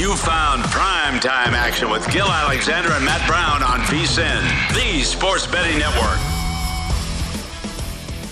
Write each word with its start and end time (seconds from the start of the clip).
You 0.00 0.16
found 0.16 0.62
prime 0.62 1.20
time 1.20 1.52
action 1.52 1.90
with 1.90 2.10
Gill 2.10 2.26
Alexander 2.26 2.92
and 2.92 3.04
Matt 3.04 3.26
Brown 3.26 3.62
on 3.62 3.80
VSIN, 3.80 4.40
the 4.72 5.02
sports 5.02 5.46
betting 5.46 5.78
network. 5.78 6.16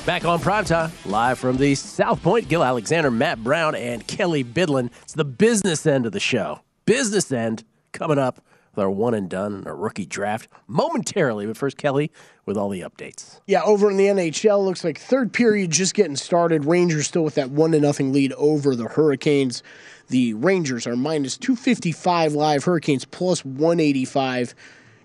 Back 0.06 0.24
on 0.24 0.38
primetime, 0.38 0.90
live 1.04 1.38
from 1.38 1.58
the 1.58 1.74
South 1.74 2.22
Point, 2.22 2.48
Gill 2.48 2.64
Alexander, 2.64 3.10
Matt 3.10 3.44
Brown, 3.44 3.74
and 3.74 4.06
Kelly 4.06 4.42
Bidlin. 4.42 4.90
It's 5.02 5.12
the 5.12 5.26
business 5.26 5.84
end 5.84 6.06
of 6.06 6.12
the 6.12 6.20
show. 6.20 6.62
Business 6.86 7.30
end 7.30 7.64
coming 7.92 8.18
up 8.18 8.42
with 8.74 8.82
our 8.82 8.90
one 8.90 9.12
and 9.12 9.28
done, 9.28 9.64
our 9.66 9.76
rookie 9.76 10.06
draft 10.06 10.48
momentarily. 10.68 11.44
But 11.44 11.58
first, 11.58 11.76
Kelly, 11.76 12.10
with 12.46 12.56
all 12.56 12.70
the 12.70 12.80
updates. 12.80 13.40
Yeah, 13.46 13.62
over 13.62 13.90
in 13.90 13.98
the 13.98 14.06
NHL, 14.06 14.64
looks 14.64 14.84
like 14.84 14.98
third 14.98 15.34
period 15.34 15.70
just 15.70 15.92
getting 15.92 16.16
started. 16.16 16.64
Rangers 16.64 17.08
still 17.08 17.24
with 17.24 17.34
that 17.34 17.50
one 17.50 17.72
to 17.72 17.80
nothing 17.80 18.10
lead 18.10 18.32
over 18.32 18.74
the 18.74 18.88
Hurricanes. 18.88 19.62
The 20.08 20.34
Rangers 20.34 20.86
are 20.86 20.96
minus 20.96 21.36
255 21.36 22.32
live, 22.32 22.64
Hurricanes 22.64 23.04
plus 23.04 23.44
185. 23.44 24.54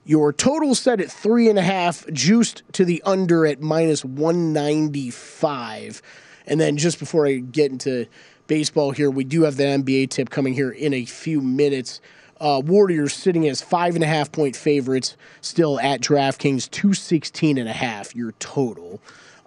Your 0.05 0.31
total 0.33 0.75
set 0.75 1.01
at 1.01 1.11
three 1.11 1.49
and 1.49 1.59
a 1.59 1.61
half, 1.61 2.05
juiced 2.11 2.63
to 2.73 2.85
the 2.85 3.01
under 3.05 3.45
at 3.45 3.61
minus 3.61 4.03
195. 4.05 6.01
And 6.45 6.59
then 6.59 6.77
just 6.77 6.99
before 6.99 7.27
I 7.27 7.35
get 7.35 7.71
into 7.71 8.05
baseball 8.47 8.91
here, 8.91 9.09
we 9.09 9.23
do 9.23 9.43
have 9.43 9.57
the 9.57 9.63
NBA 9.63 10.09
tip 10.09 10.29
coming 10.29 10.53
here 10.53 10.71
in 10.71 10.93
a 10.93 11.05
few 11.05 11.41
minutes. 11.41 12.01
Uh, 12.39 12.61
Warriors 12.63 13.13
sitting 13.13 13.47
as 13.47 13.61
five 13.61 13.95
and 13.95 14.03
a 14.03 14.07
half 14.07 14.31
point 14.31 14.55
favorites, 14.55 15.15
still 15.41 15.79
at 15.79 16.01
DraftKings, 16.01 16.69
216 16.71 17.57
and 17.57 17.69
a 17.69 17.73
half, 17.73 18.15
your 18.15 18.33
total. 18.39 19.01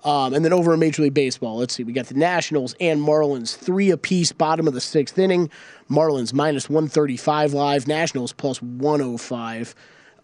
Um, 0.07 0.35
and 0.35 0.45
then 0.45 0.53
over 0.53 0.73
in 0.73 0.79
Major 0.79 1.03
League 1.03 1.15
Baseball, 1.15 1.57
let's 1.57 1.75
see, 1.75 1.83
we 1.83 1.93
got 1.93 2.07
the 2.07 2.15
Nationals 2.15 2.77
and 2.79 3.01
Marlins, 3.01 3.57
three 3.57 3.91
apiece, 3.91 4.31
bottom 4.31 4.69
of 4.69 4.73
the 4.73 4.81
sixth 4.81 5.19
inning. 5.19 5.51
Marlins 5.91 6.33
minus 6.33 6.71
135 6.71 7.53
live, 7.53 7.89
Nationals 7.89 8.33
plus 8.33 8.63
105. 8.63 9.75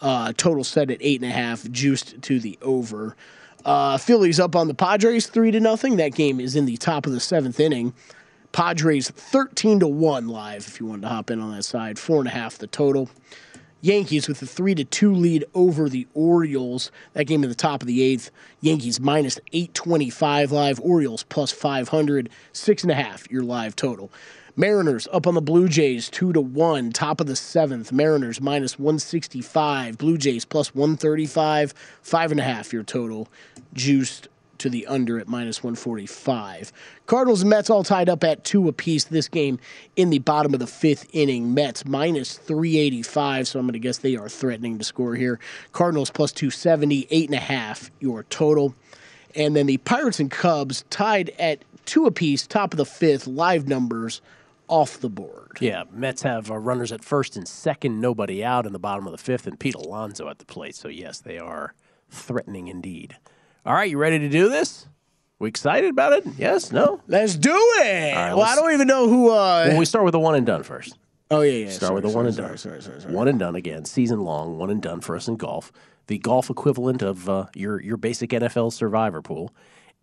Uh, 0.00 0.32
total 0.36 0.62
set 0.62 0.88
at 0.92 0.98
eight 1.00 1.20
and 1.20 1.28
a 1.28 1.34
half, 1.34 1.68
juiced 1.72 2.22
to 2.22 2.38
the 2.38 2.56
over. 2.62 3.16
Uh, 3.64 3.98
Phillies 3.98 4.38
up 4.38 4.54
on 4.54 4.68
the 4.68 4.74
Padres, 4.74 5.26
three 5.26 5.50
to 5.50 5.58
nothing. 5.58 5.96
That 5.96 6.14
game 6.14 6.38
is 6.38 6.54
in 6.54 6.64
the 6.64 6.76
top 6.76 7.04
of 7.04 7.12
the 7.12 7.20
seventh 7.20 7.58
inning. 7.58 7.92
Padres 8.52 9.10
13 9.10 9.80
to 9.80 9.88
1 9.88 10.28
live 10.28 10.68
if 10.68 10.78
you 10.78 10.86
wanted 10.86 11.02
to 11.02 11.08
hop 11.08 11.28
in 11.28 11.40
on 11.40 11.56
that 11.56 11.64
side. 11.64 11.98
Four 11.98 12.20
and 12.20 12.28
a 12.28 12.32
half 12.32 12.56
the 12.58 12.68
total. 12.68 13.10
Yankees 13.84 14.28
with 14.28 14.40
a 14.40 14.46
three 14.46 14.76
to 14.76 14.84
two 14.84 15.12
lead 15.12 15.44
over 15.54 15.88
the 15.88 16.06
Orioles. 16.14 16.92
That 17.14 17.24
game 17.24 17.42
in 17.42 17.48
the 17.48 17.56
top 17.56 17.82
of 17.82 17.88
the 17.88 18.00
eighth. 18.00 18.30
Yankees 18.60 19.00
minus 19.00 19.40
825 19.52 20.52
live. 20.52 20.78
Orioles 20.80 21.24
plus 21.24 21.50
500. 21.50 22.30
Six 22.52 22.84
and 22.84 22.92
a 22.92 22.94
half 22.94 23.28
your 23.28 23.42
live 23.42 23.74
total. 23.74 24.12
Mariners 24.54 25.08
up 25.12 25.26
on 25.26 25.34
the 25.34 25.40
Blue 25.40 25.68
Jays 25.68 26.08
two 26.08 26.32
to 26.32 26.40
one. 26.40 26.92
Top 26.92 27.20
of 27.20 27.26
the 27.26 27.34
seventh. 27.34 27.90
Mariners 27.90 28.40
minus 28.40 28.78
165. 28.78 29.98
Blue 29.98 30.16
Jays 30.16 30.44
plus 30.44 30.72
135. 30.76 31.74
Five 32.02 32.30
and 32.30 32.38
a 32.38 32.44
half 32.44 32.72
your 32.72 32.84
total. 32.84 33.26
Juiced 33.74 34.28
to 34.58 34.70
the 34.70 34.86
under 34.86 35.18
at 35.18 35.28
minus 35.28 35.62
145. 35.62 36.72
Cardinals 37.06 37.42
and 37.42 37.50
Mets 37.50 37.70
all 37.70 37.84
tied 37.84 38.08
up 38.08 38.24
at 38.24 38.44
two 38.44 38.68
apiece. 38.68 39.04
This 39.04 39.28
game 39.28 39.58
in 39.96 40.10
the 40.10 40.18
bottom 40.20 40.54
of 40.54 40.60
the 40.60 40.66
fifth 40.66 41.06
inning. 41.12 41.54
Mets 41.54 41.84
minus 41.84 42.38
385, 42.38 43.48
so 43.48 43.58
I'm 43.58 43.66
going 43.66 43.72
to 43.74 43.78
guess 43.78 43.98
they 43.98 44.16
are 44.16 44.28
threatening 44.28 44.78
to 44.78 44.84
score 44.84 45.14
here. 45.14 45.38
Cardinals 45.72 46.10
plus 46.10 46.32
270, 46.32 47.08
eight 47.10 47.28
and 47.28 47.36
a 47.36 47.40
half 47.40 47.90
your 48.00 48.22
total. 48.24 48.74
And 49.34 49.56
then 49.56 49.66
the 49.66 49.78
Pirates 49.78 50.20
and 50.20 50.30
Cubs 50.30 50.84
tied 50.90 51.30
at 51.38 51.64
two 51.84 52.06
apiece, 52.06 52.46
top 52.46 52.72
of 52.72 52.76
the 52.76 52.86
fifth, 52.86 53.26
live 53.26 53.66
numbers 53.66 54.20
off 54.68 54.98
the 55.00 55.08
board. 55.08 55.58
Yeah, 55.60 55.84
Mets 55.92 56.22
have 56.22 56.50
uh, 56.50 56.56
runners 56.56 56.92
at 56.92 57.04
first 57.04 57.36
and 57.36 57.46
second, 57.46 58.00
nobody 58.00 58.42
out 58.42 58.66
in 58.66 58.72
the 58.72 58.78
bottom 58.78 59.06
of 59.06 59.12
the 59.12 59.18
fifth, 59.18 59.46
and 59.46 59.58
Pete 59.58 59.74
Alonso 59.74 60.28
at 60.28 60.38
the 60.38 60.44
plate. 60.44 60.74
So, 60.74 60.88
yes, 60.88 61.20
they 61.20 61.38
are 61.38 61.74
threatening 62.08 62.68
indeed. 62.68 63.16
All 63.64 63.74
right, 63.74 63.90
you 63.90 63.98
ready 63.98 64.18
to 64.18 64.28
do 64.28 64.48
this? 64.48 64.86
We 65.38 65.48
excited 65.48 65.90
about 65.90 66.12
it? 66.12 66.24
Yes? 66.38 66.72
No? 66.72 67.00
Let's 67.08 67.36
do 67.36 67.50
it. 67.78 68.14
right, 68.16 68.32
well, 68.34 68.40
I 68.42 68.48
let's- 68.50 68.56
don't 68.60 68.72
even 68.72 68.86
know 68.86 69.08
who. 69.08 69.30
Uh, 69.30 69.66
Well, 69.68 69.78
we 69.78 69.84
start 69.84 70.04
with 70.04 70.12
the 70.12 70.18
one 70.20 70.34
and 70.34 70.46
done 70.46 70.62
first. 70.62 70.98
oh 71.30 71.40
yeah, 71.42 71.52
yeah. 71.64 71.70
Start 71.70 71.80
sorry, 71.90 71.94
with 72.00 72.04
the 72.04 72.16
one 72.16 72.26
and 72.26 72.36
done. 72.36 72.56
Sorry, 72.58 72.80
sorry, 72.82 73.00
sorry. 73.00 73.14
One 73.14 73.28
and 73.28 73.38
done 73.38 73.54
again, 73.56 73.84
season 73.84 74.20
long, 74.20 74.58
one 74.58 74.70
and 74.70 74.80
done 74.82 75.00
for 75.00 75.16
us 75.16 75.28
in 75.28 75.36
golf. 75.36 75.72
The 76.08 76.18
golf 76.18 76.50
equivalent 76.50 77.02
of 77.02 77.28
uh, 77.28 77.46
your 77.54 77.80
your 77.80 77.96
basic 77.96 78.30
NFL 78.30 78.72
survivor 78.72 79.22
pool. 79.22 79.52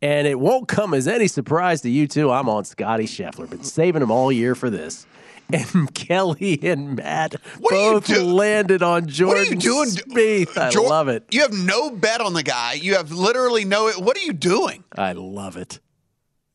And 0.01 0.25
it 0.27 0.39
won't 0.39 0.69
come 0.69 0.94
as 0.94 1.09
any 1.09 1.27
surprise 1.27 1.81
to 1.81 1.89
you 1.89 2.07
two. 2.07 2.31
I'm 2.31 2.47
on 2.47 2.63
Scotty 2.63 3.03
Scheffler. 3.03 3.50
Been 3.50 3.63
saving 3.65 4.01
him 4.01 4.12
all 4.12 4.31
year 4.31 4.55
for 4.55 4.69
this. 4.69 5.05
And 5.74 5.94
Kelly 5.96 6.60
and 6.62 6.96
Matt 6.98 7.34
What 7.60 7.72
both 7.72 8.06
do- 8.06 8.24
landed 8.24 8.84
on 8.84 9.07
Jordan 9.07 9.40
What 9.40 9.48
are 9.48 9.50
you 9.54 9.60
doing? 9.60 9.90
Spieth. 9.90 10.56
I 10.57 10.69
Jor- 10.69 10.88
love 10.88 11.07
it. 11.07 11.25
You 11.31 11.42
have 11.42 11.54
no 11.54 11.90
bet 11.90 12.22
on 12.22 12.34
the 12.34 12.44
guy. 12.44 12.74
You 12.74 12.96
have 12.96 13.12
literally 13.12 13.66
no. 13.66 13.92
What 13.94 14.16
are 14.16 14.22
you 14.22 14.34
doing? 14.34 14.84
I 14.96 15.13
love 15.13 15.57
it. 15.57 15.80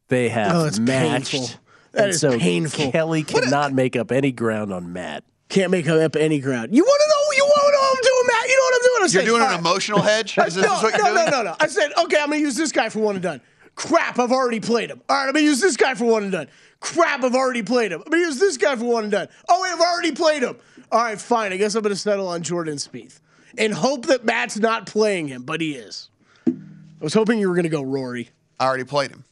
They 0.09 0.29
have 0.29 0.55
Oh, 0.55 0.65
it's 0.67 0.79
matched. 0.79 1.33
painful. 1.33 1.57
That 1.93 2.03
and 2.05 2.11
is 2.11 2.21
so 2.21 2.39
painful. 2.39 2.93
Kelly 2.93 3.25
cannot 3.25 3.73
make 3.73 3.97
up 3.97 4.13
any 4.13 4.31
ground 4.33 4.73
on 4.73 4.93
Matt. 4.93 5.25
Can't 5.49 5.71
make 5.71 5.89
up 5.89 6.15
any 6.17 6.39
ground. 6.41 6.75
You 6.75 6.83
want 6.85 7.01
to 7.03 7.09
know? 7.09 7.37
You 7.37 7.45
want 7.45 7.67
to 7.67 7.73
know 7.73 7.81
what 7.81 7.97
I'm 7.97 8.03
doing, 8.03 8.27
Matt? 8.27 8.49
You 8.49 8.57
know 8.57 8.63
what 8.63 8.75
I'm 8.75 8.81
doing? 8.81 8.95
I'm 8.95 9.01
You're 9.01 9.09
saying, 9.09 9.27
doing 9.27 9.43
an 9.43 9.49
right. 9.49 9.59
emotional 9.59 10.03
hedge. 10.03 10.39
Is 10.47 10.55
this 10.55 10.65
no, 10.65 10.73
what 10.75 10.83
you're 10.97 11.05
no, 11.05 11.15
doing? 11.15 11.31
no, 11.31 11.31
no, 11.31 11.43
no. 11.51 11.57
I 11.61 11.67
said, 11.67 11.93
okay, 12.05 12.19
I'm 12.21 12.29
going 12.29 12.41
to 12.41 12.45
use 12.45 12.57
this 12.57 12.73
guy 12.73 12.89
for 12.89 13.01
one 13.01 13.17
and 13.17 13.23
done. 13.23 13.41
Crap, 13.77 14.21
I've 14.21 14.31
already 14.31 14.61
played 14.61 14.89
him. 14.91 15.03
All 15.09 15.17
right, 15.17 15.27
I'm 15.27 15.33
gonna 15.33 15.45
use 15.45 15.61
this 15.61 15.77
guy 15.77 15.95
for 15.95 16.05
one 16.05 16.23
and 16.23 16.31
done. 16.31 16.47
Crap, 16.85 17.25
I've 17.25 17.35
already 17.35 17.63
played 17.63 17.93
him. 17.93 18.03
I 18.07 18.11
mean, 18.11 18.23
gonna 18.23 18.39
this 18.39 18.57
guy 18.59 18.77
for 18.77 18.85
one 18.85 19.05
and 19.05 19.13
done. 19.13 19.29
Oh, 19.49 19.63
wait, 19.63 19.73
I've 19.73 19.81
already 19.81 20.13
played 20.13 20.43
him. 20.43 20.57
All 20.93 21.03
right, 21.03 21.19
fine. 21.19 21.53
I 21.53 21.57
guess 21.57 21.75
I'm 21.75 21.83
gonna 21.83 21.97
settle 21.97 22.29
on 22.29 22.43
Jordan 22.43 22.77
Spieth 22.77 23.21
and 23.57 23.73
hope 23.73 24.07
that 24.07 24.25
Matt's 24.25 24.59
not 24.59 24.87
playing 24.87 25.29
him, 25.29 25.43
but 25.45 25.61
he 25.63 25.73
is. 25.75 26.11
I 26.47 26.53
was 27.01 27.15
hoping 27.15 27.39
you 27.39 27.49
were 27.49 27.55
gonna 27.57 27.69
go 27.71 27.83
Rory. 27.83 28.29
I 28.61 28.67
already 28.67 28.85
played 28.85 29.11
him. 29.11 29.25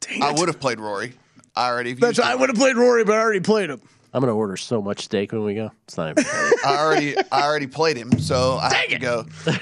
Dang 0.00 0.22
I 0.22 0.30
it. 0.30 0.38
would 0.38 0.48
have 0.48 0.60
played 0.60 0.78
Rory. 0.78 1.14
I 1.56 1.68
already. 1.68 1.94
That's 1.94 2.18
used 2.18 2.28
I 2.28 2.34
would 2.36 2.48
have 2.48 2.56
played 2.58 2.76
Rory, 2.76 3.04
but 3.04 3.16
I 3.16 3.20
already 3.20 3.40
played 3.40 3.70
him. 3.70 3.80
I'm 4.12 4.20
gonna 4.20 4.34
order 4.36 4.56
so 4.56 4.80
much 4.80 5.02
steak 5.04 5.32
when 5.32 5.42
we 5.42 5.54
go. 5.56 5.72
It's 5.88 5.96
not 5.96 6.10
even 6.12 6.24
funny. 6.24 6.52
I 6.64 6.76
already. 6.78 7.16
I 7.32 7.42
already 7.42 7.66
played 7.66 7.96
him, 7.96 8.18
so 8.20 8.52
I 8.62 8.72
have 8.72 8.88
to 8.90 8.98
go. 9.00 9.26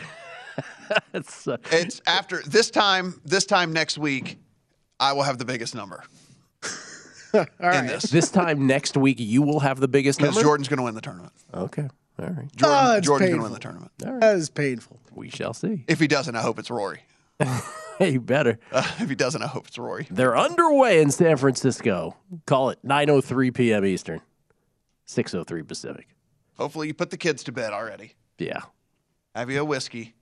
it's, 1.15 1.49
uh, 1.49 1.57
It's 1.71 2.03
after 2.07 2.43
this 2.47 2.71
time. 2.71 3.21
This 3.25 3.47
time 3.47 3.73
next 3.73 3.97
week, 3.97 4.39
I 5.01 5.15
will 5.15 5.23
have 5.23 5.39
the 5.39 5.47
biggest 5.47 5.75
number 5.75 6.05
in 7.61 7.87
this 7.87 8.05
this 8.05 8.31
time 8.31 8.67
next 8.67 8.97
week, 8.97 9.17
you 9.21 9.43
will 9.43 9.61
have 9.61 9.81
the 9.81 9.89
biggest 9.89 10.19
because 10.19 10.35
number. 10.35 10.45
Jordan's 10.47 10.69
going 10.69 10.79
to 10.79 10.83
win 10.85 10.95
the 10.95 11.01
tournament. 11.01 11.33
Okay, 11.55 11.89
all 12.19 12.27
right. 12.27 12.55
Jordan, 12.57 12.79
Oh, 12.79 13.01
Jordan's 13.01 13.31
going 13.31 13.39
to 13.41 13.43
win 13.45 13.53
the 13.53 13.59
tournament. 13.59 13.91
That 13.99 14.23
is 14.37 14.51
painful. 14.51 15.01
We 15.15 15.31
shall 15.31 15.55
see. 15.55 15.85
If 15.89 16.01
he 16.01 16.07
doesn't, 16.07 16.35
I 16.37 16.41
hope 16.43 16.59
it's 16.59 16.71
Rory. 16.71 17.01
Hey, 17.99 18.11
you 18.13 18.21
better. 18.21 18.59
Uh, 18.71 18.87
if 18.99 19.09
he 19.09 19.15
doesn't, 19.15 19.43
I 19.43 19.47
hope 19.47 19.67
it's 19.69 19.79
Rory. 19.79 20.07
They're 20.11 20.37
underway 20.37 21.01
in 21.03 21.11
San 21.11 21.37
Francisco. 21.37 22.17
Call 22.47 22.71
it 22.71 22.79
9:03 22.85 23.55
p.m. 23.55 23.85
Eastern, 23.85 24.21
6:03 25.09 25.67
Pacific. 25.67 26.09
Hopefully, 26.59 26.87
you 26.89 26.95
put 26.95 27.11
the 27.11 27.17
kids 27.17 27.43
to 27.45 27.53
bed 27.53 27.73
already. 27.73 28.15
Yeah. 28.39 28.61
Have 29.35 29.51
you 29.51 29.61
a 29.61 29.65
whiskey? 29.65 30.15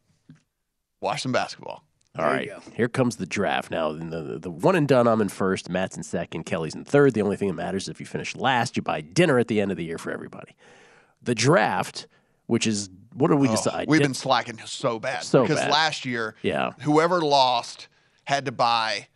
Watch 1.00 1.22
some 1.22 1.32
basketball. 1.32 1.84
All 2.18 2.24
right. 2.24 2.50
Here 2.74 2.88
comes 2.88 3.16
the 3.16 3.26
draft. 3.26 3.70
Now, 3.70 3.92
the, 3.92 4.38
the 4.40 4.50
one 4.50 4.74
and 4.74 4.88
done, 4.88 5.06
I'm 5.06 5.20
in 5.20 5.28
first. 5.28 5.68
Matt's 5.68 5.96
in 5.96 6.02
second. 6.02 6.44
Kelly's 6.44 6.74
in 6.74 6.84
third. 6.84 7.14
The 7.14 7.22
only 7.22 7.36
thing 7.36 7.48
that 7.48 7.54
matters 7.54 7.84
is 7.84 7.88
if 7.88 8.00
you 8.00 8.06
finish 8.06 8.34
last, 8.34 8.76
you 8.76 8.82
buy 8.82 9.00
dinner 9.00 9.38
at 9.38 9.48
the 9.48 9.60
end 9.60 9.70
of 9.70 9.76
the 9.76 9.84
year 9.84 9.98
for 9.98 10.10
everybody. 10.10 10.56
The 11.22 11.34
draft, 11.34 12.08
which 12.46 12.66
is 12.66 12.90
what 13.14 13.28
did 13.28 13.38
we 13.38 13.48
oh, 13.48 13.52
decide? 13.52 13.88
We've 13.88 14.00
been 14.00 14.14
slacking 14.14 14.58
so 14.64 14.98
bad 14.98 15.22
So 15.22 15.42
because 15.42 15.58
bad. 15.58 15.70
last 15.70 16.04
year, 16.04 16.34
Yeah. 16.42 16.72
whoever 16.80 17.20
lost 17.20 17.88
had 18.24 18.44
to 18.46 18.52
buy 18.52 19.08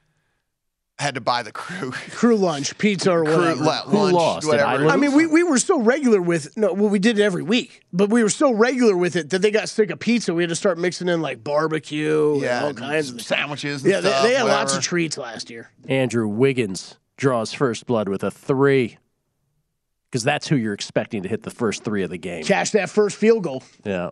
had 1.04 1.14
to 1.14 1.20
buy 1.20 1.42
the 1.42 1.52
crew 1.52 1.92
Crew 1.92 2.36
lunch, 2.36 2.76
pizza, 2.78 3.12
or 3.12 3.24
crew 3.24 3.36
whatever. 3.36 3.62
Who 3.62 3.96
lunch, 3.98 4.14
lost? 4.14 4.40
Did 4.42 4.48
whatever. 4.48 4.68
I 4.68 4.76
lose? 4.76 4.92
I 4.92 4.96
mean, 4.96 5.12
we, 5.12 5.26
we 5.26 5.42
were 5.42 5.58
so 5.58 5.80
regular 5.80 6.20
with 6.20 6.56
no, 6.56 6.72
well, 6.72 6.88
we 6.88 6.98
did 6.98 7.18
it 7.18 7.22
every 7.22 7.42
week, 7.42 7.82
but 7.92 8.10
we 8.10 8.22
were 8.22 8.30
so 8.30 8.52
regular 8.52 8.96
with 8.96 9.14
it 9.14 9.30
that 9.30 9.42
they 9.42 9.50
got 9.50 9.68
sick 9.68 9.90
of 9.90 10.00
pizza. 10.00 10.34
We 10.34 10.42
had 10.42 10.48
to 10.48 10.56
start 10.56 10.78
mixing 10.78 11.08
in 11.08 11.20
like 11.20 11.44
barbecue, 11.44 12.40
yeah, 12.40 12.56
and 12.56 12.62
all 12.64 12.68
and 12.70 12.78
kinds 12.78 13.10
of 13.10 13.20
sandwiches. 13.20 13.82
And 13.84 13.92
Yeah, 13.92 14.00
they, 14.00 14.08
stuff, 14.08 14.22
they 14.24 14.34
had 14.34 14.46
lots 14.46 14.74
of 14.74 14.82
treats 14.82 15.18
last 15.18 15.50
year. 15.50 15.70
Andrew 15.88 16.26
Wiggins 16.26 16.96
draws 17.16 17.52
first 17.52 17.86
blood 17.86 18.08
with 18.08 18.24
a 18.24 18.30
three. 18.30 18.98
Because 20.10 20.22
that's 20.22 20.46
who 20.46 20.54
you're 20.54 20.74
expecting 20.74 21.24
to 21.24 21.28
hit 21.28 21.42
the 21.42 21.50
first 21.50 21.82
three 21.82 22.04
of 22.04 22.10
the 22.10 22.18
game. 22.18 22.44
Cash 22.44 22.70
that 22.70 22.88
first 22.88 23.16
field 23.16 23.42
goal. 23.42 23.64
Yeah. 23.84 24.10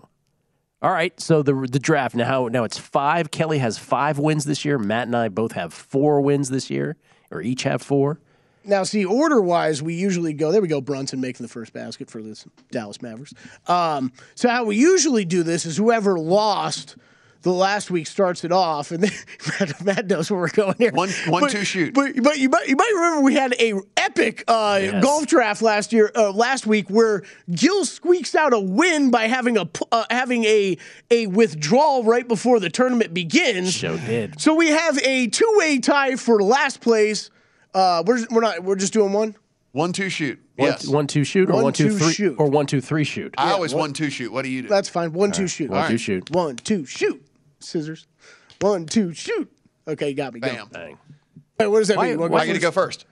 All 0.83 0.91
right. 0.91 1.19
So 1.21 1.43
the 1.43 1.55
the 1.55 1.79
draft 1.79 2.15
now 2.15 2.49
now 2.49 2.65
it's 2.65 2.77
five. 2.77 3.31
Kelly 3.31 3.59
has 3.59 3.79
five 3.79 4.19
wins 4.19 4.45
this 4.45 4.65
year. 4.65 4.79
Matt 4.79 5.07
and 5.07 5.17
I 5.17 5.29
both 5.29 5.53
have 5.53 5.73
four 5.73 6.21
wins 6.21 6.51
this 6.51 6.71
year, 6.71 6.97
or 7.31 7.41
each 7.41 7.63
have 7.63 7.81
four. 7.81 8.19
Now, 8.65 8.85
see, 8.85 9.05
order 9.05 9.41
wise, 9.41 9.83
we 9.83 9.95
usually 9.95 10.33
go. 10.33 10.53
There 10.53 10.61
we 10.61 10.69
go. 10.69 10.81
Brunson 10.81 11.21
making 11.21 11.45
the 11.45 11.53
first 11.53 11.73
basket 11.73 12.11
for 12.11 12.23
the 12.23 12.45
Dallas 12.71 13.03
Mavericks. 13.03 13.35
Um, 13.67 14.13
so 14.35 14.49
how 14.49 14.65
we 14.65 14.77
usually 14.77 15.25
do 15.25 15.43
this 15.43 15.67
is 15.67 15.77
whoever 15.77 16.19
lost 16.19 16.97
the 17.43 17.53
last 17.53 17.91
week 17.91 18.07
starts 18.07 18.45
it 18.45 18.53
off, 18.53 18.91
and 18.93 19.03
then 19.05 19.11
Matt, 19.61 19.85
Matt 19.85 20.07
knows 20.07 20.31
where 20.31 20.41
we're 20.41 20.49
going 20.49 20.75
here. 20.79 20.93
One- 20.93 21.11
one, 21.29 21.41
But- 21.43 21.51
two, 21.51 21.65
shoot. 21.65 21.93
But 21.95 22.23
but 22.23 22.39
you 22.39 22.49
might 22.49 22.69
you 22.69 22.77
might 22.77 22.93
remember 22.95 23.21
we 23.23 23.35
had 23.35 23.55
a 23.61 23.75
epic 23.97 24.45
uh, 24.49 24.79
Yes. 24.83 25.03
golf 25.03 25.27
draft 25.27 25.61
last 25.63 25.93
year, 25.93 26.11
uh, 26.15 26.31
last 26.33 26.67
week, 26.67 26.89
where 26.89 27.23
Gill 27.51 27.85
squeaks 27.85 28.35
out 28.35 28.53
a 28.53 28.61
win 28.61 29.11
by 29.11 29.27
having 29.27 29.57
a 29.59 29.69
uh, 29.91 30.05
having 30.11 30.45
a 30.45 30.77
a 31.11 31.27
withdrawal 31.29 32.05
right 32.05 32.27
before 32.27 32.61
the 32.61 32.71
tournament 32.71 33.13
begins. 33.13 33.73
Show 33.73 33.97
did. 33.99 34.41
So 34.41 34.55
we 34.55 34.69
have 34.69 34.99
a 35.03 35.27
two 35.29 35.53
way 35.57 35.79
tie 35.79 36.17
for 36.17 36.43
last 36.43 36.81
place. 36.81 37.31
Uh, 37.75 38.03
we're 38.07 38.25
we're 38.31 38.41
not 38.41 38.63
we're 38.63 38.77
just 38.77 38.93
doing 38.93 39.13
one. 39.13 39.35
one 39.73 39.93
two 39.93 40.09
shoot. 40.09 40.39
One, 40.57 40.69
yes, 40.69 40.87
one 40.87 41.07
two 41.07 41.25
shoot 41.25 41.49
or 41.49 41.55
One, 41.55 41.63
one 41.65 41.73
two 41.73 41.89
two, 41.89 41.99
three 41.99 42.13
shoot. 42.13 42.37
or 42.39 42.47
one 42.51 42.67
two 42.67 42.83
three 42.83 43.05
shoot. 43.05 43.35
I 43.39 43.53
always 43.53 43.73
what- 43.73 43.81
one 43.81 43.93
two 43.95 44.11
shoot. 44.11 44.31
What 44.31 44.43
do 44.43 44.51
you 44.51 44.63
do? 44.63 44.69
That's 44.69 44.89
fine. 44.91 45.13
One 45.15 45.33
two 45.33 45.47
shoot. 45.49 45.71
one 45.71 45.89
two 45.91 45.97
shoot. 45.99 46.31
One 46.31 46.57
two 46.57 46.85
shoot. 46.85 47.25
Scissors. 47.65 48.07
One 48.61 48.87
two 48.87 49.13
shoot. 49.13 49.51
Okay, 49.89 50.11
you 50.11 50.15
got 50.15 50.33
me. 50.35 50.41
Go. 50.41 50.49
Bam. 50.49 50.69
Bang. 50.69 50.99
Hey, 51.59 51.67
what 51.67 51.79
does 51.81 51.89
that 51.89 51.97
Why- 51.97 52.11
mean? 52.11 52.19
What- 52.19 52.31
why 52.31 52.41
I 52.41 52.47
get 52.47 52.55
to 52.55 52.59
go 52.61 52.71
first. 52.71 53.07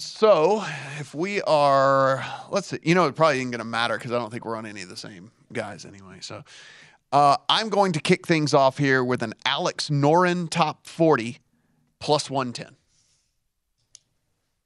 So 0.00 0.62
if 1.00 1.12
we 1.12 1.42
are, 1.42 2.24
let's 2.50 2.68
see, 2.68 2.78
you 2.84 2.94
know, 2.94 3.06
it 3.06 3.16
probably 3.16 3.40
ain't 3.40 3.50
going 3.50 3.58
to 3.58 3.64
matter 3.64 3.98
because 3.98 4.12
I 4.12 4.18
don't 4.18 4.30
think 4.30 4.44
we're 4.44 4.54
on 4.54 4.64
any 4.64 4.82
of 4.82 4.88
the 4.88 4.96
same 4.96 5.32
guys 5.52 5.84
anyway. 5.84 6.18
So 6.20 6.44
uh, 7.10 7.36
I'm 7.48 7.68
going 7.68 7.90
to 7.94 8.00
kick 8.00 8.24
things 8.24 8.54
off 8.54 8.78
here 8.78 9.02
with 9.02 9.24
an 9.24 9.34
Alex 9.44 9.90
Noren 9.90 10.48
top 10.48 10.86
40 10.86 11.38
plus 11.98 12.30
110. 12.30 12.76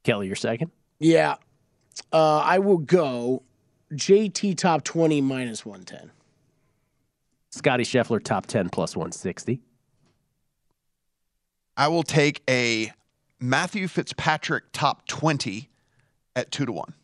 Kelly, 0.05 0.27
you're 0.27 0.37
second. 0.37 0.71
Yeah. 0.99 1.37
Uh, 2.13 2.39
I 2.39 2.59
will 2.59 2.79
go 2.79 3.43
JT 3.93 4.57
top 4.59 4.85
twenty 4.85 5.21
minus 5.21 5.65
one 5.65 5.85
ten. 5.85 6.11
Scotty 7.53 7.85
Scheffler 7.85 8.23
top 8.23 8.47
ten 8.47 8.69
plus 8.69 8.97
one 8.97 9.13
sixty. 9.13 9.61
I 11.77 11.89
will 11.89 12.03
take 12.03 12.43
a 12.49 12.93
Matthew 13.41 13.89
Fitzpatrick 13.89 14.65
top 14.73 15.07
20 15.09 15.71
at 16.37 16.51
2 16.51 16.67
to 16.67 16.73
1. 16.73 16.95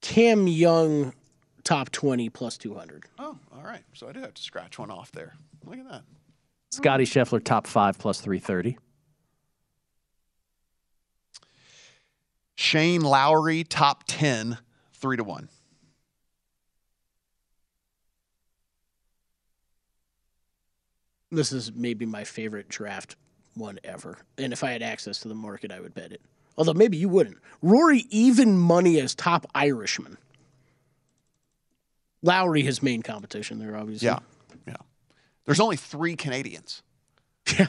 Cam 0.00 0.48
Young 0.48 1.14
top 1.62 1.90
twenty 1.90 2.28
plus 2.28 2.58
two 2.58 2.74
hundred. 2.74 3.04
Oh, 3.18 3.38
all 3.56 3.62
right. 3.62 3.82
So 3.94 4.06
I 4.06 4.12
do 4.12 4.20
have 4.20 4.34
to 4.34 4.42
scratch 4.42 4.78
one 4.78 4.90
off 4.90 5.10
there. 5.12 5.34
Look 5.64 5.78
at 5.78 5.88
that. 5.88 6.02
Scotty 6.72 7.04
Scheffler 7.04 7.42
top 7.42 7.66
five 7.66 7.98
plus 7.98 8.20
three 8.20 8.38
thirty. 8.38 8.76
Shane 12.56 13.00
Lowry 13.00 13.64
top 13.64 14.04
10, 14.06 14.58
3 14.92 15.16
to 15.16 15.24
1. 15.24 15.48
This 21.34 21.52
is 21.52 21.72
maybe 21.74 22.06
my 22.06 22.24
favorite 22.24 22.68
draft 22.68 23.16
one 23.54 23.78
ever. 23.84 24.18
And 24.38 24.52
if 24.52 24.64
I 24.64 24.70
had 24.72 24.82
access 24.82 25.20
to 25.20 25.28
the 25.28 25.34
market, 25.34 25.70
I 25.70 25.80
would 25.80 25.94
bet 25.94 26.12
it. 26.12 26.20
Although 26.56 26.74
maybe 26.74 26.96
you 26.96 27.08
wouldn't. 27.08 27.38
Rory 27.62 28.06
even 28.10 28.56
money 28.56 29.00
as 29.00 29.14
top 29.14 29.46
Irishman. 29.54 30.18
Lowry 32.22 32.62
his 32.62 32.82
main 32.82 33.02
competition 33.02 33.58
there, 33.58 33.76
obviously. 33.76 34.06
Yeah. 34.06 34.18
Yeah. 34.66 34.76
There's 35.44 35.60
only 35.60 35.76
three 35.76 36.16
Canadians. 36.16 36.82
Yeah. 37.58 37.66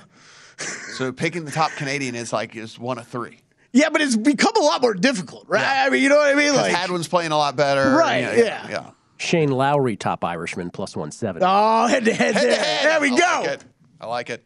So 0.57 1.12
picking 1.12 1.43
the 1.43 1.51
top 1.51 1.72
Canadian 1.72 2.15
is 2.15 2.31
like 2.31 2.55
is 2.55 2.79
one 2.79 2.98
of 2.98 3.07
three. 3.07 3.39
Yeah, 3.74 3.89
but 3.89 4.00
it's 4.00 4.15
become 4.15 4.53
a 4.55 4.62
lot 4.62 4.81
more 4.81 4.93
difficult, 4.93 5.50
right? 5.50 5.62
Yeah. 5.62 5.84
I 5.86 5.89
mean, 5.89 6.01
you 6.01 6.07
know 6.07 6.15
what 6.15 6.29
I 6.29 6.36
mean? 6.36 6.55
Like, 6.55 6.74
Hadwin's 6.74 7.10
playing 7.10 7.34
a 7.34 7.38
lot 7.38 7.57
better. 7.57 7.93
Right, 7.93 8.19
Yeah. 8.22 8.36
yeah. 8.38 8.67
yeah. 8.69 8.91
Shane 9.17 9.51
Lowry 9.51 9.95
top 9.95 10.24
Irishman 10.24 10.69
plus 10.72 10.95
one 10.95 11.12
seventy. 11.12 11.45
oh, 11.48 11.88
head 11.88 12.05
to 12.05 12.13
head 12.13 12.34
Head 12.36 12.41
to 12.41 12.48
there. 12.48 12.60
head. 12.63 12.86
There 12.86 13.01
we 13.01 13.12
I 13.12 13.17
go. 13.17 13.41
Like 13.41 13.50
it. 13.50 13.63
I 14.01 14.07
like 14.07 14.29
it. 14.29 14.43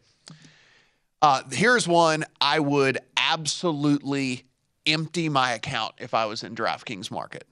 Uh, 1.22 1.42
here's 1.52 1.86
one 1.88 2.24
I 2.40 2.60
would 2.60 2.98
absolutely 3.16 4.44
empty 4.86 5.28
my 5.28 5.52
account 5.52 5.94
if 5.98 6.14
I 6.14 6.24
was 6.26 6.42
in 6.42 6.54
DraftKings 6.54 7.10
market. 7.10 7.44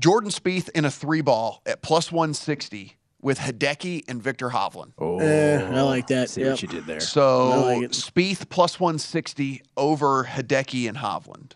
Jordan 0.00 0.30
Spieth 0.30 0.68
in 0.70 0.84
a 0.84 0.90
three 0.90 1.20
ball 1.20 1.62
at 1.66 1.82
plus 1.82 2.10
160 2.10 2.96
with 3.20 3.38
Hideki 3.38 4.04
and 4.08 4.22
Viktor 4.22 4.50
Hovland. 4.50 4.92
Oh, 4.98 5.18
Eh, 5.18 5.56
I 5.62 5.80
like 5.82 6.08
that. 6.08 6.30
See 6.30 6.42
Yep. 6.42 6.50
what 6.50 6.62
you 6.62 6.68
did 6.68 6.86
there. 6.86 7.00
So 7.00 7.50
I 7.50 7.56
like. 7.76 7.90
Spieth 7.90 8.48
plus 8.48 8.78
160 8.78 9.62
over 9.76 10.24
Hideki 10.24 10.88
and 10.88 10.98
Hovland. 10.98 11.52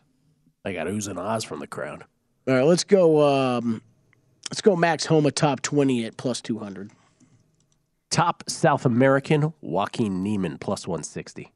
I 0.65 0.73
got 0.73 0.87
oohs 0.87 1.09
and 1.09 1.19
ahs 1.19 1.45
from 1.45 1.61
the 1.61 1.67
crowd. 1.67 2.05
All 2.49 2.55
right, 2.55 2.65
let's 2.65 2.85
go. 2.85 3.21
Um, 3.29 3.83
let's 4.51 4.63
go. 4.63 4.75
Max 4.75 5.05
Homa 5.05 5.31
top 5.31 5.61
twenty 5.61 6.07
at 6.07 6.17
plus 6.17 6.41
two 6.41 6.59
hundred. 6.59 6.91
Top 8.11 8.43
South 8.49 8.87
American 8.87 9.53
Joaquin 9.61 10.23
Niemann 10.23 10.57
plus 10.57 10.89
one 10.89 11.03
sixty. 11.03 11.53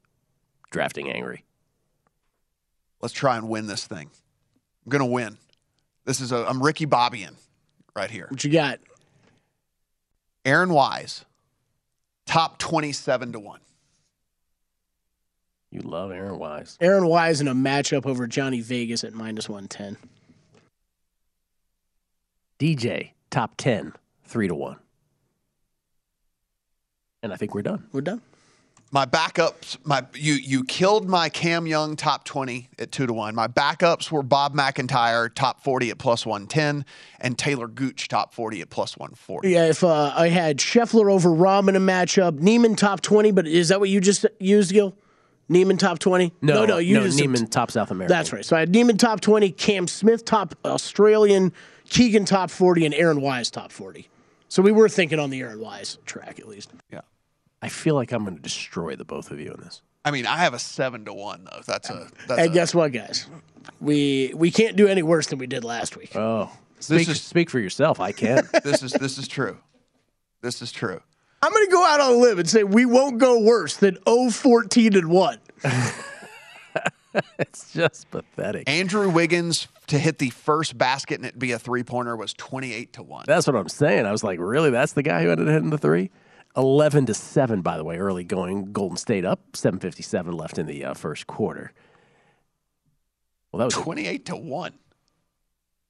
Drafting 0.69 1.09
angry. 1.09 1.43
Let's 3.01 3.13
try 3.13 3.37
and 3.37 3.49
win 3.49 3.65
this 3.65 3.87
thing. 3.87 4.11
I'm 4.85 4.89
gonna 4.89 5.07
win. 5.07 5.37
This 6.05 6.21
is 6.21 6.31
a 6.31 6.45
I'm 6.47 6.61
Ricky 6.61 6.85
Bobbyan 6.85 7.35
right 7.95 8.11
here. 8.11 8.27
What 8.29 8.43
you 8.43 8.51
got? 8.51 8.79
Aaron 10.45 10.73
Wise, 10.73 11.23
top 12.25 12.57
27 12.57 13.31
to 13.31 13.39
1. 13.39 13.59
You 15.71 15.79
love 15.79 16.11
Aaron 16.11 16.37
Wise. 16.37 16.77
Aaron 16.81 17.07
Wise 17.07 17.39
in 17.41 17.47
a 17.47 17.55
matchup 17.55 18.05
over 18.05 18.27
Johnny 18.27 18.59
Vegas 18.59 19.03
at 19.03 19.13
minus 19.13 19.49
one 19.49 19.67
ten. 19.67 19.97
DJ 22.63 23.11
top 23.29 23.57
ten 23.57 23.91
three 24.23 24.47
to 24.47 24.55
one. 24.55 24.77
And 27.21 27.33
I 27.33 27.35
think 27.35 27.53
we're 27.53 27.61
done. 27.61 27.89
We're 27.91 27.99
done. 27.99 28.21
My 28.89 29.05
backups, 29.05 29.77
my 29.83 30.05
you 30.13 30.35
you 30.35 30.63
killed 30.63 31.09
my 31.09 31.27
Cam 31.27 31.67
Young 31.67 31.97
top 31.97 32.23
twenty 32.23 32.69
at 32.79 32.93
two 32.93 33.05
to 33.05 33.11
one. 33.11 33.35
My 33.35 33.49
backups 33.49 34.11
were 34.11 34.23
Bob 34.23 34.53
MacIntyre 34.53 35.27
top 35.27 35.61
forty 35.61 35.89
at 35.89 35.97
plus 35.97 36.25
one 36.25 36.47
ten, 36.47 36.85
and 37.19 37.37
Taylor 37.37 37.67
Gooch 37.67 38.07
top 38.07 38.33
forty 38.33 38.61
at 38.61 38.69
plus 38.69 38.95
one 38.97 39.13
forty. 39.13 39.49
Yeah, 39.49 39.65
if 39.65 39.83
uh, 39.83 40.13
I 40.15 40.29
had 40.29 40.59
Scheffler 40.59 41.11
over 41.11 41.31
Rahm 41.31 41.67
in 41.67 41.75
a 41.75 41.81
matchup, 41.81 42.39
Niemann 42.39 42.77
top 42.77 43.01
20, 43.01 43.31
but 43.31 43.45
is 43.45 43.67
that 43.69 43.81
what 43.81 43.89
you 43.89 43.99
just 43.99 44.25
used, 44.39 44.71
Gill? 44.71 44.95
Niemann 45.49 45.77
top 45.77 45.99
20? 45.99 46.31
No, 46.41 46.65
no, 46.65 46.77
you 46.77 46.95
no 46.95 47.03
just 47.03 47.19
Niemann 47.19 47.47
top 47.47 47.71
South 47.71 47.91
America. 47.91 48.13
That's 48.13 48.31
right. 48.31 48.45
So 48.45 48.55
I 48.55 48.61
had 48.61 48.69
Niemann 48.69 48.97
top 48.97 49.19
20, 49.19 49.51
Cam 49.51 49.87
Smith 49.87 50.23
top 50.23 50.55
Australian, 50.63 51.51
Keegan 51.89 52.25
top 52.25 52.49
40, 52.49 52.85
and 52.85 52.93
Aaron 52.95 53.21
Wise 53.21 53.51
top 53.51 53.71
40. 53.71 54.09
So 54.49 54.61
we 54.61 54.71
were 54.71 54.89
thinking 54.89 55.19
on 55.19 55.29
the 55.29 55.41
Aaron 55.41 55.59
Wise 55.59 55.97
track 56.05 56.39
at 56.39 56.47
least. 56.47 56.71
Yeah. 56.91 57.01
I 57.61 57.69
feel 57.69 57.95
like 57.95 58.11
I'm 58.11 58.23
going 58.23 58.35
to 58.35 58.41
destroy 58.41 58.95
the 58.95 59.05
both 59.05 59.31
of 59.31 59.39
you 59.39 59.51
in 59.51 59.61
this. 59.61 59.81
I 60.05 60.11
mean, 60.11 60.25
I 60.25 60.37
have 60.37 60.53
a 60.53 60.59
seven 60.59 61.05
to 61.05 61.13
one 61.13 61.45
though. 61.45 61.61
That's 61.65 61.89
a 61.89 62.09
that's 62.27 62.39
And 62.41 62.51
a, 62.51 62.53
guess 62.53 62.75
what, 62.75 62.91
guys? 62.91 63.27
We 63.79 64.33
we 64.35 64.51
can't 64.51 64.75
do 64.75 64.87
any 64.87 65.01
worse 65.01 65.27
than 65.27 65.39
we 65.39 65.47
did 65.47 65.63
last 65.63 65.95
week. 65.95 66.13
Oh, 66.15 66.51
speak, 66.79 67.07
is- 67.07 67.21
speak 67.21 67.49
for 67.49 67.59
yourself. 67.59 68.01
I 68.01 68.11
can. 68.11 68.47
this 68.65 68.83
is 68.83 68.91
this 68.91 69.17
is 69.17 69.29
true. 69.29 69.57
This 70.41 70.61
is 70.61 70.73
true. 70.73 71.01
I'm 71.41 71.51
going 71.51 71.65
to 71.65 71.71
go 71.71 71.85
out 71.85 71.99
on 72.01 72.11
a 72.11 72.15
limb 72.15 72.39
and 72.39 72.49
say 72.49 72.63
we 72.63 72.85
won't 72.85 73.17
go 73.17 73.39
worse 73.39 73.75
than 73.77 73.97
014 74.05 74.95
and 74.95 75.09
1. 75.09 75.37
it's 77.39 77.73
just 77.73 78.09
pathetic. 78.11 78.69
Andrew 78.69 79.09
Wiggins 79.09 79.67
to 79.87 79.99
hit 79.99 80.17
the 80.17 80.29
first 80.29 80.77
basket 80.77 81.15
and 81.19 81.25
it 81.25 81.37
be 81.37 81.51
a 81.51 81.59
three 81.59 81.83
pointer 81.83 82.15
was 82.15 82.33
twenty 82.33 82.73
eight 82.73 82.93
to 82.93 83.03
one. 83.03 83.25
That's 83.27 83.47
what 83.47 83.55
I'm 83.55 83.69
saying. 83.69 84.05
I 84.05 84.11
was 84.11 84.23
like, 84.23 84.39
really? 84.39 84.69
That's 84.69 84.93
the 84.93 85.03
guy 85.03 85.23
who 85.23 85.31
ended 85.31 85.47
up 85.47 85.53
hitting 85.53 85.69
the 85.69 85.77
three? 85.77 86.11
11 86.55 87.07
to 87.07 87.15
7, 87.15 87.63
by 87.63 87.77
the 87.77 87.83
way, 87.83 87.97
early 87.97 88.23
going. 88.23 88.71
Golden 88.73 88.95
State 88.95 89.25
up, 89.25 89.53
7.57 89.53 90.39
left 90.39 90.59
in 90.59 90.67
the 90.67 90.85
uh, 90.85 90.93
first 90.93 91.25
quarter. 91.25 91.73
Well, 93.51 93.57
that 93.57 93.65
was 93.65 93.75
a 93.75 93.81
Twenty 93.81 94.05
eight 94.05 94.25
to 94.25 94.35
one. 94.35 94.73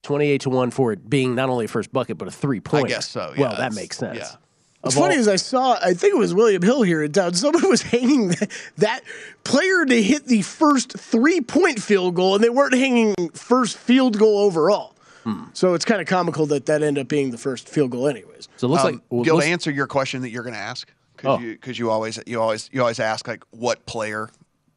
28 0.04 0.42
to 0.42 0.50
1 0.50 0.72
for 0.72 0.92
it 0.92 1.10
being 1.10 1.34
not 1.34 1.50
only 1.50 1.66
a 1.66 1.68
first 1.68 1.92
bucket, 1.94 2.18
but 2.18 2.28
a 2.28 2.32
three 2.32 2.60
point. 2.60 2.86
I 2.86 2.90
guess 2.90 3.10
so, 3.10 3.34
yeah, 3.36 3.42
well, 3.42 3.56
that 3.58 3.74
makes 3.74 3.98
sense. 3.98 4.18
yeah. 4.20 4.36
What's 4.84 4.96
Of 4.98 5.02
all- 5.02 5.08
funny 5.08 5.20
is 5.20 5.28
I 5.30 5.38
saw, 5.38 5.78
I 5.82 5.94
think 5.94 6.14
it 6.14 6.18
was 6.18 6.34
William 6.34 6.62
Hill 6.62 6.82
here 6.84 7.02
in 7.04 7.12
town. 7.14 7.34
Someone 7.36 7.70
was 7.70 7.82
hanging 7.82 8.28
that, 8.30 8.52
that 8.78 9.02
player 9.46 9.86
to 9.86 10.04
hit 10.04 10.26
the 10.28 10.42
first 10.42 10.92
three 11.00 11.40
point 11.42 11.82
field 11.82 12.16
goal, 12.16 12.36
and 12.36 12.44
they 12.44 12.50
weren't 12.50 12.74
hanging 12.76 13.16
first 13.34 13.78
field 13.78 14.20
goal 14.20 14.40
overall. 14.40 14.94
Hmm. 15.24 15.46
So 15.54 15.74
it's 15.74 15.86
kind 15.86 16.02
of 16.02 16.08
comical 16.08 16.46
that 16.48 16.66
that 16.66 16.84
ended 16.84 17.02
up 17.02 17.08
being 17.08 17.32
the 17.32 17.38
first 17.38 17.70
field 17.70 17.92
goal, 17.92 18.10
anyways. 18.10 18.50
So 18.58 18.68
it 18.68 18.72
looks 18.72 18.84
Um, 18.84 18.92
like. 18.92 19.02
well, 19.10 19.24
Gill, 19.24 19.36
to 19.36 19.38
looks- 19.38 19.48
answer 19.48 19.72
your 19.72 19.88
question 19.88 20.22
that 20.24 20.32
you're 20.32 20.44
going 20.44 20.54
to 20.56 20.60
ask, 20.60 20.92
Oh. 21.24 21.38
because 21.38 21.42
you, 21.46 21.58
'cause 21.58 21.80
you 21.80 21.90
always 21.90 22.20
you 22.28 22.42
always 22.42 22.70
you 22.74 22.82
always 22.82 23.00
ask 23.00 23.26
like 23.26 23.46
what 23.52 23.86
player, 23.86 24.30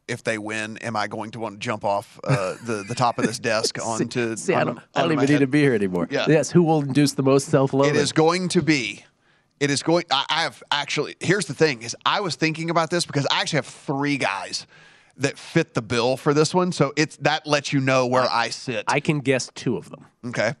if 0.07 0.23
they 0.23 0.37
win, 0.37 0.77
am 0.77 0.95
I 0.95 1.07
going 1.07 1.31
to 1.31 1.39
want 1.41 1.55
to 1.55 1.59
jump 1.59 1.83
off 1.83 2.17
uh, 2.23 2.55
the 2.63 2.85
the 2.87 2.95
top 2.95 3.19
of 3.19 3.25
this 3.27 3.39
desk 3.39 3.77
onto? 3.85 4.37
See, 4.37 4.53
I 4.53 4.61
on- 4.61 4.67
don't, 4.67 4.79
I 4.95 5.01
don't 5.01 5.15
my 5.17 5.23
even 5.23 5.33
need 5.35 5.39
to 5.39 5.47
be 5.47 5.59
here 5.59 5.73
anymore. 5.73 6.07
Yeah. 6.09 6.27
Yes, 6.29 6.49
who 6.51 6.63
will 6.63 6.79
induce 6.81 7.11
the 7.11 7.23
most 7.23 7.49
self 7.49 7.73
loathing? 7.73 7.95
It 7.95 7.99
is 7.99 8.13
going 8.13 8.47
to 8.49 8.61
be. 8.61 9.03
It 9.59 9.71
is 9.71 9.81
going. 9.83 10.05
I, 10.11 10.25
I 10.29 10.41
have 10.43 10.61
actually. 10.71 11.15
Here's 11.19 11.45
the 11.45 11.53
thing: 11.53 11.81
is 11.81 11.95
I 12.05 12.19
was 12.21 12.35
thinking 12.35 12.69
about 12.69 12.89
this 12.89 13.05
because 13.05 13.25
I 13.31 13.41
actually 13.41 13.57
have 13.57 13.65
three 13.67 14.17
guys 14.17 14.67
that 15.17 15.37
fit 15.37 15.73
the 15.73 15.81
bill 15.81 16.15
for 16.15 16.33
this 16.33 16.53
one. 16.53 16.71
So 16.71 16.93
it's 16.95 17.17
that 17.17 17.47
lets 17.47 17.73
you 17.73 17.79
know 17.79 18.05
where 18.05 18.27
I, 18.29 18.49
sit. 18.49 18.85
I 18.87 18.99
can 18.99 19.19
guess 19.19 19.49
two 19.55 19.75
of 19.77 19.89
them 19.89 20.05
okay. 20.27 20.53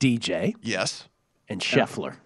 DJ 0.00 0.54
Yes. 0.60 1.08
and 1.48 1.60
Scheffler. 1.60 2.16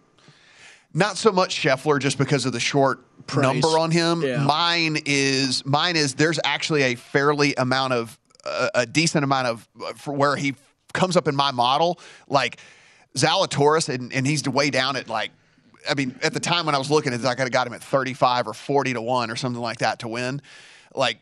Not 0.93 1.17
so 1.17 1.31
much 1.31 1.55
Scheffler, 1.55 2.01
just 2.01 2.19
because 2.19 2.47
of 2.47 2.53
the 2.53 2.61
short 2.61 3.05
Price. 3.27 3.43
number 3.43 3.79
on 3.79 3.91
him. 3.91 4.23
Yeah. 4.23 4.43
Mine 4.43 4.99
is 5.05 5.65
mine 5.65 5.95
is 5.95 6.15
there's 6.15 6.41
actually 6.43 6.83
a 6.83 6.95
fairly 6.97 7.55
amount 7.55 7.93
of 7.93 8.19
uh, 8.45 8.69
a 8.75 8.87
decent 8.87 9.23
amount 9.23 9.47
of 9.47 9.69
uh, 9.85 9.93
for 9.93 10.13
where 10.15 10.35
he 10.37 10.55
comes 10.95 11.17
up 11.17 11.29
in 11.29 11.37
my 11.37 11.51
model, 11.53 12.01
like 12.29 12.59
Zalatoris, 13.15 13.89
and, 13.95 14.13
and 14.13 14.27
he's 14.27 14.49
way 14.49 14.71
down 14.71 14.97
at 14.97 15.09
like. 15.09 15.31
I 15.89 15.95
mean, 15.95 16.19
at 16.23 16.33
the 16.35 16.41
time 16.41 16.67
when 16.67 16.75
I 16.75 16.79
was 16.79 16.91
looking 16.91 17.13
at 17.13 17.21
it, 17.21 17.27
I 17.27 17.35
could 17.35 17.43
have 17.43 17.53
got 17.53 17.67
him 17.67 17.73
at 17.73 17.83
35 17.83 18.49
or 18.49 18.55
40 18.55 18.95
to 18.95 19.03
1 19.03 19.31
or 19.31 19.37
something 19.37 19.61
like 19.61 19.79
that 19.79 20.01
to 20.01 20.09
win. 20.09 20.43
Like, 20.95 21.19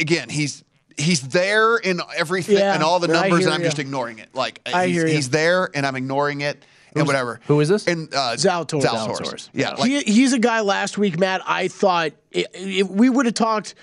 again, 0.00 0.28
he's 0.28 0.64
he's 0.96 1.20
there 1.28 1.76
in 1.76 2.00
everything 2.16 2.56
Yeah, 2.56 2.74
and 2.74 2.82
all 2.82 2.98
the 3.00 3.08
numbers, 3.08 3.44
and 3.44 3.54
I'm 3.54 3.60
ya. 3.60 3.66
just 3.66 3.78
ignoring 3.78 4.18
it. 4.18 4.34
Like, 4.34 4.60
I 4.66 4.86
he's, 4.86 4.96
hear 4.96 5.06
ya. 5.06 5.14
he's 5.14 5.30
there, 5.30 5.70
and 5.74 5.86
I'm 5.86 5.96
ignoring 5.96 6.40
it, 6.40 6.64
and 6.94 7.06
whatever. 7.06 7.40
who 7.46 7.60
is 7.60 7.68
this? 7.68 7.86
And 7.86 8.12
uh, 8.14 8.34
Zalatoris. 8.36 8.82
Zalatoris. 8.82 9.18
Zalatoris. 9.18 9.48
Yeah, 9.52 9.70
like, 9.72 9.90
he, 9.90 10.00
he's 10.00 10.32
a 10.32 10.38
guy 10.38 10.60
last 10.60 10.98
week, 10.98 11.18
Matt. 11.18 11.42
I 11.46 11.68
thought 11.68 12.12
i 12.34 12.44
if 12.54 12.88
we 12.88 13.10
would 13.10 13.26
have 13.26 13.34
talked, 13.34 13.74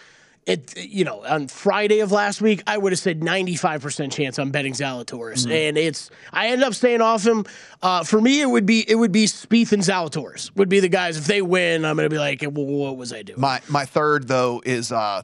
it 0.45 0.77
you 0.77 1.05
know, 1.05 1.23
on 1.25 1.47
Friday 1.47 1.99
of 2.01 2.11
last 2.11 2.41
week, 2.41 2.61
I 2.67 2.77
would 2.77 2.91
have 2.91 2.99
said 2.99 3.23
ninety 3.23 3.55
five 3.55 3.81
percent 3.81 4.11
chance 4.13 4.37
I'm 4.39 4.51
betting 4.51 4.73
Zalatoris, 4.73 5.43
Mm-hmm. 5.43 5.51
and 5.51 5.77
it's 5.77 6.09
I 6.31 6.47
ended 6.47 6.67
up 6.67 6.73
staying 6.73 7.01
off 7.01 7.25
him. 7.25 7.45
Uh, 7.81 8.03
for 8.03 8.19
me, 8.21 8.41
it 8.41 8.45
would 8.47 8.65
be 8.65 8.83
it 8.89 8.95
would 8.95 9.11
be 9.11 9.25
Spieth 9.25 9.71
and 9.71 9.81
Zalatoris 9.81 10.55
would 10.55 10.69
be 10.69 10.79
the 10.79 10.89
guys. 10.89 11.17
If 11.17 11.25
they 11.25 11.41
win, 11.41 11.85
I'm 11.85 11.95
going 11.95 12.05
to 12.09 12.13
be 12.13 12.19
like, 12.19 12.41
well, 12.41 12.65
what 12.65 12.97
was 12.97 13.13
I 13.13 13.21
doing? 13.23 13.39
My 13.39 13.61
my 13.69 13.85
third 13.85 14.27
though 14.27 14.61
is 14.65 14.91
uh 14.91 15.21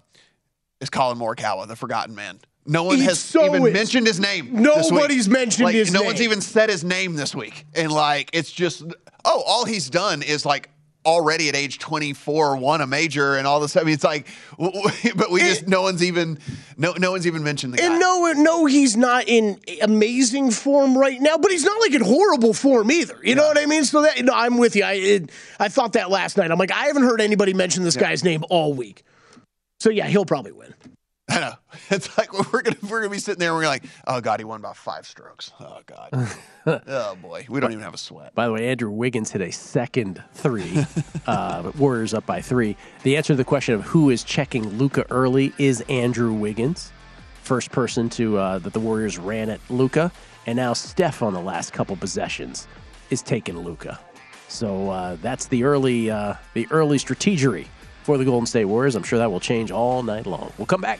is 0.80 0.90
Collin 0.90 1.18
Morikawa, 1.18 1.68
the 1.68 1.76
forgotten 1.76 2.16
man. 2.16 2.40
No 2.66 2.84
one 2.84 2.98
He 2.98 3.04
has 3.04 3.20
so 3.20 3.46
even 3.46 3.66
is. 3.68 3.74
mentioned 3.74 4.06
his 4.08 4.20
name. 4.20 4.62
this 4.64 4.86
week. 4.86 4.94
Nobody's 4.94 5.28
mentioned 5.28 5.66
Like, 5.66 5.76
his 5.76 5.92
no 5.92 6.00
name. 6.00 6.08
one's 6.08 6.22
even 6.22 6.40
said 6.40 6.70
his 6.70 6.84
name 6.84 7.16
this 7.16 7.34
week, 7.36 7.66
and 7.74 7.92
like 7.92 8.30
it's 8.32 8.52
just 8.52 8.84
oh, 9.26 9.44
all 9.46 9.66
he's 9.66 9.90
done 9.90 10.22
is 10.22 10.46
like 10.46 10.70
already 11.06 11.50
at 11.50 11.56
age 11.56 11.80
24 11.80 12.58
won 12.58 12.82
a 12.82 12.88
major 12.88 13.36
and 13.36 13.48
all 13.48 13.60
this. 13.60 13.76
I 13.78 13.84
mean, 13.84 13.94
it's 13.94 14.04
like, 14.04 14.28
but 14.58 15.32
we 15.32 15.42
just 15.42 15.68
no 15.68 15.82
one's 15.82 16.04
even 16.04 16.40
no 16.78 16.94
no 16.94 17.12
one's 17.12 17.26
even 17.26 17.44
mentioned 17.44 17.74
the 17.74 17.78
guy. 17.78 17.86
And 17.86 18.00
no, 18.00 18.32
no, 18.34 18.66
he's 18.66 18.98
not 18.98 19.28
in 19.28 19.60
amazing 19.82 20.52
form 20.52 20.98
right 20.98 21.20
now, 21.20 21.38
but 21.38 21.52
he's 21.52 21.64
not 21.64 21.80
like 21.82 21.94
in 21.94 22.02
horrible 22.02 22.54
form 22.54 22.92
either. 22.92 23.18
You 23.24 23.36
know 23.36 23.48
what 23.48 23.58
I 23.58 23.66
mean? 23.66 23.86
So 23.86 24.02
that 24.02 24.24
no, 24.24 24.34
I'm 24.34 24.58
with 24.58 24.76
you. 24.76 24.84
I 24.84 24.94
it, 24.94 25.32
I 25.60 25.70
thought 25.70 25.94
that 25.94 26.10
last 26.10 26.38
night. 26.38 26.52
I'm 26.52 26.60
like, 26.60 26.72
I 26.72 26.86
haven't 26.86 27.04
heard 27.04 27.22
anybody 27.22 27.54
mention 27.54 27.84
this 27.84 27.98
guy's 27.98 28.24
name 28.24 28.44
all 28.50 28.74
week. 28.74 29.04
So 29.80 29.90
yeah, 29.90 30.08
he'll 30.08 30.26
probably 30.26 30.52
win. 30.52 30.74
I 31.32 31.40
know. 31.40 31.54
It's 31.92 32.18
like 32.18 32.34
we're 32.52 32.62
gonna 32.64 32.78
we're 32.90 33.02
gonna 33.02 33.12
be 33.12 33.20
sitting 33.20 33.40
there 33.40 33.50
and 33.50 33.58
we're 33.58 33.68
like, 33.68 33.84
oh 34.08 34.20
god, 34.20 34.40
he 34.40 34.44
won 34.46 34.62
by 34.62 34.74
five 34.74 35.06
strokes. 35.06 35.52
Oh 35.60 35.80
god. 35.86 36.10
oh 36.88 37.16
boy, 37.22 37.46
we 37.50 37.60
don't 37.60 37.72
even 37.72 37.84
have 37.84 37.94
a 37.94 37.98
sweat. 38.00 38.34
By 38.34 38.48
the 38.48 38.54
way, 38.54 38.68
Andrew 38.70 38.90
Wiggins 38.90 39.32
hit 39.32 39.42
a 39.42 39.52
second 39.52 40.24
three. 40.34 40.86
uh, 41.28 41.72
Warriors 41.78 42.14
up 42.16 42.26
by 42.26 42.42
three. 42.42 42.76
The 43.04 43.16
answer 43.16 43.34
to 43.34 43.38
the 43.38 43.44
question 43.46 43.76
of 43.76 43.84
who 43.84 44.10
is 44.10 44.24
checking 44.24 44.68
Luka 44.78 45.06
early 45.12 45.54
is 45.60 45.82
Andrew 45.82 46.34
Wiggins, 46.34 46.92
first 47.44 47.72
person 47.72 48.10
to 48.12 48.38
uh, 48.38 48.60
that 48.60 48.74
the 48.74 48.80
Warriors 48.80 49.20
ran 49.20 49.50
at 49.50 49.60
Luka, 49.70 50.12
and 50.48 50.56
now 50.56 50.74
Steph 50.74 51.22
on 51.22 51.34
the 51.34 51.42
last 51.42 51.74
couple 51.74 51.96
possessions 51.96 52.68
is 53.12 53.22
taking 53.22 53.60
Luka. 53.60 54.00
So 54.48 54.90
uh, 54.90 55.18
that's 55.22 55.46
the 55.46 55.64
early 55.64 56.10
uh, 56.10 56.34
the 56.56 56.68
early 56.72 56.98
strategery 56.98 57.68
for 58.02 58.18
the 58.18 58.26
Golden 58.26 58.48
State 58.48 58.66
Warriors. 58.66 58.96
I'm 58.96 59.04
sure 59.04 59.20
that 59.20 59.32
will 59.32 59.40
change 59.40 59.70
all 59.70 60.02
night 60.02 60.26
long. 60.26 60.52
We'll 60.58 60.66
come 60.66 60.82
back. 60.82 61.00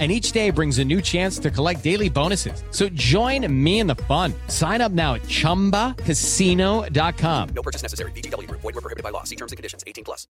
And 0.00 0.10
each 0.10 0.32
day 0.32 0.48
brings 0.48 0.78
a 0.78 0.84
new 0.84 1.02
chance 1.02 1.38
to 1.40 1.50
collect 1.50 1.84
daily 1.84 2.08
bonuses. 2.08 2.64
So 2.70 2.88
join 2.88 3.46
me 3.52 3.80
in 3.80 3.86
the 3.86 3.96
fun. 3.96 4.32
Sign 4.46 4.80
up 4.80 4.92
now 4.92 5.16
at 5.16 5.22
chumbacasino.com. 5.24 7.48
No 7.50 7.62
purchase 7.62 7.82
necessary. 7.82 8.12
VGW 8.12 8.48
Group. 8.48 8.62
Void 8.62 8.76
were 8.76 8.80
prohibited 8.80 9.04
by 9.04 9.10
law. 9.10 9.24
See 9.24 9.36
terms 9.36 9.52
and 9.52 9.58
conditions. 9.58 9.84
18 9.86 10.04
plus. 10.04 10.26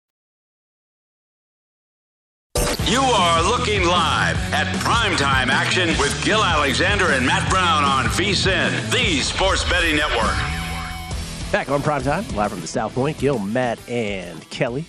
You 2.89 3.01
are 3.01 3.43
looking 3.43 3.83
live 3.83 4.35
at 4.51 4.65
primetime 4.77 5.47
action 5.47 5.89
with 5.99 6.19
Gill 6.25 6.43
Alexander 6.43 7.11
and 7.11 7.23
Matt 7.23 7.47
Brown 7.47 7.83
on 7.83 8.05
VSIN, 8.05 8.91
the 8.91 9.19
sports 9.19 9.63
betting 9.69 9.95
network. 9.95 10.35
Back 11.51 11.69
on 11.69 11.83
prime 11.83 12.01
time, 12.01 12.27
live 12.35 12.49
from 12.49 12.61
the 12.61 12.67
South 12.67 12.95
Point. 12.95 13.19
Gill, 13.19 13.37
Matt, 13.37 13.77
and 13.87 14.41
Kelly. 14.49 14.85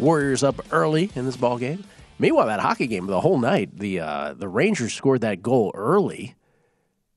Warriors 0.00 0.42
up 0.42 0.56
early 0.72 1.12
in 1.14 1.26
this 1.26 1.36
ball 1.36 1.58
game. 1.58 1.84
Meanwhile, 2.18 2.46
that 2.46 2.60
hockey 2.60 2.86
game 2.86 3.06
the 3.06 3.20
whole 3.20 3.38
night, 3.38 3.78
the 3.78 4.00
uh, 4.00 4.34
the 4.34 4.48
Rangers 4.48 4.94
scored 4.94 5.20
that 5.22 5.42
goal 5.42 5.72
early 5.74 6.36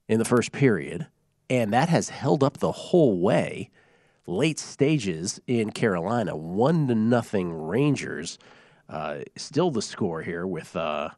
in 0.07 0.19
the 0.19 0.25
first 0.25 0.51
period, 0.51 1.07
and 1.49 1.71
that 1.73 1.89
has 1.89 2.09
held 2.09 2.43
up 2.43 2.57
the 2.57 2.71
whole 2.71 3.19
way. 3.19 3.69
Late 4.29 4.59
stages 4.59 5.39
in 5.47 5.71
Carolina, 5.71 6.35
one 6.35 6.87
to 6.87 6.95
nothing 6.95 7.53
Rangers. 7.53 8.37
Uh, 8.89 9.19
still 9.37 9.71
the 9.71 9.81
score 9.81 10.21
here 10.21 10.45
with 10.45 10.75
uh, 10.75 11.09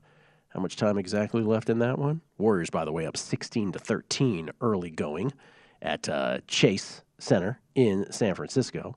how 0.50 0.60
much 0.60 0.76
time 0.76 0.98
exactly 0.98 1.42
left 1.42 1.70
in 1.70 1.80
that 1.80 1.98
one? 1.98 2.22
Warriors, 2.38 2.70
by 2.70 2.86
the 2.86 2.92
way, 2.92 3.06
up 3.08 3.18
16 3.18 3.72
to 3.72 3.80
13 3.80 4.52
early 4.62 4.92
going 4.92 5.34
at 5.82 6.08
uh, 6.10 6.40
Chase 6.48 7.02
Center 7.18 7.60
in 7.76 8.12
San 8.12 8.36
Francisco. 8.36 8.96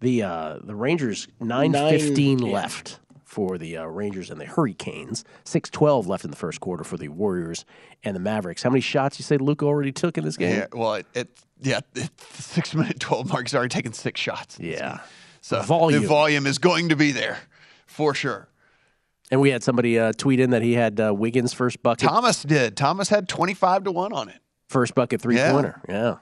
The 0.00 0.22
uh, 0.22 0.58
the 0.62 0.74
Rangers 0.74 1.28
9:15 1.40 1.46
Nine- 1.46 2.46
yeah. 2.46 2.52
left 2.52 3.00
for 3.26 3.58
the 3.58 3.76
uh, 3.76 3.84
Rangers 3.84 4.30
and 4.30 4.40
the 4.40 4.46
Hurricanes. 4.46 5.24
6:12 5.44 6.06
left 6.06 6.24
in 6.24 6.30
the 6.30 6.36
first 6.36 6.60
quarter 6.60 6.84
for 6.84 6.96
the 6.96 7.08
Warriors 7.08 7.64
and 8.04 8.14
the 8.16 8.20
Mavericks. 8.20 8.62
How 8.62 8.70
many 8.70 8.80
shots 8.80 9.18
you 9.18 9.24
say 9.24 9.36
Luke 9.36 9.62
already 9.62 9.92
took 9.92 10.16
in 10.16 10.24
this 10.24 10.36
game? 10.38 10.56
Yeah, 10.56 10.66
well, 10.72 10.94
it, 10.94 11.06
it 11.12 11.28
yeah, 11.60 11.78
it, 11.94 12.16
the 12.16 12.42
six 12.42 12.74
minute 12.74 13.00
twelve 13.00 13.28
mark. 13.28 13.46
He's 13.46 13.54
already 13.54 13.68
taken 13.70 13.92
six 13.92 14.20
shots. 14.20 14.58
Yeah. 14.60 15.00
So 15.42 15.60
Volume. 15.62 16.02
the 16.02 16.08
volume 16.08 16.46
is 16.46 16.58
going 16.58 16.88
to 16.88 16.96
be 16.96 17.12
there 17.12 17.38
for 17.86 18.14
sure. 18.14 18.48
And 19.30 19.40
we 19.40 19.50
had 19.50 19.62
somebody 19.64 19.98
uh, 19.98 20.12
tweet 20.16 20.38
in 20.40 20.50
that 20.50 20.62
he 20.62 20.74
had 20.74 21.00
uh, 21.00 21.12
Wiggins 21.12 21.52
first 21.52 21.82
bucket. 21.82 22.08
Thomas 22.08 22.42
did. 22.44 22.76
Thomas 22.76 23.08
had 23.08 23.28
twenty 23.28 23.54
five 23.54 23.82
to 23.84 23.92
one 23.92 24.12
on 24.12 24.28
it. 24.28 24.38
First 24.68 24.94
bucket 24.94 25.20
three 25.20 25.36
Yeah. 25.36 25.50
pointer. 25.52 25.80
Yeah. 25.88 26.16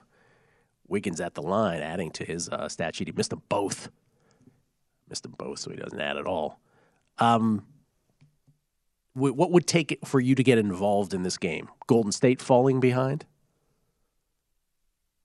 Wiggins 0.89 1.21
at 1.21 1.35
the 1.35 1.43
line, 1.43 1.81
adding 1.83 2.11
to 2.13 2.25
his 2.25 2.49
uh, 2.49 2.69
stat 2.69 2.95
sheet. 2.97 3.09
He 3.09 3.13
missed 3.13 3.31
them 3.31 3.43
both. 3.49 3.91
Missed 5.09 5.23
them 5.25 5.35
both, 5.37 5.59
so 5.59 5.71
he 5.71 5.77
doesn't 5.77 6.01
add 6.01 6.17
at 6.17 6.27
all. 6.27 6.61
Um, 7.19 7.67
what 9.15 9.53
would 9.53 9.67
take 9.67 9.93
it 9.93 10.07
for 10.07 10.19
you 10.19 10.35
to 10.35 10.43
get 10.43 10.59
involved 10.59 11.15
in 11.15 11.23
this 11.23 11.39
game? 11.39 11.69
Golden 11.87 12.11
State 12.11 12.43
falling 12.43 12.81
behind 12.81 13.25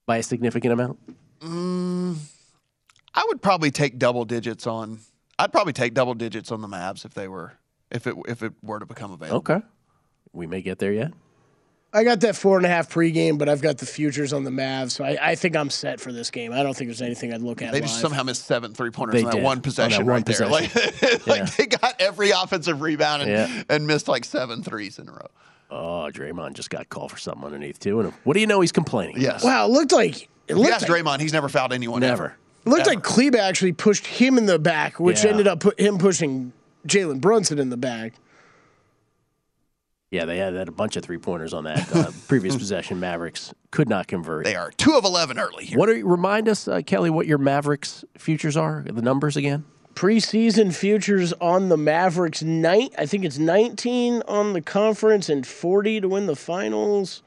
by 0.06 0.18
a 0.18 0.22
significant 0.22 0.72
amount? 0.72 0.98
Mm, 1.40 2.16
I 3.14 3.24
would 3.26 3.42
probably 3.42 3.70
take 3.70 3.98
double 3.98 4.24
digits 4.24 4.66
on. 4.66 5.00
I'd 5.38 5.52
probably 5.52 5.72
take 5.72 5.94
double 5.94 6.14
digits 6.14 6.52
on 6.52 6.60
the 6.60 6.68
Mavs 6.68 7.04
if 7.04 7.14
they 7.14 7.26
were 7.26 7.54
if 7.90 8.06
it 8.06 8.14
if 8.28 8.42
it 8.42 8.52
were 8.62 8.78
to 8.78 8.86
become 8.86 9.10
available. 9.10 9.38
Okay. 9.38 9.66
We 10.32 10.46
may 10.46 10.62
get 10.62 10.78
there 10.78 10.92
yet. 10.92 11.12
I 11.92 12.04
got 12.04 12.20
that 12.20 12.36
four 12.36 12.56
and 12.56 12.64
a 12.64 12.68
half 12.68 12.88
pregame, 12.88 13.36
but 13.36 13.48
I've 13.48 13.60
got 13.60 13.78
the 13.78 13.86
futures 13.86 14.32
on 14.32 14.44
the 14.44 14.50
Mavs, 14.50 14.92
so 14.92 15.02
I, 15.04 15.18
I 15.30 15.34
think 15.34 15.56
I'm 15.56 15.70
set 15.70 16.00
for 16.00 16.12
this 16.12 16.30
game. 16.30 16.52
I 16.52 16.62
don't 16.62 16.74
think 16.76 16.88
there's 16.88 17.02
anything 17.02 17.32
I'd 17.34 17.42
look 17.42 17.62
at. 17.62 17.72
They 17.72 17.80
just 17.80 17.94
live. 17.94 18.02
somehow 18.02 18.22
missed 18.22 18.46
seven 18.46 18.72
three 18.74 18.90
pointers 18.90 19.20
in 19.20 19.26
that 19.26 19.32
did, 19.34 19.42
one 19.42 19.52
on 19.52 19.56
that 19.58 19.62
possession 19.64 20.06
one 20.06 20.14
right 20.22 20.24
there. 20.26 20.46
Like, 20.48 20.70
possession. 20.72 21.20
like 21.26 21.38
Yeah. 21.40 21.44
they 21.58 21.66
got 21.66 22.00
every 22.00 22.30
offensive 22.30 22.80
rebound 22.80 23.22
and, 23.22 23.30
Yeah. 23.30 23.62
and 23.68 23.86
missed 23.88 24.06
like 24.06 24.24
seven 24.24 24.62
threes 24.62 25.00
in 25.00 25.08
a 25.08 25.12
row. 25.12 25.26
Oh, 25.72 26.10
Draymond 26.12 26.54
just 26.54 26.70
got 26.70 26.88
called 26.90 27.10
for 27.10 27.18
something 27.18 27.44
underneath 27.44 27.80
too. 27.80 27.98
And 28.00 28.12
what 28.22 28.34
do 28.34 28.40
you 28.40 28.46
know? 28.46 28.60
He's 28.60 28.72
complaining. 28.72 29.16
Yes. 29.20 29.42
Wow, 29.42 29.66
it 29.66 29.70
looked 29.70 29.92
like 29.92 30.28
it 30.46 30.54
looked 30.56 30.72
ask 30.72 30.88
like, 30.88 31.02
Draymond, 31.04 31.20
he's 31.20 31.32
never 31.32 31.48
fouled 31.48 31.72
anyone 31.72 32.00
Never. 32.00 32.24
ever. 32.24 32.36
it 32.66 32.68
looked 32.70 32.86
like 32.86 33.02
Kleber 33.02 33.38
actually 33.38 33.72
pushed 33.72 34.06
him 34.06 34.38
in 34.38 34.46
the 34.46 34.58
back, 34.60 35.00
which 35.00 35.24
Yeah. 35.24 35.30
ended 35.30 35.48
up 35.48 35.58
put 35.60 35.78
him 35.78 35.98
pushing 35.98 36.52
Jalen 36.86 37.20
Brunson 37.20 37.58
in 37.58 37.70
the 37.70 37.76
back. 37.76 38.14
Yeah, 40.10 40.24
they 40.24 40.38
had, 40.38 40.54
had 40.54 40.66
a 40.66 40.72
bunch 40.72 40.96
of 40.96 41.04
three 41.04 41.18
pointers 41.18 41.54
on 41.54 41.64
that 41.64 41.94
uh, 41.94 42.10
previous 42.28 42.56
possession. 42.56 42.98
Mavericks 42.98 43.54
could 43.70 43.88
not 43.88 44.08
convert. 44.08 44.44
They 44.44 44.56
are 44.56 44.72
two 44.72 44.94
of 44.94 45.04
eleven 45.04 45.38
early 45.38 45.66
here. 45.66 45.78
What 45.78 45.88
are 45.88 46.04
remind 46.04 46.48
us, 46.48 46.66
uh, 46.66 46.80
Kelly, 46.84 47.10
what 47.10 47.26
your 47.26 47.38
Mavericks 47.38 48.04
futures 48.18 48.56
are? 48.56 48.84
The 48.84 49.02
numbers 49.02 49.36
again? 49.36 49.64
Preseason 49.94 50.74
futures 50.74 51.32
on 51.34 51.68
the 51.68 51.76
Mavericks 51.76 52.42
night. 52.42 52.92
I 52.96 53.06
think 53.06 53.24
it's 53.24 53.38
19 53.38 54.22
on 54.26 54.52
the 54.52 54.62
conference 54.62 55.28
and 55.28 55.46
40 55.46 56.00
to 56.00 56.08
win 56.08 56.26
the 56.26 56.36
finals. 56.36 57.22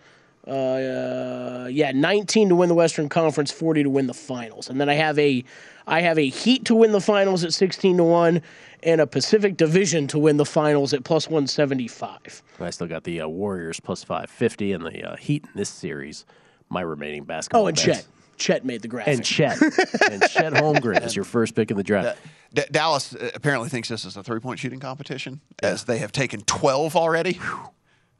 Uh, 0.45 0.51
uh, 0.51 1.67
yeah, 1.71 1.91
19 1.91 2.49
to 2.49 2.55
win 2.55 2.69
the 2.69 2.75
Western 2.75 3.07
Conference, 3.07 3.51
40 3.51 3.83
to 3.83 3.89
win 3.89 4.07
the 4.07 4.13
finals. 4.13 4.69
And 4.69 4.79
then 4.79 4.89
I 4.89 4.95
have 4.95 5.17
a 5.17 5.43
I 5.87 6.01
have 6.01 6.17
a 6.17 6.27
Heat 6.29 6.65
to 6.65 6.75
win 6.75 6.91
the 6.91 7.01
finals 7.01 7.43
at 7.43 7.53
16 7.53 7.97
to 7.97 8.03
1 8.03 8.41
and 8.83 9.01
a 9.01 9.07
Pacific 9.07 9.57
Division 9.57 10.07
to 10.07 10.19
win 10.19 10.37
the 10.37 10.45
finals 10.45 10.93
at 10.93 11.03
plus 11.03 11.27
175. 11.27 12.43
I 12.59 12.69
still 12.69 12.87
got 12.87 13.03
the 13.03 13.21
uh, 13.21 13.27
Warriors 13.27 13.79
plus 13.79 14.03
five 14.03 14.29
fifty 14.29 14.73
and 14.73 14.85
the 14.85 15.11
uh, 15.11 15.15
Heat 15.15 15.45
in 15.45 15.51
this 15.55 15.69
series. 15.69 16.25
My 16.69 16.81
remaining 16.81 17.23
basketball. 17.23 17.63
Oh, 17.63 17.67
and 17.67 17.75
bets. 17.75 17.85
Chet. 17.85 18.07
Chet 18.35 18.65
made 18.65 18.81
the 18.81 18.87
graphic. 18.87 19.13
And 19.15 19.25
Chet. 19.25 19.61
and 19.61 20.23
Chet 20.29 20.53
Holmgren 20.53 21.05
is 21.05 21.15
your 21.15 21.25
first 21.25 21.55
pick 21.55 21.69
in 21.71 21.77
the 21.77 21.83
draft. 21.83 22.19
D- 22.53 22.63
Dallas 22.71 23.15
uh, 23.15 23.29
apparently 23.35 23.69
thinks 23.69 23.89
this 23.89 24.05
is 24.05 24.17
a 24.17 24.23
three 24.23 24.39
point 24.39 24.59
shooting 24.59 24.79
competition, 24.79 25.39
as 25.61 25.83
they 25.85 25.99
have 25.99 26.11
taken 26.11 26.41
twelve 26.41 26.95
already. 26.95 27.39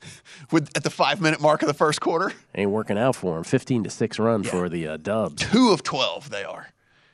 With 0.52 0.70
at 0.76 0.84
the 0.84 0.89
five 0.89 1.22
minute 1.22 1.42
mark 1.42 1.62
of 1.62 1.68
the 1.68 1.74
first 1.74 2.02
quarter, 2.02 2.32
Ain't 2.56 2.72
working 2.72 2.98
out 2.98 3.16
for 3.16 3.38
him. 3.38 3.44
Fifteen 3.44 3.84
to 3.84 3.89
six 3.89 4.20
run 4.20 4.44
for 4.44 4.70
the 4.70 4.88
uh, 4.88 4.98
Dubs. 4.98 5.42
two 5.52 5.70
of 5.72 5.84
twelve 5.84 6.30
they 6.30 6.44
are. 6.44 6.70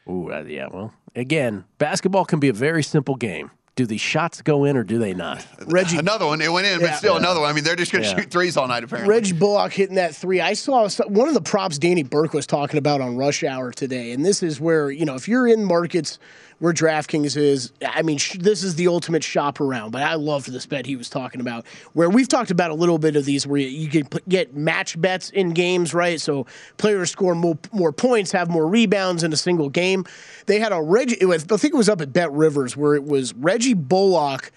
Ooh, 0.09 0.31
uh, 0.31 0.43
yeah. 0.47 0.67
Well, 0.71 0.93
again, 1.15 1.65
basketball 1.77 2.25
can 2.25 2.39
be 2.39 2.49
a 2.49 2.53
very 2.53 2.83
simple 2.83 3.15
game. 3.15 3.51
Do 3.75 3.85
the 3.85 3.97
shots 3.97 4.41
go 4.41 4.65
in 4.65 4.75
or 4.75 4.83
do 4.83 4.97
they 4.97 5.13
not? 5.13 5.45
Reggie 5.67 5.97
Another 5.97 6.25
one, 6.25 6.41
it 6.41 6.51
went 6.51 6.67
in, 6.67 6.79
but 6.79 6.87
Yeah. 6.87 6.95
still 6.95 7.15
another 7.15 7.39
one. 7.39 7.49
I 7.49 7.53
mean, 7.53 7.63
they're 7.63 7.77
just 7.77 7.93
going 7.93 8.03
to 8.03 8.09
Yeah. 8.09 8.17
shoot 8.19 8.29
threes 8.31 8.57
all 8.57 8.67
night 8.67 8.83
apparently. 8.83 9.09
Reggie 9.13 9.31
Bullock 9.33 9.71
hitting 9.71 9.95
that 9.95 10.13
three. 10.13 10.41
I 10.41 10.51
saw 10.53 10.89
one 11.07 11.29
of 11.29 11.33
the 11.33 11.41
props 11.41 11.77
Danny 11.77 12.03
Burke 12.03 12.33
was 12.33 12.45
talking 12.45 12.77
about 12.77 12.99
on 12.99 13.15
Rush 13.15 13.41
Hour 13.43 13.71
today, 13.71 14.11
and 14.11 14.25
this 14.25 14.43
is 14.43 14.59
where 14.59 14.91
you 14.91 15.05
know 15.05 15.15
if 15.15 15.29
you're 15.29 15.47
in 15.47 15.63
markets 15.63 16.19
where 16.59 16.73
DraftKings 16.73 17.37
is, 17.37 17.71
I 17.85 18.01
mean, 18.01 18.17
sh- 18.17 18.37
this 18.39 18.63
is 18.63 18.75
the 18.75 18.87
ultimate 18.87 19.23
shop 19.23 19.59
around. 19.59 19.91
But 19.91 20.03
I 20.03 20.15
loved 20.15 20.51
this 20.51 20.65
bet 20.65 20.85
he 20.85 20.95
was 20.95 21.09
talking 21.09 21.41
about, 21.41 21.65
where 21.93 22.09
we've 22.09 22.27
talked 22.27 22.51
about 22.51 22.71
a 22.71 22.73
little 22.73 22.99
bit 22.99 23.15
of 23.15 23.25
these, 23.25 23.47
where 23.47 23.59
you, 23.59 23.67
you 23.67 23.87
can 23.89 24.07
get 24.27 24.55
match 24.55 24.99
bets 24.99 25.29
in 25.31 25.51
games, 25.51 25.93
right? 25.93 26.19
So 26.19 26.45
players 26.77 27.11
score 27.11 27.35
more, 27.35 27.57
more 27.71 27.91
points, 27.91 28.31
have 28.33 28.49
more 28.49 28.67
rebounds 28.67 29.23
in 29.23 29.33
a 29.33 29.37
single 29.37 29.69
game. 29.69 30.05
They 30.45 30.59
had 30.59 30.71
a 30.71 30.81
Reggie. 30.81 31.17
I 31.25 31.37
think 31.37 31.73
it 31.73 31.77
was 31.77 31.89
up 31.89 32.01
at 32.01 32.11
BetRivers, 32.11 32.75
where 32.75 32.95
it 32.95 33.03
was 33.03 33.33
Reggie 33.33 33.73
Bullock 33.73 34.51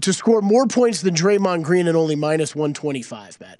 to 0.00 0.12
score 0.12 0.40
more 0.40 0.66
points 0.66 1.02
than 1.02 1.14
Draymond 1.14 1.64
Green 1.64 1.88
and 1.88 1.96
only 1.96 2.16
minus 2.16 2.54
125 2.54 3.38
bet. 3.38 3.58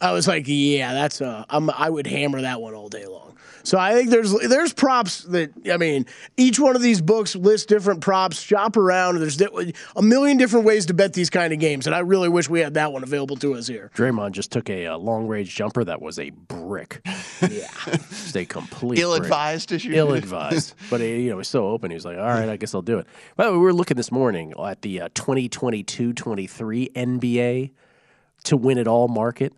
I 0.00 0.12
was 0.12 0.26
like, 0.26 0.44
yeah, 0.46 0.92
that's 0.92 1.20
uh, 1.20 1.44
I'm, 1.48 1.70
I 1.70 1.88
would 1.88 2.06
hammer 2.06 2.40
that 2.42 2.60
one 2.60 2.74
all 2.74 2.88
day 2.88 3.06
long. 3.06 3.33
So 3.64 3.78
I 3.78 3.94
think 3.94 4.10
there's 4.10 4.32
there's 4.40 4.72
props 4.74 5.22
that 5.24 5.50
I 5.72 5.78
mean, 5.78 6.06
each 6.36 6.60
one 6.60 6.76
of 6.76 6.82
these 6.82 7.00
books 7.00 7.34
lists 7.34 7.66
different 7.66 8.02
props. 8.02 8.40
Shop 8.40 8.76
around. 8.76 9.18
There's 9.18 9.40
a 9.40 10.02
million 10.02 10.36
different 10.36 10.66
ways 10.66 10.86
to 10.86 10.94
bet 10.94 11.14
these 11.14 11.30
kind 11.30 11.52
of 11.52 11.58
games, 11.58 11.86
and 11.86 11.96
I 11.96 12.00
really 12.00 12.28
wish 12.28 12.48
we 12.48 12.60
had 12.60 12.74
that 12.74 12.92
one 12.92 13.02
available 13.02 13.36
to 13.36 13.54
us 13.54 13.66
here. 13.66 13.90
Draymond 13.94 14.32
just 14.32 14.52
took 14.52 14.68
a, 14.68 14.86
uh 14.86 14.98
long 14.98 15.26
range 15.26 15.54
jumper 15.54 15.82
that 15.84 16.00
was 16.00 16.18
a 16.18 16.30
brick. 16.30 17.00
Yeah, 17.42 17.68
just 17.86 18.36
a 18.36 18.44
complete 18.46 18.98
Ill 19.00 19.12
advised 19.14 19.72
as 19.72 19.84
you 19.84 19.94
Ill 19.94 20.14
advised, 20.14 20.74
but 20.90 21.00
he, 21.00 21.22
you 21.22 21.30
know 21.30 21.38
he's 21.38 21.48
so 21.48 21.66
open. 21.68 21.90
He 21.90 21.94
was 21.94 22.04
like, 22.04 22.16
"All 22.16 22.24
right, 22.24 22.48
I 22.48 22.56
guess 22.56 22.74
I'll 22.74 22.80
do 22.80 22.98
it." 22.98 23.06
By 23.36 23.44
the 23.44 23.50
way, 23.50 23.58
we 23.58 23.64
were 23.64 23.72
looking 23.72 23.96
this 23.96 24.12
morning 24.12 24.54
at 24.58 24.80
the 24.82 25.02
uh, 25.02 25.08
2022-23 25.10 26.92
NBA 26.92 27.70
to 28.44 28.56
win 28.56 28.78
it 28.78 28.86
all 28.86 29.08
market, 29.08 29.52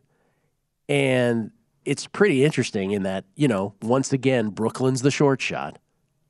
and 0.88 1.52
it's 1.86 2.06
pretty 2.06 2.44
interesting 2.44 2.90
in 2.90 3.04
that 3.04 3.24
you 3.34 3.48
know 3.48 3.74
once 3.82 4.12
again 4.12 4.50
Brooklyn's 4.50 5.02
the 5.02 5.10
short 5.10 5.40
shot. 5.40 5.78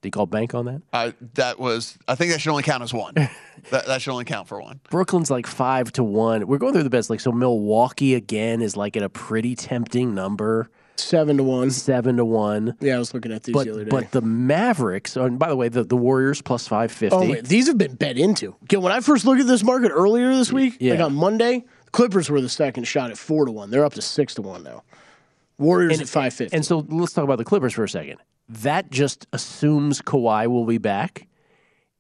Do 0.03 0.09
you 0.09 0.11
call 0.13 0.27
bank 0.27 0.55
on 0.55 0.67
that? 0.67 0.83
Uh, 0.93 1.13
that 1.35 1.59
was. 1.59 1.99
I 2.07 2.15
think 2.15 2.31
that 2.31 2.41
should 2.41 2.51
only 2.51 2.63
count 2.63 2.83
as 2.83 2.93
one. 2.95 3.15
that, 3.71 3.87
that 3.87 4.03
should 4.03 4.13
only 4.13 4.27
count 4.27 4.47
for 4.47 4.61
one. 4.61 4.79
Brooklyn's 4.91 5.31
like 5.31 5.47
five 5.47 5.91
to 5.93 6.05
one. 6.05 6.47
We're 6.47 6.59
going 6.59 6.75
through 6.75 6.83
the 6.85 6.91
best. 6.91 7.09
Like 7.11 7.19
so, 7.21 7.33
Milwaukee 7.33 8.15
again 8.15 8.61
is 8.63 8.77
like 8.77 8.97
at 8.97 9.03
a 9.03 9.09
pretty 9.09 9.57
tempting 9.57 10.15
number, 10.15 10.71
seven 10.97 11.39
to 11.39 11.43
one. 11.43 11.71
seven 11.71 12.19
to 12.19 12.25
one. 12.27 12.77
Yeah, 12.81 12.97
I 12.97 12.99
was 12.99 13.15
looking 13.15 13.33
at 13.33 13.45
these 13.45 13.55
But 13.55 13.65
the 13.65 13.73
other 13.73 13.85
day. 13.85 13.91
but 13.91 14.11
the 14.13 14.21
Mavericks. 14.21 15.17
oh, 15.17 15.25
And 15.25 15.39
by 15.39 15.49
the 15.49 15.57
way, 15.57 15.69
the, 15.71 15.83
the 15.83 15.97
Warriors 15.97 16.43
plus 16.43 16.69
five 16.69 16.93
fifty. 16.93 17.17
Oh, 17.17 17.29
wait, 17.29 17.47
these 17.47 17.67
have 17.67 17.79
been 17.79 17.95
bet 17.95 18.19
into. 18.19 18.55
Gill, 18.69 18.83
when 18.83 18.93
I 18.93 19.01
first 19.01 19.25
looked 19.25 19.41
at 19.41 19.47
this 19.47 19.65
market 19.65 19.91
earlier 19.91 20.29
this 20.37 20.53
week, 20.53 20.75
like 20.75 20.81
Yeah. 20.83 21.05
on 21.05 21.15
Monday, 21.15 21.65
Clippers 21.93 22.29
were 22.29 22.43
the 22.43 22.49
second 22.51 22.85
shot 22.85 23.11
at 23.11 23.17
four 23.17 23.47
to 23.47 23.51
one. 23.51 23.71
They're 23.71 23.85
up 23.85 23.95
to 23.95 24.03
six 24.03 24.35
to 24.35 24.43
one 24.43 24.63
now. 24.63 24.83
Warriors 25.59 25.95
and, 25.95 26.03
at 26.03 26.09
five 26.09 26.35
fifty. 26.35 26.55
And 26.55 26.65
so 26.65 26.87
let's 26.89 27.13
talk 27.13 27.25
about 27.25 27.39
the 27.39 27.45
Clippers 27.45 27.73
for 27.73 27.85
a 27.85 27.89
second. 27.89 28.19
That 28.49 28.91
just 28.91 29.27
assumes 29.33 30.03
Kawhi 30.03 30.47
will 30.47 30.67
be 30.67 30.79
back. 30.79 31.27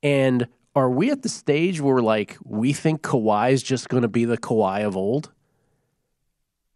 And 0.02 0.46
are 0.74 0.90
we 0.90 1.10
at 1.10 1.22
the 1.22 1.28
stage 1.28 1.80
where 1.80 1.98
like 1.98 2.36
we 2.44 2.72
think 2.72 3.02
Kawhi 3.02 3.52
is 3.52 3.62
just 3.62 3.88
going 3.88 4.02
to 4.02 4.08
be 4.08 4.24
the 4.26 4.38
Kawhi 4.38 4.84
of 4.84 4.96
old? 4.96 5.32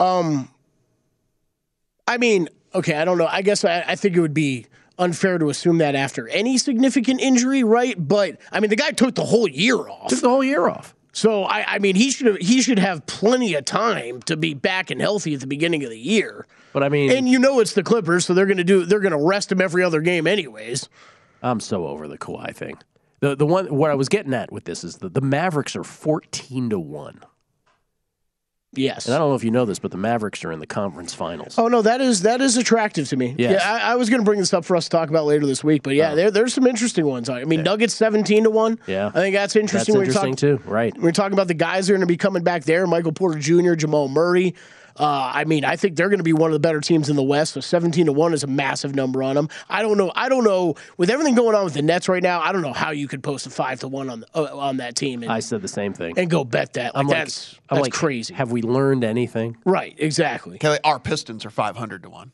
Um, 0.01 0.49
I 2.09 2.17
mean, 2.17 2.49
okay, 2.75 2.95
I 2.95 3.05
don't 3.05 3.19
know. 3.19 3.27
I 3.27 3.43
guess 3.43 3.65
I, 3.65 3.85
I 3.87 3.95
think 3.95 4.17
it 4.17 4.21
would 4.21 4.35
be 4.35 4.67
unfair 4.99 5.39
to 5.39 5.51
assume 5.51 5.79
that 5.79 5.95
after 5.95 6.29
any 6.29 6.59
significant 6.59 7.21
injury, 7.21 7.63
right? 7.63 7.97
But 7.99 8.41
I 8.51 8.61
mean, 8.61 8.71
the 8.71 8.77
guy 8.77 8.91
took 8.91 9.15
the 9.15 9.25
whole 9.25 9.47
year 9.47 9.77
off. 9.77 10.09
Took 10.09 10.21
the 10.21 10.29
whole 10.31 10.45
year 10.45 10.69
off. 10.69 10.95
So 11.13 11.45
I, 11.45 11.75
I 11.75 11.79
mean, 11.79 11.97
he 11.97 12.11
should 12.11 12.27
have, 12.27 12.37
he 12.37 12.63
should 12.63 12.79
have 12.79 13.05
plenty 13.07 13.55
of 13.55 13.65
time 13.65 14.23
to 14.23 14.37
be 14.37 14.55
back 14.55 14.91
and 14.91 15.01
healthy 15.01 15.35
at 15.35 15.41
the 15.41 15.47
beginning 15.47 15.85
of 15.85 15.91
the 15.91 15.99
year. 15.99 16.47
But 16.73 16.83
I 16.83 16.89
mean, 16.89 17.11
And 17.11 17.29
you 17.29 17.39
know 17.39 17.61
it's 17.61 17.75
the 17.75 17.83
Clippers, 17.83 18.25
so 18.25 18.35
they're 18.35 18.47
going 18.47 18.59
to 18.59 18.65
do 18.65 18.85
they're 18.85 19.01
going 19.01 19.13
to 19.13 19.25
rest 19.25 19.51
him 19.51 19.61
every 19.61 19.83
other 19.83 20.01
game 20.01 20.27
anyways. 20.27 20.89
I'm 21.43 21.61
so 21.61 21.87
over 21.87 22.07
the 22.07 22.19
Kawhi 22.19 22.55
thing. 22.55 22.79
The 23.21 23.35
the 23.37 23.47
one 23.47 23.75
what 23.75 23.91
I 23.91 23.95
was 23.95 24.09
getting 24.09 24.35
at 24.35 24.53
with 24.53 24.65
this 24.65 24.85
is 24.85 24.99
that 24.99 25.15
the 25.15 25.21
Mavericks 25.21 25.77
are 25.77 25.85
fourteen 25.85 26.71
to 26.71 26.79
one. 26.79 27.21
Yes. 28.73 29.07
And 29.07 29.15
I 29.17 29.19
don't 29.19 29.31
know 29.31 29.35
if 29.35 29.43
you 29.43 29.51
know 29.51 29.65
this, 29.65 29.81
but 29.81 29.91
the 29.91 29.97
Mavericks 29.97 30.45
are 30.45 30.53
in 30.53 30.61
the 30.61 30.67
conference 30.67 31.13
finals. 31.13 31.59
Oh 31.59 31.67
no, 31.67 31.83
that 31.83 32.01
is 32.01 32.23
that 32.23 32.41
is 32.41 32.57
attractive 32.57 33.09
to 33.09 33.17
me. 33.17 33.35
Yes. 33.37 33.61
Yeah, 33.61 33.73
I, 33.73 33.93
I 33.93 33.95
was 33.97 34.09
going 34.09 34.21
to 34.21 34.25
bring 34.25 34.39
this 34.39 34.55
up 34.55 34.65
for 34.65 34.77
us 34.77 34.85
to 34.85 34.91
talk 34.91 35.09
about 35.09 35.27
later 35.27 35.45
this 35.45 35.65
week, 35.65 35.83
but 35.83 35.95
yeah, 35.97 36.13
oh. 36.13 36.17
there, 36.17 36.31
there's 36.31 36.55
some 36.55 36.67
interesting 36.69 37.05
ones. 37.05 37.29
I 37.29 37.45
mean, 37.45 37.65
Nuggets 37.65 37.95
seventeen 37.95 38.45
to 38.45 38.51
one. 38.51 38.79
Yeah. 38.87 39.09
I 39.09 39.13
think 39.13 39.35
that's 39.35 39.57
interesting. 39.57 39.95
That's 39.97 40.09
interesting 40.09 40.59
talk- 40.59 40.65
too, 40.65 40.71
right? 40.71 40.97
We're 40.97 41.11
talking 41.11 41.33
about 41.33 41.49
the 41.49 41.55
guys 41.55 41.89
that 41.89 41.95
are 41.95 41.97
going 41.97 42.07
to 42.07 42.13
be 42.13 42.17
coming 42.17 42.45
back 42.45 42.63
there: 42.63 42.87
Michael 42.87 43.13
Porter 43.13 43.41
Jr., 43.41 43.75
Jamal 43.75 44.09
Murray. 44.09 44.55
Uh, 44.99 45.31
I 45.35 45.45
mean, 45.45 45.65
I 45.65 45.77
think 45.77 45.97
they're 45.97 46.09
going 46.09 46.19
to 46.19 46.25
be 46.25 46.33
one 46.33 46.51
of 46.51 46.53
the 46.55 46.61
better 46.61 46.81
teams 46.81 47.09
in 47.09 47.17
the 47.17 47.23
West. 47.23 47.55
So 47.55 47.61
seventeen 47.61 48.07
to 48.07 48.13
one 48.13 48.33
is 48.35 48.43
a 48.43 48.47
massive 48.47 48.95
number 48.95 49.23
on 49.23 49.35
them. 49.37 49.49
I 49.69 49.83
don't 49.83 49.97
know. 49.97 50.13
I 50.15 50.29
don't 50.29 50.45
know 50.45 50.75
with 50.97 51.11
everything 51.11 51.35
going 51.35 51.55
on 51.55 51.65
with 51.65 51.75
the 51.75 51.83
Nets 51.83 52.09
right 52.09 52.23
now. 52.23 52.41
I 52.41 52.53
don't 52.53 52.63
know 52.63 52.73
how 52.73 52.91
you 52.91 53.09
could 53.09 53.23
post 53.23 53.47
a 53.47 53.51
five 53.51 53.81
to 53.81 53.89
one 53.89 54.11
on 54.11 54.25
uh, 54.35 54.45
on 54.57 54.79
that 54.79 54.97
team 54.97 55.23
and, 55.23 55.31
I 55.31 55.41
said 55.41 55.63
the 55.63 55.69
same 55.69 55.93
thing. 55.95 56.19
and 56.19 56.29
go 56.31 56.45
bet 56.45 56.75
that. 56.75 56.95
Like, 56.95 57.01
I'm 57.01 57.07
like, 57.09 57.17
that's 57.19 57.55
I'm 57.69 57.77
that's 57.77 57.87
like, 57.87 57.93
crazy. 57.93 58.35
Have 58.35 58.51
we 58.53 58.63
learned 58.63 59.05
anything? 59.05 59.57
right? 59.65 59.95
Exactly. 59.99 60.59
Kelly, 60.59 60.79
our 60.85 60.99
Pistons 60.99 61.45
are 61.45 61.51
five 61.51 61.77
hundred 61.77 62.03
to 62.03 62.11
one. 62.11 62.33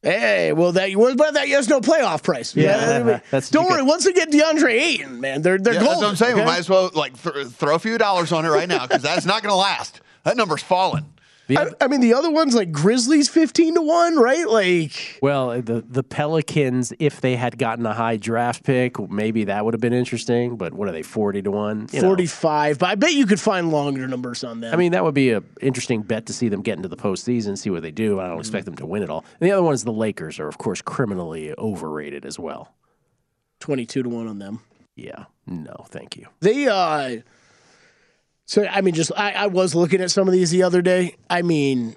Hey, 0.00 0.52
well, 0.52 0.70
that 0.72 0.92
what 0.94 1.12
about 1.12 1.34
that? 1.34 1.48
Yes, 1.48 1.68
no 1.68 1.80
playoff 1.80 2.22
price. 2.22 2.54
Yeah, 2.54 2.76
I 2.76 2.98
mean, 2.98 3.06
that's- 3.30 3.50
don't 3.50 3.64
you 3.64 3.70
worry. 3.70 3.82
Once 3.82 4.04
they 4.04 4.12
get 4.12 4.30
DeAndre 4.30 4.70
Ayton, 4.70 5.20
man, 5.20 5.42
they're 5.42 5.58
they're 5.58 5.74
Yeah, 5.74 5.80
that's 5.80 5.96
what 5.96 6.04
I'm 6.10 6.16
saying. 6.16 6.34
okay? 6.34 6.42
We 6.42 6.46
might 6.46 6.60
as 6.60 6.68
well 6.70 6.90
like 6.94 7.20
th- 7.20 7.48
throw 7.48 7.74
a 7.74 7.78
few 7.80 7.98
dollars 7.98 8.30
on 8.30 8.44
it 8.44 8.48
right 8.48 8.68
now 8.68 8.86
because 8.86 9.02
that's 9.02 9.26
not 9.26 9.42
going 9.42 9.50
to 9.50 9.56
last. 9.56 10.00
That 10.22 10.36
number's 10.36 10.62
fallen. 10.62 11.06
I, 11.50 11.70
I 11.80 11.88
mean, 11.88 12.00
the 12.00 12.12
other 12.12 12.30
ones 12.30 12.54
like 12.54 12.70
Grizzlies 12.72 13.28
fifteen 13.28 13.74
to 13.74 13.80
one, 13.80 14.16
right? 14.18 14.46
Like, 14.46 15.18
Well, 15.22 15.62
the 15.62 15.82
the 15.88 16.02
Pelicans, 16.02 16.92
if 16.98 17.20
they 17.22 17.36
had 17.36 17.56
gotten 17.56 17.86
a 17.86 17.94
high 17.94 18.16
draft 18.18 18.64
pick, 18.64 18.98
maybe 19.10 19.44
that 19.44 19.64
would 19.64 19.72
have 19.72 19.80
been 19.80 19.94
interesting. 19.94 20.56
But 20.56 20.74
what 20.74 20.88
are 20.88 20.92
they, 20.92 21.02
forty 21.02 21.40
to 21.42 21.50
one? 21.50 21.86
Forty 21.88 22.26
five. 22.26 22.78
But 22.78 22.90
I 22.90 22.94
bet 22.96 23.14
you 23.14 23.24
could 23.24 23.40
find 23.40 23.70
longer 23.70 24.06
numbers 24.06 24.44
on 24.44 24.60
them. 24.60 24.74
I 24.74 24.76
mean, 24.76 24.92
that 24.92 25.04
would 25.04 25.14
be 25.14 25.32
an 25.32 25.44
interesting 25.62 26.02
bet 26.02 26.26
to 26.26 26.32
see 26.34 26.48
them 26.48 26.60
get 26.60 26.76
into 26.76 26.88
the 26.88 26.96
postseason, 26.96 27.56
see 27.56 27.70
what 27.70 27.82
they 27.82 27.90
do. 27.92 28.20
I 28.20 28.26
don't 28.28 28.40
expect 28.40 28.66
them 28.66 28.76
to 28.76 28.86
win 28.86 29.02
it 29.02 29.08
all. 29.08 29.24
And 29.40 29.48
the 29.48 29.52
other 29.52 29.62
one 29.62 29.72
is 29.74 29.84
the 29.84 29.92
Lakers 29.92 30.38
are, 30.38 30.48
of 30.48 30.58
course, 30.58 30.82
criminally 30.82 31.54
overrated 31.56 32.26
as 32.26 32.38
well. 32.38 32.74
twenty 33.60 33.86
two 33.86 34.02
to 34.02 34.08
one 34.08 34.26
on 34.28 34.38
them. 34.38 34.60
Yeah, 34.96 35.26
no, 35.46 35.86
thank 35.88 36.16
you. 36.16 36.26
They 36.40 36.66
uh 36.66 37.20
so 38.48 38.66
I 38.66 38.80
mean 38.80 38.94
just 38.94 39.12
I, 39.14 39.32
I 39.32 39.46
was 39.46 39.74
looking 39.74 40.00
at 40.00 40.10
some 40.10 40.26
of 40.26 40.32
these 40.32 40.50
the 40.50 40.62
other 40.62 40.80
day. 40.80 41.14
I 41.28 41.42
mean 41.42 41.96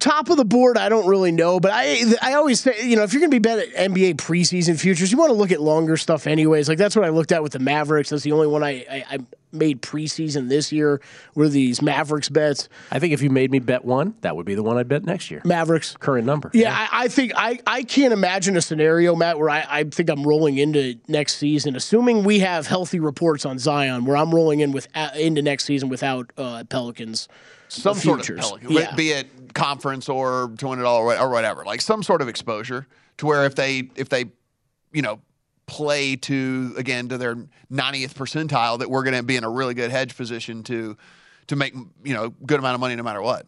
top 0.00 0.28
of 0.28 0.36
the 0.36 0.44
board 0.44 0.76
I 0.76 0.88
don't 0.88 1.06
really 1.06 1.32
know, 1.32 1.60
but 1.60 1.72
I 1.74 2.02
I 2.20 2.34
always 2.34 2.60
say, 2.60 2.86
you 2.86 2.96
know, 2.96 3.02
if 3.02 3.12
you're 3.12 3.20
going 3.20 3.30
to 3.30 3.34
be 3.34 3.38
bet 3.38 3.58
at 3.58 3.90
NBA 3.90 4.16
preseason 4.16 4.78
futures, 4.78 5.10
you 5.10 5.18
want 5.18 5.30
to 5.30 5.34
look 5.34 5.50
at 5.50 5.60
longer 5.60 5.96
stuff 5.96 6.26
anyways. 6.26 6.68
Like 6.68 6.78
that's 6.78 6.94
what 6.94 7.04
I 7.04 7.08
looked 7.08 7.32
at 7.32 7.42
with 7.42 7.52
the 7.52 7.58
Mavericks. 7.58 8.10
That's 8.10 8.22
the 8.22 8.32
only 8.32 8.46
one 8.46 8.62
I 8.62 8.84
I, 8.90 9.04
I 9.10 9.18
made 9.52 9.80
preseason 9.82 10.48
this 10.48 10.72
year 10.72 11.00
were 11.34 11.48
these 11.48 11.80
Mavericks 11.80 12.28
bets. 12.28 12.68
I 12.90 12.98
think 12.98 13.12
if 13.12 13.22
you 13.22 13.30
made 13.30 13.50
me 13.50 13.58
bet 13.58 13.84
one, 13.84 14.14
that 14.20 14.36
would 14.36 14.46
be 14.46 14.54
the 14.54 14.62
one 14.62 14.76
I'd 14.76 14.88
bet 14.88 15.04
next 15.04 15.30
year. 15.30 15.40
Mavericks. 15.44 15.96
Current 15.98 16.26
number. 16.26 16.50
Yeah, 16.52 16.74
I, 16.74 17.04
I 17.04 17.08
think 17.08 17.32
I, 17.34 17.58
I 17.66 17.82
can't 17.82 18.12
imagine 18.12 18.56
a 18.56 18.60
scenario, 18.60 19.14
Matt, 19.14 19.38
where 19.38 19.50
I, 19.50 19.64
I 19.68 19.84
think 19.84 20.10
I'm 20.10 20.26
rolling 20.26 20.58
into 20.58 20.98
next 21.08 21.36
season, 21.36 21.76
assuming 21.76 22.24
we 22.24 22.40
have 22.40 22.66
healthy 22.66 23.00
reports 23.00 23.46
on 23.46 23.58
Zion, 23.58 24.04
where 24.04 24.16
I'm 24.16 24.34
rolling 24.34 24.60
in 24.60 24.72
with 24.72 24.88
uh, 24.94 25.10
into 25.14 25.42
next 25.42 25.64
season 25.64 25.88
without 25.88 26.30
uh, 26.36 26.64
Pelicans. 26.68 27.28
Some 27.68 27.96
sort 27.96 28.20
of 28.20 28.26
futures. 28.26 28.46
pelican, 28.46 28.70
Yeah. 28.72 28.94
be 28.94 29.10
it 29.12 29.54
conference 29.54 30.08
or 30.08 30.52
to 30.58 30.68
win 30.68 30.78
it 30.78 30.84
all 30.84 31.00
or 31.10 31.28
whatever. 31.30 31.64
Like 31.64 31.80
some 31.80 32.02
sort 32.02 32.22
of 32.22 32.28
exposure 32.28 32.86
to 33.18 33.26
where 33.26 33.44
if 33.44 33.54
they 33.54 33.90
if 33.96 34.08
they 34.08 34.26
you 34.92 35.02
know 35.02 35.20
play 35.66 36.16
to 36.16 36.74
again 36.78 37.08
to 37.10 37.18
their 37.18 37.34
90th 37.70 38.14
percentile 38.14 38.78
that 38.78 38.88
we're 38.90 39.02
going 39.02 39.16
to 39.16 39.22
be 39.22 39.36
in 39.36 39.44
a 39.44 39.50
really 39.50 39.74
good 39.74 39.90
hedge 39.90 40.16
position 40.16 40.62
to 40.64 40.96
to 41.48 41.56
make 41.56 41.74
you 42.04 42.14
know 42.14 42.30
good 42.46 42.58
amount 42.58 42.74
of 42.74 42.80
money 42.80 42.96
no 42.96 43.02
matter 43.02 43.20
what. 43.22 43.46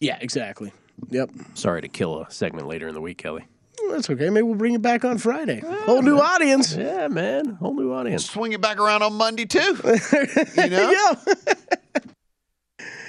Yeah, 0.00 0.16
exactly. 0.20 0.72
Yep. 1.10 1.30
Sorry 1.54 1.82
to 1.82 1.88
kill 1.88 2.22
a 2.22 2.30
segment 2.30 2.66
later 2.66 2.88
in 2.88 2.94
the 2.94 3.00
week, 3.00 3.18
Kelly. 3.18 3.44
That's 3.90 4.08
okay. 4.08 4.30
Maybe 4.30 4.42
we'll 4.42 4.54
bring 4.54 4.74
it 4.74 4.82
back 4.82 5.04
on 5.04 5.18
Friday. 5.18 5.62
Whole 5.84 6.02
new 6.02 6.18
audience. 6.18 6.76
Yeah, 6.76 7.08
man. 7.08 7.54
Whole 7.54 7.74
new 7.74 7.92
audience. 7.92 8.24
Swing 8.30 8.52
it 8.52 8.60
back 8.60 8.78
around 8.78 9.02
on 9.02 9.14
Monday 9.14 9.46
too. 9.46 9.58
You 10.56 10.68
know? 10.70 10.90
yeah. 10.90 11.54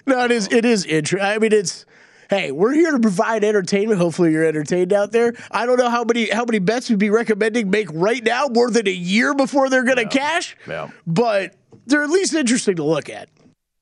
No, 0.06 0.26
it 0.26 0.32
is. 0.32 0.48
It 0.52 0.66
is 0.66 0.86
interesting. 0.86 1.26
I 1.26 1.38
mean, 1.38 1.54
it's. 1.54 1.86
Hey, 2.30 2.54
we're 2.54 2.72
here 2.72 2.92
to 2.92 3.00
provide 3.00 3.44
entertainment. 3.44 4.00
Hopefully, 4.00 4.32
you're 4.32 4.46
entertained 4.46 4.94
out 4.94 5.12
there. 5.12 5.34
I 5.52 5.66
don't 5.66 5.78
know 5.78 5.90
how 5.90 6.06
many 6.06 6.30
how 6.30 6.46
many 6.46 6.60
bets 6.60 6.90
we'd 6.90 6.98
be 6.98 7.10
recommending 7.10 7.70
make 7.70 7.90
right 7.92 8.24
now, 8.24 8.48
more 8.48 8.72
than 8.72 8.88
a 8.88 8.92
year 8.92 9.34
before 9.34 9.70
they're 9.70 9.84
going 9.84 9.98
to 9.98 10.08
cash. 10.08 10.56
Yeah. 10.66 10.92
But 11.06 11.56
they're 11.88 12.04
at 12.04 12.10
least 12.10 12.34
interesting 12.34 12.78
to 12.78 12.84
look 12.84 13.10
at. 13.10 13.28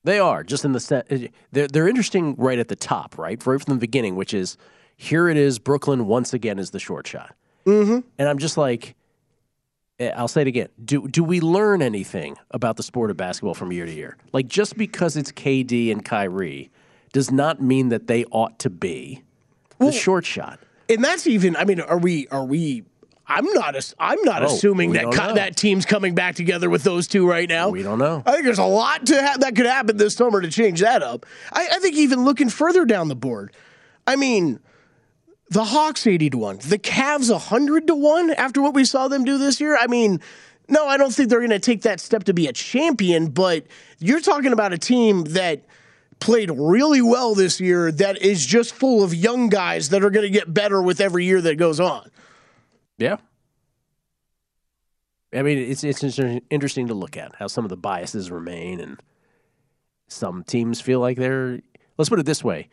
They 0.03 0.17
are 0.17 0.43
just 0.43 0.65
in 0.65 0.71
the 0.71 0.79
set. 0.79 1.12
They're 1.51 1.67
they're 1.67 1.88
interesting 1.88 2.36
right 2.38 2.58
at 2.58 2.69
the 2.69 2.75
top, 2.75 3.17
right, 3.17 3.45
right 3.45 3.62
from 3.62 3.75
the 3.75 3.79
beginning, 3.79 4.15
which 4.15 4.34
is 4.34 4.58
here 4.97 5.29
it 5.29 5.38
is. 5.38 5.60
Brooklyn 5.60 6.08
once 6.08 6.34
again 6.34 6.58
is 6.58 6.71
the 6.71 6.79
short 6.79 7.05
shot, 7.05 7.36
mm-hmm. 7.65 7.99
and 8.17 8.27
I'm 8.27 8.39
just 8.39 8.58
like, 8.58 8.95
Eh, 10.00 10.12
I'll 10.16 10.28
say 10.28 10.42
it 10.42 10.48
again. 10.48 10.70
Do 10.84 11.08
do 11.08 11.24
we 11.24 11.42
learn 11.42 11.82
anything 11.82 12.38
about 12.52 12.78
the 12.78 12.84
sport 12.84 13.12
of 13.12 13.18
basketball 13.18 13.54
from 13.54 13.72
year 13.72 13.86
to 13.86 13.92
year? 13.94 14.18
Like 14.32 14.48
just 14.48 14.78
because 14.78 15.18
it's 15.18 15.32
KD 15.32 15.92
and 15.92 16.04
Kyrie 16.04 16.72
does 17.12 17.32
not 17.32 17.62
mean 17.62 17.90
that 17.90 18.08
they 18.08 18.24
ought 18.26 18.60
to 18.60 18.70
be 18.70 19.24
the 19.80 19.92
short 19.92 20.26
shot. 20.26 20.60
And 20.88 21.04
that's 21.04 21.28
even. 21.28 21.56
I 21.56 21.66
mean, 21.66 21.82
are 21.82 21.98
we? 21.98 22.28
Are 22.30 22.46
we? 22.46 22.84
I'm 23.28 23.46
not. 23.54 23.76
I'm 24.00 24.22
not 24.24 24.42
Oh, 24.42 24.46
assuming 24.48 24.94
that 24.94 25.12
co- 25.12 25.36
that 25.36 25.56
team's 25.56 25.86
coming 25.86 26.16
back 26.16 26.34
together 26.36 26.70
with 26.70 26.84
those 26.84 27.08
two 27.08 27.28
right 27.30 27.48
now. 27.48 27.70
We 27.70 27.84
don't 27.84 28.00
know. 28.00 28.24
I 28.26 28.32
think 28.32 28.46
there's 28.46 28.58
a 28.58 28.64
lot 28.64 29.06
to 29.08 29.22
ha- 29.22 29.38
that 29.40 29.56
could 29.56 29.68
happen 29.68 29.98
this 29.98 30.16
summer 30.16 30.42
to 30.42 30.50
change 30.50 30.80
that 30.80 31.04
up. 31.04 31.26
I, 31.54 31.68
I 31.74 31.80
think 31.80 31.96
even 31.96 32.24
looking 32.26 32.50
further 32.50 32.86
down 32.86 33.08
the 33.08 33.16
board, 33.16 33.54
I 34.08 34.16
mean, 34.16 34.60
the 35.50 35.64
Hawks 35.64 36.06
eighty 36.08 36.30
to 36.30 36.38
one, 36.38 36.58
the 36.58 36.78
Cavs 36.78 37.36
hundred 37.36 37.88
to 37.88 37.96
one 37.96 38.32
after 38.32 38.62
what 38.62 38.74
we 38.74 38.86
saw 38.86 39.08
them 39.08 39.24
do 39.24 39.38
this 39.38 39.60
year. 39.60 39.78
I 39.78 39.88
mean, 39.88 40.20
no, 40.68 40.88
I 40.88 40.98
don't 40.98 41.14
think 41.14 41.30
they're 41.30 41.40
going 41.40 41.50
to 41.50 41.60
take 41.60 41.82
that 41.82 42.00
step 42.00 42.26
to 42.26 42.34
be 42.34 42.48
a 42.48 42.54
champion. 42.54 43.30
But 43.30 43.66
you're 44.00 44.22
talking 44.22 44.54
about 44.54 44.74
a 44.74 44.78
team 44.78 45.24
that 45.26 45.64
played 46.20 46.52
really 46.52 47.02
well 47.02 47.34
this 47.34 47.60
year 47.60 47.92
that 47.94 48.22
is 48.22 48.46
just 48.46 48.74
full 48.74 49.04
of 49.04 49.16
young 49.16 49.50
guys 49.50 49.90
that 49.90 50.04
are 50.04 50.10
going 50.10 50.26
to 50.26 50.30
get 50.30 50.54
better 50.54 50.82
with 50.82 51.02
every 51.02 51.26
year 51.26 51.42
that 51.42 51.56
goes 51.56 51.80
on. 51.80 52.10
Yeah. 52.98 53.18
I 55.34 55.42
mean, 55.44 55.58
it's 55.58 55.84
it's 55.84 56.04
interesting 56.04 56.88
to 56.88 56.94
look 56.94 57.16
at 57.18 57.36
how 57.36 57.48
some 57.48 57.64
of 57.64 57.70
the 57.70 57.78
biases 57.78 58.32
remain, 58.32 58.80
and 58.80 59.00
some 60.08 60.44
teams 60.44 60.82
feel 60.82 61.00
like 61.00 61.18
they're. 61.18 61.60
Let's 61.98 62.10
put 62.10 62.20
it 62.20 62.26
this 62.26 62.44
way: 62.44 62.70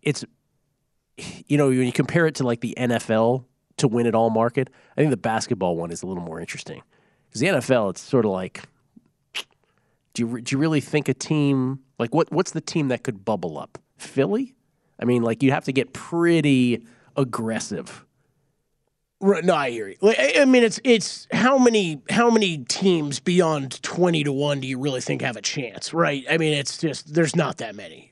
it's 0.00 0.24
you 1.46 1.56
know 1.56 1.68
when 1.68 1.86
you 1.86 1.92
compare 1.92 2.26
it 2.26 2.34
to 2.36 2.44
like 2.44 2.60
the 2.60 2.74
NFL 2.78 3.44
to 3.78 3.88
win 3.88 4.06
it 4.06 4.14
all 4.14 4.30
market. 4.30 4.70
I 4.96 5.00
think 5.00 5.10
the 5.10 5.16
basketball 5.16 5.76
one 5.76 5.90
is 5.90 6.02
a 6.02 6.06
little 6.06 6.22
more 6.22 6.40
interesting 6.40 6.82
because 7.28 7.40
the 7.40 7.48
NFL 7.48 7.90
it's 7.90 8.00
sort 8.00 8.24
of 8.24 8.30
like, 8.30 8.62
do 10.14 10.22
you 10.22 10.40
do 10.40 10.54
you 10.54 10.58
really 10.58 10.80
think 10.80 11.08
a 11.08 11.14
team 11.14 11.80
like 11.98 12.14
what 12.14 12.30
what's 12.32 12.52
the 12.52 12.60
team 12.60 12.88
that 12.88 13.02
could 13.02 13.24
bubble 13.24 13.58
up? 13.58 13.78
Philly? 13.96 14.54
I 15.00 15.04
mean, 15.04 15.22
like 15.22 15.42
you 15.42 15.50
have 15.50 15.64
to 15.64 15.72
get 15.72 15.92
pretty 15.92 16.84
aggressive. 17.16 18.04
Right, 19.20 19.44
no, 19.44 19.54
I 19.54 19.70
hear 19.70 19.88
you. 19.88 19.96
I 20.02 20.44
mean, 20.44 20.64
it's 20.64 20.80
it's 20.82 21.28
how 21.32 21.56
many 21.56 22.02
how 22.10 22.28
many 22.28 22.58
teams 22.58 23.20
beyond 23.20 23.80
twenty 23.82 24.24
to 24.24 24.32
one 24.32 24.60
do 24.60 24.66
you 24.66 24.78
really 24.78 25.00
think 25.00 25.22
have 25.22 25.36
a 25.36 25.42
chance? 25.42 25.94
Right? 25.94 26.24
I 26.28 26.38
mean, 26.38 26.54
it's 26.54 26.78
just 26.78 27.14
there's 27.14 27.36
not 27.36 27.58
that 27.58 27.74
many. 27.74 28.11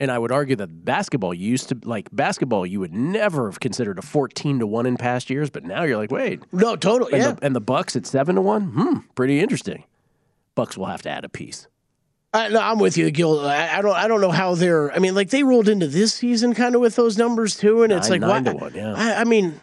And 0.00 0.12
I 0.12 0.18
would 0.18 0.30
argue 0.30 0.54
that 0.56 0.84
basketball 0.84 1.34
used 1.34 1.70
to 1.70 1.78
like 1.82 2.08
basketball, 2.12 2.64
you 2.64 2.78
would 2.78 2.94
never 2.94 3.46
have 3.50 3.58
considered 3.58 3.98
a 3.98 4.02
fourteen 4.02 4.60
to 4.60 4.66
one 4.66 4.86
in 4.86 4.96
past 4.96 5.28
years, 5.28 5.50
but 5.50 5.64
now 5.64 5.82
you're 5.82 5.96
like, 5.96 6.12
wait, 6.12 6.40
no, 6.52 6.76
totally, 6.76 7.14
and 7.14 7.22
yeah. 7.22 7.32
The, 7.32 7.44
and 7.46 7.56
the 7.56 7.60
Bucks 7.60 7.96
at 7.96 8.06
seven 8.06 8.36
to 8.36 8.40
one, 8.40 8.62
hmm, 8.68 8.98
pretty 9.16 9.40
interesting. 9.40 9.82
Bucks 10.54 10.78
will 10.78 10.86
have 10.86 11.02
to 11.02 11.10
add 11.10 11.24
a 11.24 11.28
piece. 11.28 11.66
I, 12.32 12.48
no, 12.48 12.60
I'm 12.60 12.78
with 12.78 12.96
you, 12.96 13.10
Gill. 13.10 13.40
I, 13.40 13.78
I 13.78 13.82
don't. 13.82 13.96
I 13.96 14.06
don't 14.06 14.20
know 14.20 14.30
how 14.30 14.54
they're. 14.54 14.92
I 14.92 14.98
mean, 15.00 15.14
like 15.16 15.30
they 15.30 15.42
rolled 15.42 15.68
into 15.68 15.88
this 15.88 16.14
season 16.14 16.54
kind 16.54 16.74
of 16.76 16.80
with 16.80 16.94
those 16.94 17.18
numbers 17.18 17.56
too, 17.56 17.82
and 17.82 17.92
it's 17.92 18.08
like 18.08 18.20
nine 18.20 18.44
why- 18.44 18.52
to 18.52 18.56
one, 18.56 18.74
yeah. 18.74 18.94
I, 18.96 19.22
I 19.22 19.24
mean, 19.24 19.60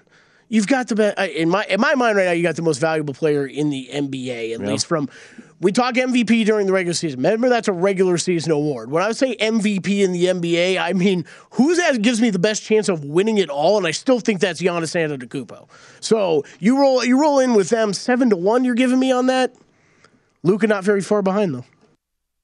you've 0.50 0.68
got 0.68 0.88
the 0.90 0.96
best 0.96 1.18
in 1.18 1.48
my 1.50 1.64
in 1.70 1.80
my 1.80 1.96
mind 1.96 2.18
right 2.18 2.26
now. 2.26 2.32
You 2.32 2.44
got 2.44 2.56
the 2.58 2.62
most 2.62 2.80
valuable 2.80 3.14
player 3.14 3.46
in 3.46 3.70
the 3.70 3.88
NBA, 3.94 4.56
at 4.56 4.60
Yeah. 4.60 4.68
least 4.68 4.88
from. 4.88 5.08
We 5.66 5.72
talk 5.72 5.96
MVP 5.96 6.46
during 6.46 6.68
the 6.68 6.74
regular 6.74 6.94
season. 6.94 7.18
Remember, 7.18 7.50
that's 7.50 7.68
a 7.68 7.74
regular 7.74 8.20
season 8.20 8.52
award. 8.52 8.92
When 8.92 9.02
I 9.02 9.14
say 9.14 9.36
MVP 9.36 10.04
in 10.04 10.12
the 10.12 10.26
NBA, 10.26 10.80
I 10.80 10.94
mean 10.94 11.26
who's 11.54 11.80
that 11.80 12.04
gives 12.04 12.22
me 12.22 12.30
the 12.30 12.38
best 12.38 12.62
chance 12.62 12.88
of 12.88 13.04
winning 13.04 13.40
it 13.40 13.50
all, 13.50 13.80
and 13.80 13.88
I 13.88 13.90
still 13.90 14.20
think 14.20 14.42
that's 14.42 14.62
Giannis 14.62 14.94
Antetokounmpo. 14.96 15.68
So 16.02 16.46
you 16.60 16.80
roll 16.80 17.04
you 17.04 17.20
roll 17.20 17.40
in 17.40 17.56
with 17.56 17.70
them 17.70 17.94
seven 17.94 18.30
to 18.30 18.36
one. 18.36 18.64
You're 18.64 18.76
giving 18.76 19.00
me 19.00 19.12
on 19.12 19.26
that. 19.26 19.56
Luka 20.44 20.68
not 20.68 20.84
very 20.84 21.02
far 21.02 21.24
behind 21.24 21.56
though. 21.56 21.66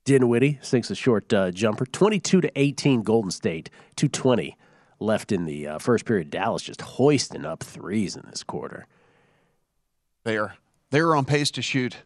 Dinwiddie 0.04 0.58
sinks 0.64 0.90
a 0.90 0.96
short 0.96 1.32
uh, 1.32 1.52
jumper, 1.52 1.86
twenty-two 1.86 2.42
to 2.42 2.52
eighteen. 2.56 3.04
Golden 3.04 3.30
State, 3.30 3.70
two 3.96 4.08
twenty 4.08 4.58
left 5.00 5.32
in 5.32 5.46
the 5.46 5.68
uh, 5.68 5.78
first 5.78 6.06
period. 6.06 6.32
Dallas 6.32 6.64
just 6.64 6.82
hoisting 6.82 7.46
up 7.46 7.62
threes 7.62 8.16
in 8.16 8.24
this 8.32 8.42
quarter. 8.42 8.88
They 10.24 10.38
are 10.38 10.56
they 10.90 11.02
are 11.02 11.16
on 11.16 11.26
pace 11.26 11.52
to 11.52 11.62
shoot. 11.62 11.98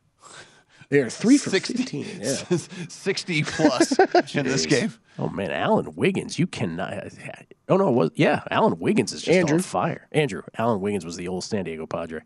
They 0.89 0.99
are 0.99 1.09
three 1.09 1.37
for 1.37 1.49
60, 1.49 1.73
15, 1.73 2.05
yeah. 2.21 2.57
60 2.89 3.43
plus 3.43 3.97
in 4.35 4.45
this 4.45 4.65
game. 4.65 4.93
Oh 5.17 5.29
man, 5.29 5.49
Alan 5.51 5.93
Wiggins, 5.95 6.37
you 6.37 6.45
cannot. 6.47 6.93
Uh, 6.93 7.09
oh 7.69 7.77
no, 7.77 7.89
was 7.91 8.11
yeah, 8.15 8.43
Alan 8.51 8.77
Wiggins 8.79 9.13
is 9.13 9.21
just 9.23 9.37
Andrew. 9.37 9.55
on 9.57 9.61
fire. 9.63 10.07
Andrew, 10.11 10.43
Alan 10.57 10.81
Wiggins 10.81 11.05
was 11.05 11.15
the 11.17 11.27
old 11.27 11.43
San 11.43 11.63
Diego 11.65 11.85
Padre. 11.85 12.21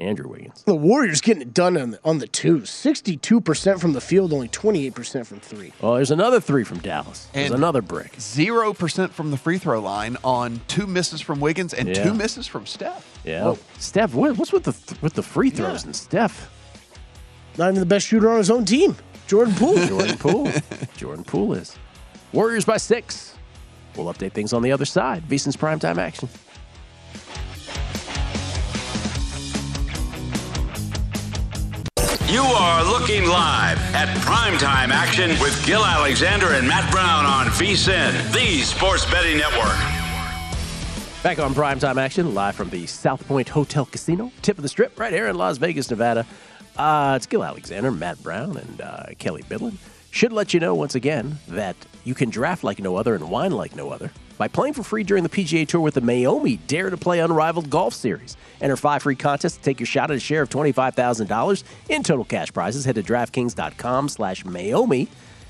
Andrew 0.00 0.28
Wiggins. 0.28 0.62
The 0.62 0.76
Warriors 0.76 1.20
getting 1.20 1.42
it 1.42 1.52
done 1.52 1.76
on 1.76 1.90
the, 1.90 2.00
on 2.04 2.18
the 2.18 2.28
twos. 2.28 2.70
62% 2.70 3.80
from 3.80 3.94
the 3.94 4.00
field, 4.00 4.32
only 4.32 4.46
28% 4.46 5.26
from 5.26 5.40
three. 5.40 5.72
Oh, 5.82 5.96
there's 5.96 6.12
another 6.12 6.38
three 6.40 6.62
from 6.62 6.78
Dallas. 6.78 7.26
There's 7.32 7.46
And- 7.46 7.56
another 7.56 7.82
brick. 7.82 8.14
Zero 8.20 8.72
percent 8.72 9.12
from 9.12 9.32
the 9.32 9.36
free 9.36 9.58
throw 9.58 9.80
line 9.80 10.16
on 10.22 10.60
two 10.68 10.86
misses 10.86 11.20
from 11.20 11.40
Wiggins 11.40 11.74
and 11.74 11.88
Yeah. 11.88 12.04
two 12.04 12.14
misses 12.14 12.46
from 12.46 12.64
Steph. 12.64 13.18
Yeah, 13.24 13.42
Whoa. 13.44 13.58
Steph. 13.80 14.14
What, 14.14 14.36
what's 14.38 14.52
with 14.52 14.62
the 14.64 14.98
with 15.02 15.14
the 15.14 15.22
free 15.24 15.50
throws 15.50 15.84
and 15.84 15.96
Steph? 15.96 16.48
Not 17.58 17.70
even 17.70 17.80
the 17.80 17.86
best 17.86 18.06
shooter 18.06 18.30
on 18.30 18.38
his 18.38 18.50
own 18.50 18.64
team, 18.64 18.96
Jordan 19.26 19.54
Poole. 19.54 19.74
Jordan 19.86 20.16
Poole. 20.16 20.52
Jordan 20.96 21.24
Poole 21.24 21.54
is. 21.54 21.76
Warriors 22.32 22.64
by 22.64 22.76
six. 22.76 23.34
We'll 23.96 24.12
update 24.12 24.32
things 24.32 24.52
on 24.52 24.62
the 24.62 24.70
other 24.70 24.84
side. 24.84 25.28
VSiN's 25.28 25.56
primetime 25.56 25.98
action. 25.98 26.28
You 32.28 32.42
are 32.42 32.84
looking 32.84 33.26
live 33.26 33.78
at 33.94 34.06
primetime 34.18 34.90
action 34.90 35.30
with 35.40 35.60
Gill 35.66 35.84
Alexander 35.84 36.52
and 36.52 36.68
Matt 36.68 36.88
Brown 36.92 37.24
on 37.24 37.46
VSIN, 37.46 38.32
the 38.32 38.60
Sports 38.60 39.10
Betting 39.10 39.38
Network. 39.38 39.76
Back 41.24 41.40
on 41.40 41.54
primetime 41.54 41.96
action, 41.96 42.34
live 42.34 42.54
from 42.54 42.70
the 42.70 42.86
South 42.86 43.26
Point 43.26 43.48
Hotel 43.48 43.86
Casino, 43.86 44.30
tip 44.42 44.58
of 44.58 44.62
the 44.62 44.68
strip, 44.68 45.00
right 45.00 45.12
here 45.12 45.26
in 45.26 45.36
Las 45.36 45.58
Vegas, 45.58 45.90
Nevada. 45.90 46.24
Uh, 46.78 47.14
it's 47.16 47.26
Gill 47.26 47.42
Alexander, 47.44 47.90
Matt 47.90 48.22
Brown, 48.22 48.56
and 48.56 48.80
uh, 48.80 49.02
Kelly 49.18 49.42
Bidlin. 49.42 49.76
Should 50.10 50.32
let 50.32 50.54
you 50.54 50.60
know 50.60 50.74
once 50.74 50.94
again 50.94 51.38
that 51.48 51.76
you 52.04 52.14
can 52.14 52.30
draft 52.30 52.64
like 52.64 52.78
no 52.78 52.96
other 52.96 53.14
and 53.14 53.28
wine 53.30 53.50
like 53.52 53.76
no 53.76 53.90
other 53.90 54.10
by 54.38 54.48
playing 54.48 54.74
for 54.74 54.82
free 54.84 55.02
during 55.02 55.24
the 55.24 55.28
PGA 55.28 55.66
Tour 55.66 55.80
with 55.80 55.94
the 55.94 56.00
Meiomi 56.00 56.58
Dare 56.66 56.88
to 56.88 56.96
Play 56.96 57.18
Unrivaled 57.20 57.68
Golf 57.68 57.92
Series. 57.92 58.36
Enter 58.60 58.76
five 58.76 59.02
free 59.02 59.16
contests 59.16 59.56
to 59.56 59.62
take 59.62 59.80
your 59.80 59.86
shot 59.86 60.10
at 60.10 60.16
a 60.16 60.20
share 60.20 60.42
of 60.42 60.48
$25,000 60.48 61.64
in 61.88 62.02
total 62.02 62.24
cash 62.24 62.52
prizes. 62.52 62.84
Head 62.84 62.94
to 62.94 63.02
DraftKings.com 63.02 64.08
slash 64.08 64.44
Meiomi 64.44 65.08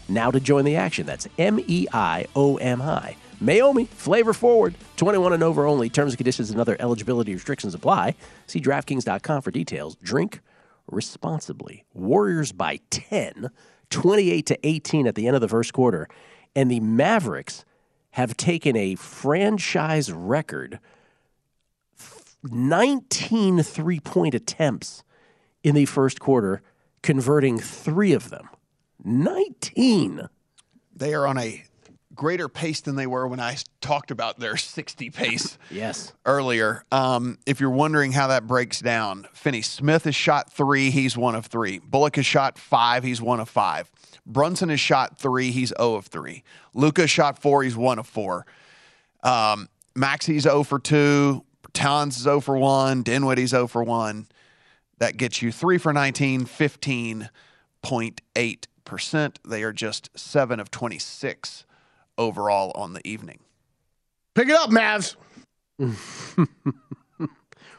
now 0.09 0.31
to 0.31 0.41
join 0.41 0.65
the 0.65 0.77
action. 0.77 1.07
That's 1.07 1.29
M-E-I-O-M-I. 1.39 3.17
Meiomi, 3.43 3.89
flavor 3.89 4.33
forward. 4.33 4.75
21 4.97 5.35
and 5.35 5.43
over 5.43 5.67
only. 5.67 5.89
Terms 5.91 6.15
and 6.15 6.19
conditions 6.19 6.51
and 6.51 6.59
other 6.59 6.77
eligibility 6.81 7.35
restrictions 7.35 7.75
apply. 7.75 8.15
See 8.47 8.61
DraftKings.com 8.61 9.43
for 9.43 9.51
details. 9.51 9.97
Drink 10.03 10.41
responsibly. 10.89 11.85
Warriors 11.95 12.53
by 12.53 12.81
10, 12.91 13.51
28 13.91 14.47
to 14.47 14.67
18 14.67 15.07
at 15.07 15.15
the 15.15 15.27
end 15.27 15.37
of 15.37 15.43
the 15.43 15.49
first 15.49 15.73
quarter. 15.73 16.09
And 16.55 16.71
the 16.71 16.81
Mavericks 16.81 17.65
have 18.13 18.37
taken 18.37 18.77
a 18.77 18.95
franchise 18.97 20.13
record 20.13 20.81
19 22.45 23.63
three 23.63 24.01
point 24.01 24.35
attempts 24.35 25.03
in 25.63 25.75
the 25.75 25.85
first 25.87 26.21
quarter, 26.21 26.63
converting 27.03 27.59
three 27.59 28.13
of 28.13 28.31
them. 28.31 28.49
19. 29.05 30.29
They 30.95 31.15
are 31.15 31.27
on 31.27 31.39
a 31.39 31.65
greater 32.19 32.49
pace 32.49 32.81
than 32.83 32.97
they 32.97 33.07
were 33.07 33.27
when 33.29 33.41
I 33.41 33.57
talked 33.81 34.11
about 34.11 34.39
their 34.41 34.57
60 34.59 35.09
pace 35.11 35.57
Yes. 35.71 36.13
earlier. 36.27 36.85
Um, 36.93 37.39
if 37.47 37.61
you're 37.61 37.71
wondering 37.71 38.13
how 38.13 38.27
that 38.27 38.47
breaks 38.47 38.81
down, 38.81 39.27
Finney 39.33 39.63
Smith 39.63 40.05
has 40.05 40.15
shot 40.15 40.53
three. 40.53 40.91
He's 40.91 41.17
one 41.17 41.35
of 41.35 41.47
three. 41.47 41.79
Bullock 41.79 42.17
has 42.17 42.27
shot 42.27 42.59
five. 42.59 43.05
He's 43.05 43.23
one 43.23 43.41
of 43.41 43.49
five. 43.49 43.91
Brunson 44.27 44.69
has 44.69 44.81
shot 44.81 45.19
three. 45.19 45.51
He's 45.53 45.73
0 45.79 45.95
of 45.95 46.07
three. 46.07 46.43
Luka 46.75 47.07
shot 47.07 47.39
four. 47.41 47.63
He's 47.63 47.77
one 47.77 47.99
of 47.99 48.07
four. 48.07 48.45
Um, 49.23 49.69
Maxi's 49.97 50.43
0 50.43 50.65
for 50.65 50.79
two. 50.79 51.45
Towns 51.73 52.17
is 52.19 52.25
0 52.25 52.41
for 52.41 52.57
one. 52.59 53.03
Dinwiddie's 53.03 53.51
0 53.51 53.69
for 53.69 53.83
one. 53.85 54.27
That 54.99 55.17
gets 55.17 55.41
you 55.41 55.51
three 55.53 55.79
for 55.79 55.93
19, 55.93 56.45
15.8%. 57.85 59.37
They 59.47 59.63
are 59.63 59.73
just 59.73 60.11
seven 60.19 60.61
of 60.61 60.71
26 60.71 61.65
overall 62.19 62.73
on 62.75 62.93
the 62.93 63.07
evening. 63.09 63.39
Pick 64.35 64.49
it 64.49 64.55
up, 64.55 64.71
Mavs. 64.71 65.17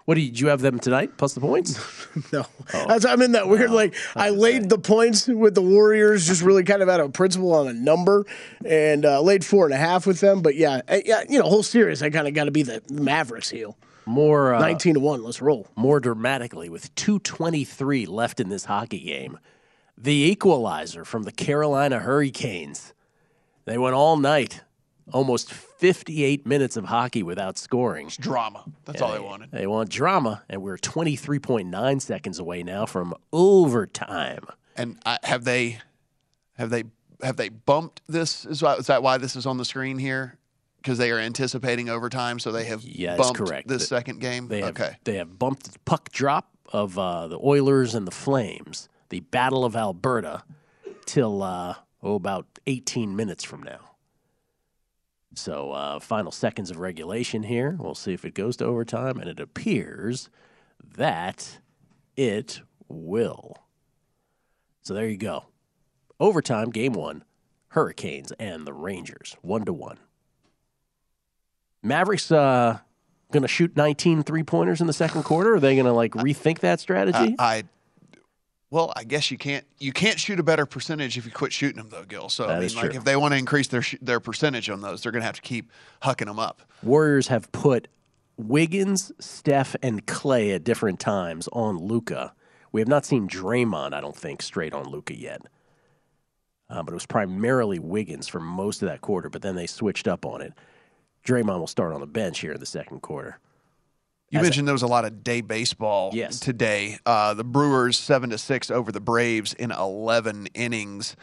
What 0.06 0.16
do 0.16 0.22
you, 0.22 0.32
did 0.32 0.40
you 0.40 0.48
have 0.48 0.62
them 0.62 0.80
tonight? 0.80 1.18
Plus 1.18 1.36
the 1.36 1.40
points? 1.42 1.80
No, 2.34 2.44
That's, 2.72 3.06
I'm 3.06 3.22
in 3.22 3.34
that 3.34 3.48
weird 3.48 3.70
like 3.70 3.94
I 4.16 4.32
laid 4.32 4.68
the 4.68 4.80
points 4.80 5.28
with 5.28 5.54
the 5.54 5.62
Warriors, 5.62 6.26
just 6.26 6.42
really 6.42 6.64
kind 6.64 6.82
of 6.82 6.90
out 6.90 7.00
of 7.00 7.14
principle 7.14 7.54
on 7.54 7.68
a 7.68 7.74
number, 7.74 8.26
and 8.66 9.06
uh, 9.06 9.22
laid 9.22 9.46
four 9.46 9.66
and 9.66 9.74
a 9.76 9.78
half 9.78 10.08
with 10.08 10.20
them. 10.20 10.42
But 10.42 10.56
yeah, 10.56 10.82
I- 10.90 11.04
yeah, 11.06 11.22
you 11.30 11.38
know, 11.38 11.46
whole 11.46 11.62
series 11.62 12.02
I 12.02 12.10
kind 12.10 12.28
of 12.28 12.34
got 12.34 12.46
to 12.46 12.52
be 12.52 12.64
the 12.64 12.82
Mavericks 12.90 13.52
heel. 13.52 13.78
More 14.08 14.56
uh, 14.56 14.60
Nineteen 14.60 14.96
to 14.96 15.00
one. 15.00 15.24
Let's 15.24 15.40
roll. 15.44 15.68
more 15.76 16.00
dramatically, 16.00 16.70
with 16.70 16.94
223 16.96 18.08
left 18.08 18.40
in 18.40 18.50
this 18.50 18.66
hockey 18.66 19.02
game, 19.02 19.38
the 19.96 20.12
equalizer 20.32 21.06
from 21.06 21.24
the 21.24 21.32
Carolina 21.32 22.00
Hurricanes. 22.00 22.96
They 23.70 23.78
went 23.78 23.94
all 23.94 24.18
night, 24.18 24.62
almost 25.14 25.54
58 25.54 26.46
minutes 26.48 26.76
of 26.76 26.86
hockey 26.86 27.22
without 27.22 27.56
scoring. 27.58 28.08
It's 28.08 28.18
Drama. 28.18 28.66
That's 28.86 29.00
all 29.00 29.12
they 29.14 29.20
wanted. 29.20 29.52
They 29.52 29.68
want 29.68 29.90
drama, 29.90 30.42
and 30.50 30.64
we're 30.64 30.78
23.9 30.78 32.02
seconds 32.02 32.40
away 32.40 32.64
now 32.64 32.88
from 32.88 33.14
overtime. 33.32 34.46
And 34.76 34.98
I, 35.06 35.20
have 35.24 35.44
they, 35.44 35.78
have 36.58 36.72
they, 36.72 36.86
have 37.22 37.38
they 37.38 37.50
bumped 37.50 38.02
this? 38.08 38.44
Is, 38.46 38.64
why, 38.64 38.76
is 38.76 38.88
that 38.88 39.04
why 39.04 39.20
this 39.20 39.36
is 39.36 39.46
on 39.46 39.58
the 39.58 39.66
screen 39.66 40.00
here? 40.00 40.38
Because 40.78 40.98
they 40.98 41.12
are 41.12 41.20
anticipating 41.20 41.90
overtime, 41.90 42.40
so 42.40 42.52
they 42.52 42.64
have 42.66 42.82
Yeah, 42.84 43.18
bumped 43.18 43.38
correct. 43.38 43.68
this 43.68 43.84
The- 43.84 43.88
second 43.88 44.20
game. 44.20 44.48
They 44.48 44.62
have, 44.62 44.70
okay. 44.70 44.96
They 45.04 45.16
have 45.18 45.38
bumped 45.38 45.72
the 45.72 45.78
puck 45.86 46.10
drop 46.12 46.50
of 46.74 46.98
uh, 46.98 47.28
the 47.28 47.38
Oilers 47.38 47.94
and 47.94 48.08
the 48.08 48.12
Flames, 48.12 48.90
the 49.10 49.20
Battle 49.20 49.64
of 49.64 49.76
Alberta, 49.76 50.44
till 51.06 51.44
uh, 51.44 51.76
oh 52.02 52.16
about 52.16 52.49
18 52.68 53.16
minutes 53.16 53.44
from 53.44 53.64
now. 53.64 53.92
So, 55.36 55.72
uh, 55.72 56.00
final 56.00 56.32
seconds 56.32 56.72
of 56.72 56.80
regulation 56.80 57.44
here. 57.44 57.78
We'll 57.80 57.96
see 57.96 58.14
if 58.14 58.26
it 58.26 58.34
goes 58.34 58.58
to 58.58 58.66
overtime, 58.66 59.20
and 59.20 59.30
it 59.30 59.40
appears 59.40 60.30
that 60.96 61.60
it 62.16 62.62
will. 62.88 63.58
So, 64.82 64.94
there 64.94 65.08
you 65.08 65.18
go. 65.18 65.46
Overtime, 66.20 66.72
game 66.72 66.94
one 66.94 67.24
Hurricanes 67.70 68.32
and 68.34 68.66
the 68.66 68.74
Rangers, 68.74 69.36
one 69.42 69.66
to 69.66 69.74
one. 69.74 69.98
Mavericks 71.84 72.32
uh, 72.32 72.80
going 73.32 73.44
to 73.44 73.48
shoot 73.48 73.76
19 73.78 74.24
three 74.24 74.44
pointers 74.44 74.82
in 74.82 74.88
the 74.88 74.94
second 74.94 75.24
quarter? 75.24 75.56
Are 75.56 75.60
they 75.60 75.76
going 75.76 75.86
to 75.86 75.94
like 75.94 76.14
rethink 76.14 76.60
that 76.60 76.80
strategy? 76.80 77.36
Uh, 77.38 77.42
I 77.44 77.64
well, 78.72 78.94
I 78.96 79.04
guess 79.04 79.32
you 79.32 79.38
can't 79.38 79.66
you 79.80 79.92
can't 79.92 80.20
shoot 80.20 80.40
a 80.40 80.44
better 80.44 80.66
percentage 80.66 81.18
if 81.18 81.26
you 81.26 81.32
quit 81.32 81.52
shooting 81.52 81.78
them 81.78 81.90
though, 81.90 82.04
Gill. 82.04 82.30
So 82.30 82.48
That 82.48 82.58
I 82.58 82.60
mean, 82.60 82.76
like 82.76 82.96
if 82.96 83.04
they 83.04 83.16
want 83.16 83.34
to 83.34 83.38
increase 83.38 83.68
their 83.68 83.82
sh- 83.82 83.96
their 84.02 84.20
percentage 84.20 84.70
on 84.70 84.82
those, 84.82 85.02
they're 85.02 85.12
going 85.12 85.22
to 85.22 85.26
have 85.26 85.36
to 85.36 85.42
keep 85.42 85.72
hucking 86.04 86.28
them 86.28 86.40
up. 86.40 86.62
Warriors 86.84 87.28
have 87.28 87.52
put 87.52 87.88
Wiggins, 88.38 89.12
Steph, 89.20 89.76
and 89.82 90.06
Klay 90.06 90.54
at 90.56 90.64
different 90.64 91.00
times 91.00 91.50
on 91.52 91.78
Luka. 91.78 92.34
We 92.72 92.82
have 92.82 92.88
not 92.88 93.06
seen 93.06 93.28
Draymond, 93.28 93.94
I 93.94 94.02
don't 94.02 94.16
think, 94.16 94.42
straight 94.42 94.74
on 94.74 94.88
Luka 94.88 95.18
yet. 95.18 95.42
Uh, 96.70 96.84
but 96.84 96.92
it 96.92 96.96
was 96.96 97.08
primarily 97.08 97.80
Wiggins 97.80 98.28
for 98.28 98.40
most 98.40 98.84
of 98.84 98.88
that 98.90 99.02
quarter, 99.02 99.28
but 99.28 99.42
then 99.42 99.56
they 99.56 99.66
switched 99.66 100.08
up 100.08 100.24
on 100.26 100.42
it. 100.42 100.54
Draymond 101.26 101.60
will 101.60 101.68
start 101.68 101.94
on 101.94 102.00
the 102.00 102.08
bench 102.08 102.40
here 102.40 102.54
in 102.54 102.60
the 102.60 102.66
second 102.68 103.02
quarter. 103.02 103.40
You 104.32 104.40
a- 104.40 104.44
mentioned 104.44 104.68
there 104.68 104.74
was 104.76 104.84
a 104.84 104.88
lot 104.88 105.06
of 105.06 105.24
day 105.24 105.42
baseball 105.42 106.12
Yes. 106.14 106.40
today. 106.40 107.00
Uh, 107.06 107.34
the 107.34 107.44
Brewers 107.44 107.98
seven 107.98 108.30
to 108.30 108.38
six 108.38 108.70
over 108.70 108.92
the 108.92 109.00
Braves 109.02 109.54
in 109.54 109.72
eleven 109.72 110.48
innings. 110.54 111.16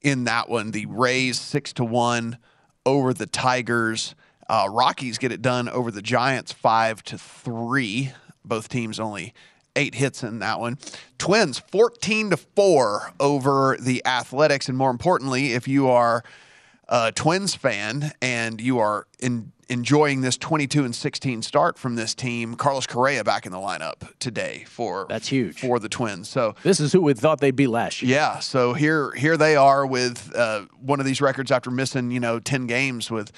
In 0.00 0.24
that 0.24 0.48
one, 0.48 0.70
the 0.70 0.86
Rays 0.86 1.40
six 1.40 1.72
to 1.74 1.84
one 1.84 2.38
over 2.86 3.12
the 3.12 3.26
Tigers. 3.26 4.14
Uh, 4.48 4.66
Rockies 4.70 5.18
get 5.18 5.32
it 5.32 5.42
done 5.42 5.68
over 5.68 5.90
the 5.90 6.00
Giants 6.00 6.52
five 6.52 7.02
to 7.04 7.18
three. 7.18 8.12
Both 8.44 8.68
teams 8.68 8.98
only 8.98 9.34
eight 9.76 9.94
hits 9.96 10.22
in 10.22 10.38
that 10.38 10.58
one. 10.58 10.78
Twins 11.18 11.58
fourteen 11.58 12.30
to 12.30 12.36
four 12.38 13.12
over 13.20 13.76
the 13.78 14.04
Athletics, 14.06 14.68
and 14.68 14.78
more 14.78 14.90
importantly, 14.90 15.52
if 15.52 15.68
you 15.68 15.88
are 15.88 16.22
a 16.88 17.12
Twins 17.12 17.54
fan 17.54 18.12
and 18.22 18.60
you 18.60 18.78
are 18.78 19.06
in, 19.20 19.52
enjoying 19.68 20.20
this 20.22 20.36
22 20.36 20.84
and 20.84 20.94
16 20.94 21.42
start 21.42 21.78
from 21.78 21.94
this 21.96 22.14
team, 22.14 22.54
Carlos 22.54 22.86
Correa 22.86 23.22
back 23.24 23.44
in 23.46 23.52
the 23.52 23.58
lineup 23.58 24.16
today 24.18 24.64
for 24.66 25.06
That's 25.08 25.28
huge. 25.28 25.60
for 25.60 25.78
the 25.78 25.88
Twins. 25.88 26.28
So 26.28 26.54
This 26.62 26.80
is 26.80 26.92
who 26.92 27.00
we 27.02 27.14
thought 27.14 27.40
they'd 27.40 27.54
be 27.56 27.66
last 27.66 28.02
year. 28.02 28.16
yeah, 28.16 28.38
so 28.38 28.72
here 28.72 29.12
here 29.12 29.36
they 29.36 29.56
are 29.56 29.86
with 29.86 30.34
uh, 30.34 30.62
one 30.80 31.00
of 31.00 31.06
these 31.06 31.20
records 31.20 31.50
after 31.50 31.70
missing 31.70 32.10
you 32.10 32.20
know 32.20 32.38
10 32.40 32.66
games 32.66 33.10
with 33.10 33.30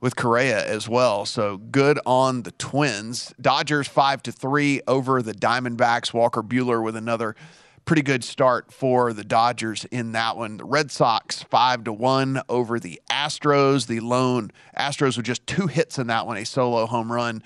with 0.00 0.16
Correa 0.16 0.66
as 0.66 0.88
well. 0.88 1.24
So 1.24 1.58
good 1.58 2.00
on 2.04 2.42
the 2.42 2.50
Twins. 2.52 3.32
Dodgers 3.40 3.86
five 3.86 4.20
to 4.24 4.32
three 4.32 4.80
over 4.88 5.22
the 5.22 5.32
Diamondbacks. 5.32 6.12
Walker 6.12 6.42
Buehler 6.42 6.82
with 6.82 6.96
another 6.96 7.36
pretty 7.84 8.02
good 8.02 8.24
start 8.24 8.72
for 8.72 9.12
the 9.12 9.24
Dodgers 9.24 9.84
in 9.86 10.12
that 10.12 10.36
one. 10.36 10.56
The 10.56 10.64
Red 10.64 10.90
Sox 10.90 11.42
five 11.42 11.84
to 11.84 11.92
one 11.92 12.40
over 12.48 12.78
the 12.78 13.00
Astros. 13.10 13.86
The 13.86 14.00
lone 14.00 14.50
Astros 14.78 15.16
with 15.16 15.26
just 15.26 15.46
two 15.46 15.66
hits 15.66 15.98
in 15.98 16.06
that 16.08 16.26
one, 16.26 16.36
a 16.36 16.44
solo 16.44 16.86
home 16.86 17.12
run 17.12 17.42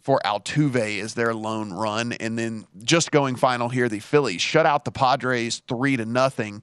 for 0.00 0.20
Altuve 0.24 0.98
is 0.98 1.14
their 1.14 1.34
lone 1.34 1.72
run. 1.72 2.12
And 2.12 2.38
then 2.38 2.66
just 2.82 3.10
going 3.10 3.36
final 3.36 3.70
here, 3.70 3.88
the 3.88 4.00
Phillies 4.00 4.42
shut 4.42 4.66
out 4.66 4.84
the 4.84 4.92
Padres 4.92 5.62
three 5.66 5.96
to 5.96 6.04
nothing. 6.04 6.62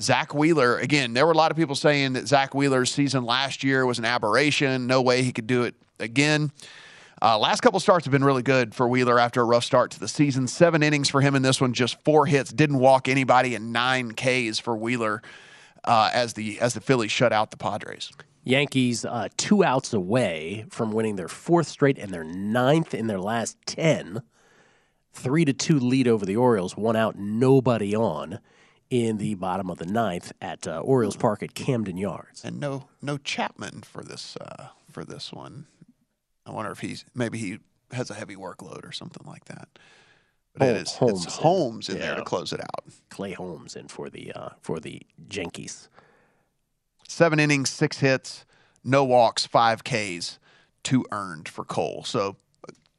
Zack 0.00 0.34
Wheeler, 0.34 0.78
again, 0.78 1.12
there 1.12 1.26
were 1.26 1.32
a 1.32 1.36
lot 1.36 1.50
of 1.50 1.58
people 1.58 1.74
saying 1.74 2.14
that 2.14 2.26
Zack 2.26 2.54
Wheeler's 2.54 2.90
season 2.90 3.24
last 3.24 3.62
year 3.62 3.84
was 3.84 3.98
an 3.98 4.06
aberration. 4.06 4.86
No 4.86 5.02
way 5.02 5.22
he 5.22 5.30
could 5.30 5.46
do 5.46 5.64
it 5.64 5.74
again. 5.98 6.52
Uh, 7.22 7.38
last 7.38 7.60
couple 7.60 7.78
starts 7.78 8.06
have 8.06 8.12
been 8.12 8.24
really 8.24 8.42
good 8.42 8.74
for 8.74 8.88
Wheeler 8.88 9.18
after 9.18 9.42
a 9.42 9.44
rough 9.44 9.64
start 9.64 9.90
to 9.90 10.00
the 10.00 10.08
season. 10.08 10.46
Seven 10.46 10.82
innings 10.82 11.10
for 11.10 11.20
him 11.20 11.34
in 11.34 11.42
this 11.42 11.60
one, 11.60 11.74
just 11.74 12.02
four 12.02 12.24
hits, 12.26 12.50
didn't 12.50 12.78
walk 12.78 13.08
anybody, 13.08 13.54
and 13.54 13.72
nine 13.72 14.12
Ks 14.12 14.58
for 14.58 14.74
Wheeler 14.76 15.20
uh, 15.84 16.10
as 16.14 16.32
the 16.32 16.58
as 16.60 16.74
the 16.74 16.80
Phillies 16.80 17.12
shut 17.12 17.32
out 17.32 17.50
the 17.50 17.56
Padres. 17.58 18.10
Yankees 18.42 19.04
uh, 19.04 19.28
two 19.36 19.62
outs 19.62 19.92
away 19.92 20.64
from 20.70 20.92
winning 20.92 21.16
their 21.16 21.28
fourth 21.28 21.68
straight 21.68 21.98
and 21.98 22.10
their 22.12 22.24
ninth 22.24 22.94
in 22.94 23.06
their 23.06 23.20
last 23.20 23.58
10. 23.66 24.22
Three 25.12 25.44
to 25.44 25.52
two 25.52 25.78
lead 25.78 26.08
over 26.08 26.24
the 26.24 26.36
Orioles, 26.36 26.76
one 26.76 26.96
out, 26.96 27.18
nobody 27.18 27.94
on 27.94 28.38
in 28.88 29.18
the 29.18 29.34
bottom 29.34 29.68
of 29.68 29.78
the 29.78 29.86
ninth 29.86 30.32
at 30.40 30.66
uh, 30.66 30.80
Orioles 30.80 31.16
Park 31.16 31.42
at 31.42 31.54
Camden 31.54 31.96
Yards. 31.96 32.44
and 32.44 32.58
no 32.58 32.88
no 33.02 33.18
Chapman 33.18 33.82
for 33.82 34.02
this 34.02 34.36
uh, 34.40 34.68
for 34.90 35.04
this 35.04 35.32
one. 35.32 35.66
I 36.50 36.54
wonder 36.54 36.70
if 36.72 36.80
he's 36.80 37.04
maybe 37.14 37.38
he 37.38 37.58
has 37.92 38.10
a 38.10 38.14
heavy 38.14 38.36
workload 38.36 38.86
or 38.88 38.92
something 38.92 39.26
like 39.26 39.44
that. 39.46 39.68
But 40.56 40.68
it 40.68 40.76
is 40.78 40.94
Holmes 40.96 41.26
it's 41.26 41.36
in. 41.36 41.42
Holmes 41.42 41.88
in 41.88 41.98
there 41.98 42.10
Yeah. 42.12 42.16
to 42.16 42.24
close 42.24 42.52
it 42.52 42.60
out. 42.60 42.84
Clay 43.08 43.32
Holmes 43.32 43.76
in 43.76 43.88
for 43.88 44.10
the 44.10 44.32
uh, 44.32 44.48
for 44.60 44.80
the 44.80 45.00
Yankees. 45.30 45.88
Seven 47.08 47.40
innings, 47.40 47.70
six 47.70 47.98
hits, 47.98 48.44
no 48.84 49.04
walks, 49.04 49.46
five 49.46 49.82
Ks, 49.84 50.38
two 50.82 51.04
earned 51.12 51.48
for 51.48 51.64
Cole. 51.64 52.04
So 52.04 52.36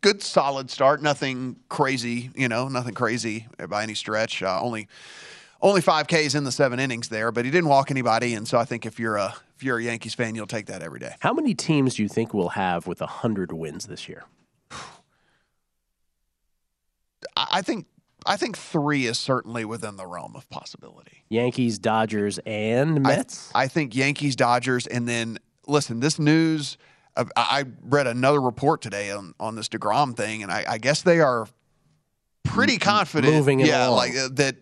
good 0.02 0.22
solid 0.22 0.70
start. 0.70 1.02
Nothing 1.02 1.58
crazy, 1.70 2.30
you 2.36 2.48
know, 2.50 2.68
nothing 2.68 2.94
crazy 2.94 3.48
by 3.70 3.84
any 3.84 3.94
stretch. 3.96 4.42
Uh, 4.44 4.60
only 4.62 4.88
only 5.62 5.82
five 5.82 6.08
Ks 6.08 6.36
in 6.36 6.44
the 6.44 6.52
seven 6.52 6.80
innings 6.80 7.10
there, 7.10 7.32
but 7.32 7.46
he 7.46 7.52
didn't 7.52 7.70
walk 7.70 7.92
anybody. 7.92 8.34
And 8.34 8.48
so 8.48 8.58
I 8.58 8.66
think 8.66 8.86
if 8.86 9.00
you're 9.00 9.18
a 9.18 9.36
if 9.62 9.66
you're 9.66 9.78
a 9.78 9.84
Yankees 9.84 10.16
fan, 10.16 10.34
you'll 10.34 10.48
take 10.48 10.66
that 10.66 10.82
every 10.82 11.00
day. 11.00 11.14
How 11.20 11.34
many 11.34 11.54
teams 11.54 11.94
do 11.94 12.02
you 12.02 12.10
think 12.10 12.34
will 12.34 12.50
have 12.50 12.88
with 12.88 13.00
hundred 13.00 13.54
wins 13.54 13.86
this 13.86 14.10
year? 14.10 14.24
I 17.36 17.48
I 17.52 17.62
think 17.62 17.86
I 18.26 18.38
think 18.38 18.58
three 18.58 19.06
is 19.06 19.20
certainly 19.20 19.64
within 19.64 19.98
the 19.98 20.08
realm 20.08 20.36
of 20.36 20.50
possibility. 20.50 21.26
Yankees, 21.30 21.78
Dodgers, 21.78 22.40
and 22.44 23.04
Mets. 23.04 23.52
I 23.54 23.68
think 23.68 23.96
Yankees, 23.96 24.36
Dodgers, 24.36 24.88
and 24.88 25.08
then 25.08 25.38
listen. 25.68 26.00
This 26.00 26.18
news. 26.18 26.80
I 27.16 27.26
I 27.36 27.66
read 27.84 28.08
another 28.08 28.42
report 28.42 28.82
today 28.82 29.12
on 29.12 29.36
on 29.40 29.56
this 29.56 29.70
Degrom 29.70 30.18
thing, 30.18 30.42
and 30.42 30.52
I, 30.52 30.66
I 30.68 30.78
guess 30.80 31.04
they 31.04 31.20
are 31.20 31.48
pretty 32.44 32.80
confident. 32.80 33.32
moving 33.32 33.60
yeah, 33.60 33.90
along. 33.90 33.98
like 33.98 34.16
uh, 34.16 34.30
that. 34.34 34.56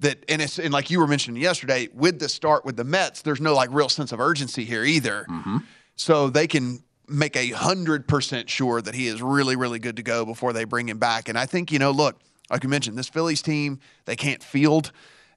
That 0.00 0.24
and 0.28 0.40
it's 0.40 0.58
and 0.58 0.72
like 0.72 0.90
you 0.90 1.00
were 1.00 1.06
mentioning 1.06 1.42
yesterday 1.42 1.88
with 1.92 2.20
the 2.20 2.28
start 2.28 2.64
with 2.64 2.76
the 2.76 2.84
Mets, 2.84 3.22
there's 3.22 3.40
no 3.40 3.54
like 3.54 3.70
real 3.72 3.88
sense 3.88 4.12
of 4.12 4.20
urgency 4.20 4.64
here 4.64 4.84
either. 4.84 5.26
Mm-hmm. 5.28 5.58
So 5.96 6.30
they 6.30 6.46
can 6.46 6.82
make 7.08 7.36
a 7.36 7.50
hundred 7.50 8.06
percent 8.06 8.48
sure 8.48 8.80
that 8.80 8.94
he 8.94 9.08
is 9.08 9.22
really, 9.22 9.56
really 9.56 9.78
good 9.78 9.96
to 9.96 10.02
go 10.02 10.24
before 10.24 10.52
they 10.52 10.64
bring 10.64 10.88
him 10.88 10.98
back. 10.98 11.28
And 11.28 11.38
I 11.38 11.46
think, 11.46 11.72
you 11.72 11.78
know, 11.78 11.90
look, 11.90 12.20
like 12.50 12.62
you 12.62 12.68
mentioned, 12.68 12.96
this 12.96 13.08
Phillies 13.08 13.42
team, 13.42 13.80
they 14.04 14.16
can't 14.16 14.42
field. 14.42 14.92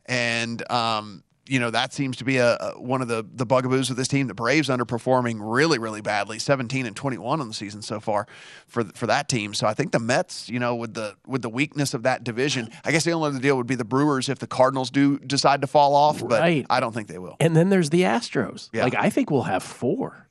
And 0.06 0.70
um, 0.72 1.24
you 1.48 1.60
know, 1.60 1.72
that 1.72 1.92
seems 1.92 2.18
to 2.18 2.24
be 2.24 2.38
a, 2.38 2.56
a 2.56 2.80
one 2.82 3.02
of 3.02 3.08
the 3.08 3.26
the 3.34 3.46
bugaboos 3.46 3.90
of 3.90 3.96
this 3.98 4.08
team. 4.08 4.28
The 4.28 4.34
Braves 4.34 4.70
underperforming 4.70 5.38
really, 5.40 5.80
really 5.80 6.02
badly, 6.02 6.38
17 6.40 6.86
and 6.86 6.96
21 6.96 7.42
on 7.42 7.48
the 7.48 7.54
season 7.54 7.82
so 7.82 8.00
far 8.00 8.28
for 8.68 8.84
for 8.94 9.08
that 9.08 9.28
team. 9.28 9.54
So 9.54 9.66
I 9.68 9.74
think 9.74 9.92
the 9.92 10.00
Mets, 10.00 10.50
you 10.50 10.60
know, 10.60 10.76
with 10.76 10.94
the 10.94 11.16
with 11.26 11.42
the 11.42 11.50
weakness 11.50 11.94
of 11.94 12.04
that 12.04 12.24
division, 12.24 12.70
I 12.86 12.92
guess 12.92 13.04
the 13.06 13.12
only 13.12 13.30
other 13.30 13.40
deal 13.40 13.58
would 13.58 13.68
be 13.68 13.76
the 13.76 13.84
Brewers 13.84 14.30
if 14.30 14.40
the 14.40 14.48
Cardinals 14.48 14.92
do 14.92 15.18
decide 15.20 15.62
to 15.62 15.68
fall 15.68 15.96
off, 15.96 16.20
but 16.20 16.40
Right. 16.42 16.66
I 16.70 16.80
don't 16.80 16.94
think 16.94 17.08
they 17.08 17.18
will. 17.18 17.38
And 17.40 17.56
then 17.56 17.70
there's 17.70 17.90
the 17.90 18.02
Astros. 18.04 18.70
Yeah. 18.72 18.84
Like 18.84 18.96
I 18.96 19.10
think 19.10 19.32
we'll 19.32 19.44
have 19.44 19.64
four. 19.64 20.28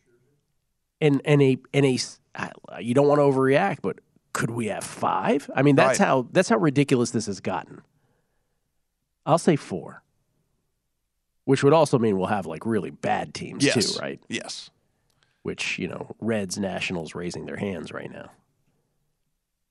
And 1.01 1.21
and 1.25 1.43
a 1.43 1.59
and 1.75 1.85
a 1.87 1.99
you 2.81 2.95
don't 2.95 3.09
want 3.09 3.19
to 3.19 3.23
overreact, 3.25 3.79
but 3.83 3.99
could 4.33 4.51
we 4.51 4.67
have 4.67 4.85
five? 4.85 5.51
I 5.57 5.63
mean, 5.63 5.75
that's 5.75 5.99
Right. 5.99 6.07
how 6.07 6.29
that's 6.31 6.49
how 6.49 6.57
ridiculous 6.59 7.11
this 7.11 7.27
has 7.27 7.41
gotten. 7.41 7.83
I'll 9.27 9.39
say 9.39 9.57
four. 9.57 10.03
Which 11.45 11.65
would 11.65 11.73
also 11.73 11.99
mean 11.99 12.17
we'll 12.19 12.27
have 12.29 12.47
like 12.47 12.65
really 12.67 12.91
bad 12.91 13.35
teams 13.35 13.65
Yes. 13.65 13.95
too, 13.95 14.01
right? 14.01 14.21
Yes. 14.29 14.71
Which, 15.43 15.79
you 15.79 15.89
know, 15.89 16.15
Reds, 16.21 16.59
Nationals 16.59 17.15
raising 17.15 17.47
their 17.47 17.57
hands 17.57 17.93
right 17.93 18.11
now. 18.11 18.31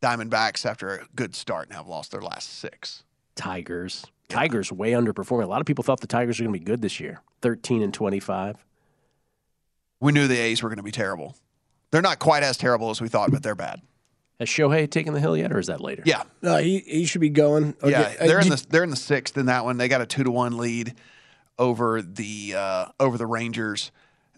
Diamondbacks 0.02 0.66
after 0.66 0.96
a 0.96 1.06
good 1.16 1.36
start 1.36 1.68
and 1.68 1.76
have 1.76 1.88
lost 1.88 2.12
their 2.12 2.22
last 2.22 2.50
six. 2.60 3.04
Tigers. 3.36 4.06
Tigers 4.30 4.72
way 4.72 4.92
underperforming. 4.92 5.44
A 5.44 5.48
lot 5.48 5.60
of 5.62 5.68
people 5.68 5.84
thought 5.84 6.00
the 6.02 6.08
Tigers 6.08 6.40
were 6.40 6.44
going 6.46 6.54
to 6.54 6.60
be 6.60 6.66
good 6.66 6.82
this 6.82 7.00
year. 7.00 7.22
13 7.42 7.82
and 7.84 7.94
25. 7.94 8.58
We 10.00 10.12
knew 10.12 10.28
the 10.28 10.40
A's 10.40 10.64
were 10.64 10.70
going 10.70 10.78
to 10.78 10.84
be 10.84 10.92
terrible. 10.92 11.36
They're 11.92 12.02
not 12.02 12.20
quite 12.20 12.44
as 12.44 12.58
terrible 12.58 12.90
as 12.90 13.02
we 13.02 13.10
thought, 13.10 13.32
but 13.32 13.44
they're 13.44 13.56
bad. 13.56 13.82
Has 14.40 14.48
Shohei 14.48 14.90
taken 14.90 15.14
the 15.14 15.20
hill 15.20 15.36
yet, 15.36 15.52
or 15.52 15.60
is 15.60 15.68
that 15.68 15.82
later? 15.82 16.04
Yeah, 16.06 16.24
No, 16.42 16.58
he, 16.58 16.80
he 16.80 17.06
should 17.06 17.20
be 17.20 17.30
going. 17.30 17.76
yeah. 17.84 17.88
Okay, 18.02 18.16
uh, 18.22 18.28
They're 18.28 18.40
in 18.40 18.48
the 18.50 18.66
they're 18.70 18.84
in 18.84 18.90
the 18.90 18.96
sixth 18.96 19.38
in 19.38 19.48
that 19.48 19.66
one. 19.66 19.76
They 19.78 19.90
got 19.90 20.00
a 20.00 20.06
two 20.06 20.24
to 20.24 20.32
one 20.32 20.58
lead 20.58 20.94
over 21.60 22.02
the 22.02 22.56
uh, 22.56 22.86
over 23.00 23.18
the 23.18 23.28
Rangers. 23.28 23.92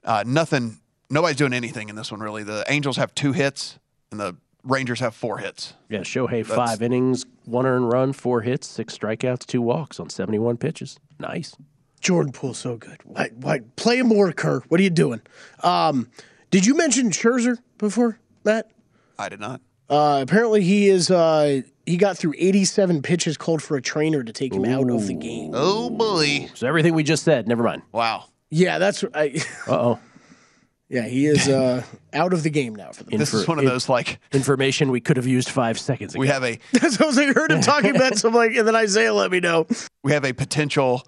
Uh, 0.04 0.24
nothing. 0.26 0.80
Nobody's 1.10 1.38
doing 1.38 1.54
anything 1.54 1.88
in 1.90 1.96
this 1.96 2.12
one 2.12 2.20
really. 2.20 2.44
The 2.44 2.66
Angels 2.68 2.98
have 2.98 3.14
two 3.16 3.32
hits 3.32 3.80
and 4.12 4.20
the 4.20 4.36
Rangers 4.64 5.00
have 5.00 5.16
four 5.16 5.38
hits. 5.38 5.74
Yeah, 5.90 6.00
Shohei, 6.00 6.46
That's- 6.46 6.56
five 6.56 6.82
innings, 6.82 7.26
one 7.46 7.66
earned 7.66 7.92
run, 7.92 8.14
four 8.14 8.42
hits, 8.42 8.68
six 8.68 8.98
strikeouts, 8.98 9.46
two 9.46 9.62
walks 9.62 10.00
on 10.00 10.10
71 10.10 10.58
pitches. 10.58 11.00
Nice. 11.20 11.56
Jordan 12.00 12.32
Poole 12.32 12.54
so 12.54 12.78
good. 12.78 12.98
Why, 13.04 13.30
why 13.36 13.62
play 13.76 14.02
more, 14.02 14.32
Kerr? 14.32 14.62
What 14.70 14.80
are 14.80 14.84
you 14.84 14.90
doing? 14.90 15.22
Um, 15.64 16.10
did 16.50 16.66
you 16.66 16.76
mention 16.76 17.12
Scherzer 17.12 17.58
before, 17.78 18.20
Matt? 18.44 18.72
I 19.20 19.30
did 19.30 19.40
not. 19.40 19.62
Uh, 19.90 20.20
apparently, 20.24 20.64
he 20.64 20.88
is. 20.90 21.12
Uh, 21.12 21.62
he 21.86 21.98
got 21.98 22.18
through 22.18 22.34
87 22.38 23.02
pitches, 23.02 23.38
called 23.38 23.62
for 23.64 23.78
a 23.78 23.82
trainer 23.82 24.24
to 24.24 24.32
take 24.34 24.54
him 24.54 24.66
out 24.66 24.90
of 24.90 25.08
the 25.08 25.14
game. 25.14 25.52
Oh 25.54 25.90
boy! 25.90 26.50
So 26.54 26.68
everything 26.68 26.94
we 26.94 27.04
just 27.04 27.24
said, 27.24 27.48
never 27.48 27.64
mind. 27.64 27.82
Wow. 27.92 28.26
Yeah, 28.50 28.80
that's. 28.80 29.04
I, 29.14 29.42
Uh 29.68 29.72
oh. 29.72 30.00
yeah, 30.90 31.08
he 31.08 31.26
is 31.26 31.48
uh, 31.48 31.84
out 32.14 32.34
of 32.34 32.44
the 32.44 32.50
game 32.50 32.76
now 32.76 32.92
for 32.92 33.04
the. 33.06 33.16
This 33.18 33.34
is 33.34 33.48
one 33.48 33.60
of 33.60 33.66
those 33.66 33.88
like 33.90 34.20
information 34.34 34.92
we 34.92 35.00
could 35.02 35.18
have 35.18 35.28
used 35.28 35.50
five 35.50 35.80
seconds 35.80 36.14
ago. 36.14 36.20
we 36.20 36.28
have 36.28 36.44
a 36.44 36.60
That's 36.74 37.00
what 37.00 37.04
I 37.04 37.06
was 37.08 37.18
like, 37.18 37.36
heard 37.36 37.52
him 37.52 37.62
talking 37.62 37.96
about 37.96 38.18
some 38.18 38.34
like, 38.34 38.56
and 38.56 38.68
then 38.68 38.76
Isaiah 38.76 39.14
let 39.14 39.32
me 39.32 39.40
know. 39.40 39.68
we 40.04 40.12
have 40.12 40.26
a 40.26 40.34
potential 40.34 41.04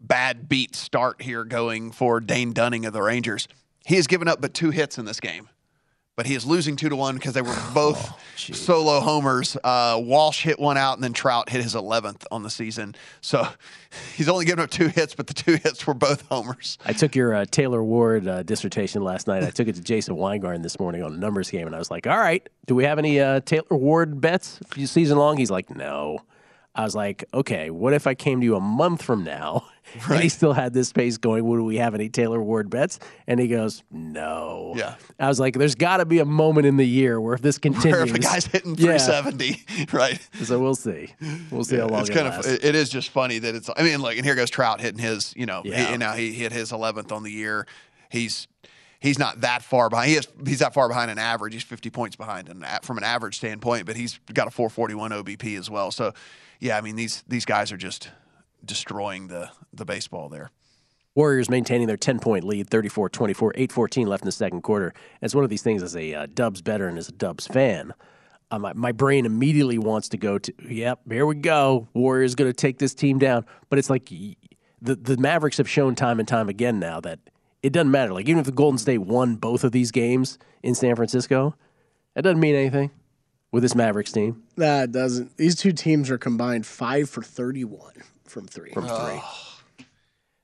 bad 0.00 0.48
beat 0.48 0.74
start 0.74 1.22
here 1.22 1.44
going 1.44 1.92
for 1.92 2.18
Dane 2.18 2.52
Dunning 2.52 2.84
of 2.86 2.92
the 2.92 3.02
Rangers. 3.02 3.46
He 3.86 3.94
has 3.96 4.06
given 4.08 4.26
up 4.28 4.40
but 4.40 4.52
two 4.54 4.70
hits 4.70 4.98
in 4.98 5.04
this 5.04 5.20
game, 5.20 5.48
but 6.16 6.26
he 6.26 6.34
is 6.34 6.44
losing 6.44 6.76
two 6.76 6.88
to 6.88 6.96
one 6.96 7.14
because 7.14 7.34
they 7.34 7.42
were 7.42 7.56
both 7.74 8.18
solo 8.36 9.00
homers. 9.00 9.56
Uh, 9.62 10.00
Walsh 10.02 10.42
hit 10.42 10.58
one 10.58 10.76
out, 10.76 10.94
and 10.94 11.04
then 11.04 11.12
Trout 11.12 11.48
hit 11.48 11.62
his 11.62 11.74
11th 11.74 12.24
on 12.30 12.42
the 12.42 12.50
season. 12.50 12.94
So 13.20 13.46
he's 14.14 14.28
only 14.28 14.44
given 14.44 14.62
up 14.62 14.70
two 14.70 14.88
hits, 14.88 15.14
but 15.14 15.26
the 15.26 15.34
two 15.34 15.56
hits 15.56 15.86
were 15.86 15.94
both 15.94 16.22
homers. 16.28 16.78
I 16.84 16.92
took 16.92 17.14
your 17.14 17.34
uh, 17.34 17.44
Taylor 17.50 17.82
Ward 17.82 18.26
uh, 18.28 18.42
dissertation 18.42 19.02
last 19.02 19.26
night. 19.26 19.42
I 19.42 19.50
took 19.50 19.68
it 19.68 19.74
to 19.76 19.82
Jason 19.82 20.16
Weingarten 20.16 20.62
this 20.62 20.78
morning 20.78 21.02
on 21.02 21.12
a 21.12 21.16
numbers 21.16 21.50
game, 21.50 21.66
and 21.66 21.74
I 21.74 21.78
was 21.78 21.90
like, 21.90 22.06
"All 22.06 22.18
right, 22.18 22.46
do 22.66 22.74
we 22.74 22.84
have 22.84 22.98
any 22.98 23.20
uh, 23.20 23.40
Taylor 23.40 23.76
Ward 23.76 24.20
bets 24.20 24.60
season 24.84 25.18
long?" 25.18 25.36
He's 25.36 25.50
like, 25.50 25.70
"No." 25.70 26.18
I 26.74 26.84
was 26.84 26.94
like, 26.94 27.24
"Okay, 27.34 27.70
what 27.70 27.92
if 27.92 28.06
I 28.06 28.14
came 28.14 28.40
to 28.40 28.44
you 28.44 28.56
a 28.56 28.60
month 28.60 29.02
from 29.02 29.24
now 29.24 29.66
and 30.10 30.20
he 30.22 30.28
still 30.28 30.52
had 30.52 30.72
this 30.72 30.92
pace 30.92 31.18
going? 31.18 31.44
Would 31.44 31.60
we 31.60 31.76
have 31.76 31.94
any 31.94 32.08
Taylor 32.08 32.42
Ward 32.42 32.70
bets?" 32.70 32.98
And 33.26 33.38
he 33.40 33.48
goes, 33.48 33.82
"No." 33.90 34.72
Yeah. 34.76 34.94
I 35.18 35.28
was 35.28 35.40
like, 35.40 35.54
"There's 35.54 35.74
got 35.74 35.98
to 35.98 36.04
be 36.04 36.18
a 36.20 36.24
moment 36.24 36.66
in 36.66 36.76
the 36.76 36.86
year 36.86 37.20
where 37.20 37.34
if 37.34 37.42
this 37.42 37.58
continues, 37.58 37.84
Where 37.94 38.02
if 38.04 38.14
a 38.14 38.18
guy's 38.18 38.46
hitting 38.46 38.76
Yeah. 38.76 38.96
370, 38.98 39.86
right? 39.92 40.18
So 40.42 40.58
we'll 40.60 40.74
see. 40.74 41.08
We'll 41.50 41.64
see 41.64 41.76
how 41.78 41.86
long 41.88 42.00
it's 42.02 42.10
it 42.10 42.14
kind 42.14 42.28
lasts. 42.28 42.46
of 42.50 42.64
it 42.64 42.74
is 42.74 42.88
just 42.90 43.08
funny 43.10 43.38
that 43.38 43.54
it's 43.54 43.68
i 43.76 43.82
mean 43.82 44.00
like 44.00 44.16
and 44.16 44.24
here 44.26 44.34
goes 44.34 44.50
trout 44.50 44.80
hitting 44.80 44.98
his 45.00 45.32
you 45.36 45.46
know 45.46 45.62
Yeah. 45.64 45.90
he, 45.92 45.96
now 45.96 46.12
he 46.12 46.32
hit 46.32 46.52
his 46.52 46.72
11th 46.72 47.12
on 47.12 47.22
the 47.22 47.30
year 47.30 47.66
he's 48.10 48.46
he's 49.00 49.18
not 49.18 49.40
that 49.42 49.62
far 49.62 49.88
behind 49.90 50.10
he 50.10 50.16
is 50.16 50.28
he's 50.46 50.58
that 50.60 50.74
far 50.74 50.88
behind 50.88 51.10
an 51.10 51.18
average 51.18 51.52
he's 51.54 51.62
50 51.62 51.90
points 51.90 52.16
behind 52.16 52.48
an, 52.48 52.64
from 52.82 52.98
an 52.98 53.04
average 53.04 53.36
standpoint 53.36 53.86
but 53.86 53.96
he's 53.96 54.18
got 54.32 54.46
a 54.46 54.50
441 54.50 55.10
obp 55.12 55.58
as 55.58 55.68
well 55.70 55.90
so 55.90 56.12
yeah 56.60 56.76
i 56.76 56.80
mean 56.80 56.96
these 56.96 57.22
these 57.28 57.44
guys 57.44 57.72
are 57.72 57.76
just 57.76 58.10
destroying 58.64 59.28
the 59.28 59.50
the 59.72 59.84
baseball 59.84 60.28
there 60.28 60.50
Warriors 61.14 61.50
maintaining 61.50 61.86
their 61.86 61.96
10 61.98 62.20
point 62.20 62.44
lead, 62.44 62.70
34 62.70 63.10
24, 63.10 63.52
8 63.54 63.72
14 63.72 64.06
left 64.06 64.22
in 64.22 64.26
the 64.26 64.32
second 64.32 64.62
quarter. 64.62 64.94
It's 65.20 65.34
one 65.34 65.44
of 65.44 65.50
these 65.50 65.62
things 65.62 65.82
as 65.82 65.94
a 65.94 66.14
uh, 66.14 66.26
Dubs 66.32 66.60
veteran, 66.60 66.96
as 66.96 67.08
a 67.08 67.12
Dubs 67.12 67.46
fan. 67.46 67.92
Uh, 68.50 68.58
my, 68.58 68.72
my 68.72 68.92
brain 68.92 69.26
immediately 69.26 69.78
wants 69.78 70.08
to 70.10 70.16
go 70.16 70.38
to, 70.38 70.52
yep, 70.68 71.00
here 71.08 71.26
we 71.26 71.34
go. 71.34 71.88
Warriors 71.94 72.34
going 72.34 72.50
to 72.50 72.54
take 72.54 72.78
this 72.78 72.94
team 72.94 73.18
down. 73.18 73.44
But 73.68 73.78
it's 73.78 73.90
like 73.90 74.06
the, 74.06 74.36
the 74.80 75.16
Mavericks 75.18 75.58
have 75.58 75.68
shown 75.68 75.94
time 75.94 76.18
and 76.18 76.28
time 76.28 76.48
again 76.48 76.78
now 76.78 77.00
that 77.00 77.18
it 77.62 77.72
doesn't 77.72 77.90
matter. 77.90 78.12
Like, 78.12 78.28
even 78.28 78.40
if 78.40 78.46
the 78.46 78.52
Golden 78.52 78.78
State 78.78 78.98
won 78.98 79.36
both 79.36 79.64
of 79.64 79.72
these 79.72 79.90
games 79.90 80.38
in 80.62 80.74
San 80.74 80.96
Francisco, 80.96 81.54
that 82.14 82.22
doesn't 82.22 82.40
mean 82.40 82.54
anything 82.54 82.90
with 83.52 83.62
this 83.62 83.74
Mavericks 83.74 84.10
team. 84.10 84.42
Nah, 84.56 84.82
it 84.82 84.92
doesn't. 84.92 85.36
These 85.36 85.54
two 85.54 85.72
teams 85.72 86.10
are 86.10 86.18
combined 86.18 86.66
five 86.66 87.08
for 87.08 87.22
31 87.22 87.92
from 88.24 88.46
three. 88.46 88.72
From 88.72 88.88
three. 88.88 89.86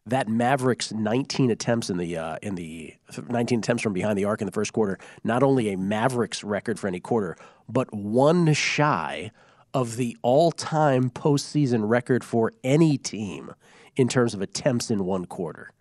that 0.07 0.29
Mavericks 0.29 0.93
19 0.93 1.51
attempts 1.51 1.91
in 1.91 1.97
the 1.97 2.17
uh, 2.17 2.37
in 2.43 2.55
the 2.55 2.95
19 3.29 3.59
attempts 3.59 3.83
from 3.83 3.93
behind 3.95 4.17
the 4.17 4.25
arc 4.25 4.41
in 4.41 4.47
the 4.47 4.53
first 4.53 4.73
quarter, 4.73 4.99
not 5.25 5.43
only 5.43 5.73
a 5.73 5.77
Mavericks 5.77 6.45
record 6.45 6.79
for 6.79 6.87
any 6.87 7.01
quarter, 7.01 7.37
but 7.69 7.93
one 7.93 8.53
shy 8.53 9.33
of 9.75 9.97
the 9.97 10.17
all-time 10.23 11.11
postseason 11.11 11.87
record 11.87 12.25
for 12.25 12.53
any 12.65 12.97
team 12.97 13.53
in 13.97 14.09
terms 14.09 14.33
of 14.33 14.41
attempts 14.41 14.91
in 14.91 15.05
one 15.05 15.27
quarter 15.27 15.73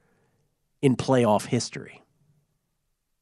in 0.82 0.96
playoff 0.96 1.46
history. 1.46 2.02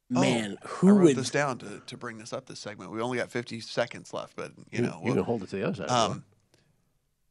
Man, 0.10 0.58
I 0.64 0.68
who 0.68 0.90
wrote 0.90 1.04
would 1.04 1.16
this 1.16 1.30
down 1.32 1.58
to, 1.60 1.82
to 1.86 1.98
bring 1.98 2.18
this 2.18 2.32
up 2.32 2.46
this 2.46 2.60
segment 2.60 2.92
we 2.92 3.02
only 3.02 3.18
got 3.18 3.32
50 3.32 3.60
seconds 3.60 4.14
left 4.14 4.36
but 4.36 4.52
you 4.72 4.82
know 4.82 5.02
you 5.04 5.14
can 5.14 5.24
hold 5.24 5.42
it 5.44 5.50
to 5.50 5.56
the 5.56 5.68
other 5.68 5.76
side. 5.76 5.90
Um, 5.90 6.24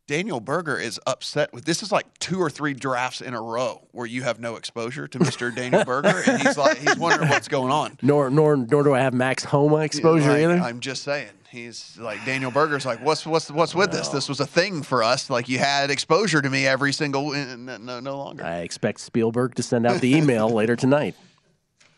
Daniel 0.06 0.38
Berger 0.38 0.76
is 0.78 1.00
upset 1.06 1.52
with 1.54 1.64
this. 1.64 1.82
Is 1.82 1.90
like 1.90 2.06
two 2.18 2.38
or 2.38 2.50
three 2.50 2.74
drafts 2.74 3.22
in 3.22 3.32
a 3.32 3.40
row 3.40 3.86
where 3.92 4.06
you 4.06 4.22
have 4.22 4.38
no 4.38 4.56
exposure 4.56 5.08
to 5.08 5.18
Mr. 5.18 5.54
Daniel 5.54 5.82
Berger, 5.84 6.22
and 6.26 6.42
he's 6.42 6.58
like 6.58 6.76
he's 6.76 6.98
wondering 6.98 7.30
what's 7.30 7.48
going 7.48 7.72
on. 7.72 7.98
nor 8.02 8.28
nor 8.28 8.56
nor 8.56 8.82
do 8.82 8.92
I 8.92 9.00
have 9.00 9.14
Max 9.14 9.44
Homa 9.44 9.78
exposure 9.78 10.28
Like, 10.28 10.42
either. 10.42 10.58
I'm 10.58 10.80
just 10.80 11.04
saying. 11.04 11.30
He's 11.50 11.96
like 11.98 12.22
Daniel 12.26 12.50
Berger's 12.50 12.84
like, 12.84 13.00
what's 13.02 13.24
what's 13.24 13.50
what's 13.50 13.74
with 13.74 13.92
this? 13.92 14.08
This 14.08 14.28
was 14.28 14.40
a 14.40 14.46
thing 14.46 14.82
for 14.82 15.02
us. 15.02 15.30
Like 15.30 15.48
you 15.48 15.58
had 15.58 15.90
exposure 15.90 16.42
to 16.42 16.50
me 16.50 16.66
every 16.66 16.92
single 16.92 17.30
no 17.32 17.78
no, 17.78 18.00
no 18.00 18.18
longer. 18.18 18.44
I 18.44 18.58
expect 18.58 19.00
Spielberg 19.00 19.54
to 19.54 19.62
send 19.62 19.86
out 19.86 20.02
the 20.02 20.14
email 20.16 20.50
later 20.50 20.76
tonight, 20.76 21.14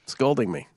scolding 0.06 0.50
me. 0.50 0.68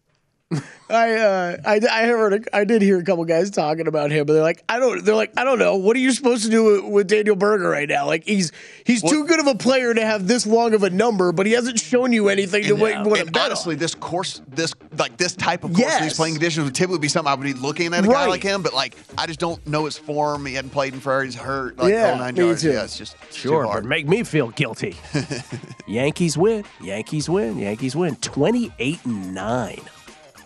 I 0.89 1.13
uh 1.13 1.57
I, 1.63 1.79
I 1.91 2.05
heard 2.07 2.33
a, 2.47 2.55
I 2.55 2.63
did 2.63 2.81
hear 2.81 2.97
a 2.97 3.03
couple 3.03 3.23
guys 3.25 3.51
talking 3.51 3.85
about 3.85 4.09
him, 4.09 4.25
but 4.25 4.33
they're 4.33 4.41
like 4.41 4.63
I 4.67 4.79
don't 4.79 5.05
they're 5.05 5.13
like 5.13 5.31
I 5.37 5.43
don't 5.43 5.59
know 5.59 5.75
what 5.75 5.95
are 5.95 5.99
you 5.99 6.11
supposed 6.11 6.43
to 6.45 6.49
do 6.49 6.63
with, 6.63 6.91
with 6.91 7.07
Daniel 7.07 7.35
Berger 7.35 7.69
right 7.69 7.87
now? 7.87 8.07
Like 8.07 8.23
he's 8.25 8.51
he's 8.83 9.03
too 9.03 9.25
good 9.27 9.39
of 9.39 9.45
a 9.45 9.53
player 9.53 9.93
to 9.93 10.03
have 10.03 10.27
this 10.27 10.47
long 10.47 10.73
of 10.73 10.81
a 10.81 10.89
number, 10.89 11.31
but 11.31 11.45
he 11.45 11.51
hasn't 11.51 11.79
shown 11.79 12.11
you 12.11 12.29
anything 12.29 12.63
to 12.63 12.75
make 12.75 13.05
what 13.05 13.19
And 13.19 13.37
honestly, 13.37 13.75
this 13.75 13.93
course, 13.93 14.41
this 14.47 14.73
like 14.97 15.17
this 15.17 15.35
type 15.35 15.63
of 15.63 15.69
course, 15.73 15.81
Yes. 15.81 16.01
these 16.01 16.13
playing 16.15 16.33
conditions 16.33 16.65
would 16.65 16.73
typically 16.73 16.97
be 16.99 17.07
something 17.09 17.31
I 17.31 17.35
would 17.35 17.43
be 17.43 17.53
looking 17.53 17.93
at 17.93 18.03
a 18.03 18.07
guy 18.07 18.25
like 18.25 18.41
him. 18.41 18.63
But 18.63 18.73
like, 18.73 18.95
I 19.19 19.27
just 19.27 19.39
don't 19.39 19.65
know 19.67 19.85
his 19.85 19.99
form. 19.99 20.47
He 20.47 20.55
hadn't 20.55 20.71
played 20.71 20.95
in 20.95 20.99
forever. 20.99 21.23
He's 21.25 21.35
hurt. 21.35 21.77
Like, 21.77 21.91
Yeah, 21.93 22.13
all 22.13 22.17
nine 22.17 22.33
me 22.33 22.45
yards. 22.45 22.63
too. 22.63 22.71
Yeah, 22.71 22.83
it's 22.85 22.97
just 22.97 23.15
it's 23.27 23.35
too 23.35 23.49
Sure, 23.49 23.65
hard. 23.65 23.83
but 23.83 23.89
make 23.89 24.07
me 24.07 24.23
feel 24.23 24.49
guilty. 24.49 24.95
Yankees 25.87 26.35
win. 26.35 26.65
Yankees 26.81 27.29
win. 27.29 27.59
Yankees 27.59 27.95
win. 27.95 28.15
28 28.15 29.05
and 29.05 29.33
9 29.35 29.79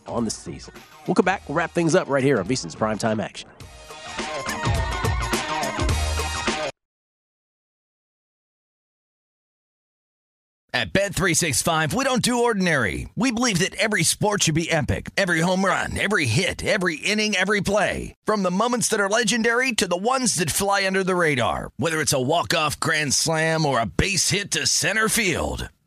on 0.07 0.25
the 0.25 0.31
season. 0.31 0.73
We'll 1.07 1.15
come 1.15 1.25
back. 1.25 1.47
We'll 1.47 1.55
wrap 1.55 1.71
things 1.71 1.95
up 1.95 2.07
right 2.07 2.23
here 2.23 2.39
on 2.39 2.45
VSiN's 2.45 2.75
Primetime 2.75 3.21
Action. 3.21 3.49
At 10.75 10.91
Bet365, 10.91 11.93
we 11.93 12.03
don't 12.03 12.23
do 12.23 12.39
ordinary. 12.39 13.07
We 13.15 13.31
believe 13.31 13.59
that 13.59 13.75
every 13.75 14.01
sport 14.01 14.43
should 14.43 14.55
be 14.55 14.71
epic. 14.71 15.11
Every 15.15 15.39
home 15.39 15.63
run, 15.63 15.95
every 15.99 16.25
hit, 16.25 16.65
every 16.65 16.95
inning, 16.95 17.35
every 17.35 17.61
play. 17.61 18.15
From 18.25 18.41
the 18.41 18.49
moments 18.49 18.87
that 18.87 18.99
are 18.99 19.07
legendary 19.07 19.73
to 19.73 19.87
the 19.87 19.95
ones 19.95 20.33
that 20.35 20.49
fly 20.49 20.87
under 20.87 21.03
the 21.03 21.15
radar. 21.15 21.69
Whether 21.77 22.01
it's 22.01 22.11
a 22.11 22.19
walk-off 22.19 22.79
grand 22.79 23.13
slam 23.13 23.67
or 23.67 23.79
a 23.79 23.85
base 23.85 24.31
hit 24.31 24.49
to 24.51 24.65
center 24.65 25.07
field. 25.07 25.69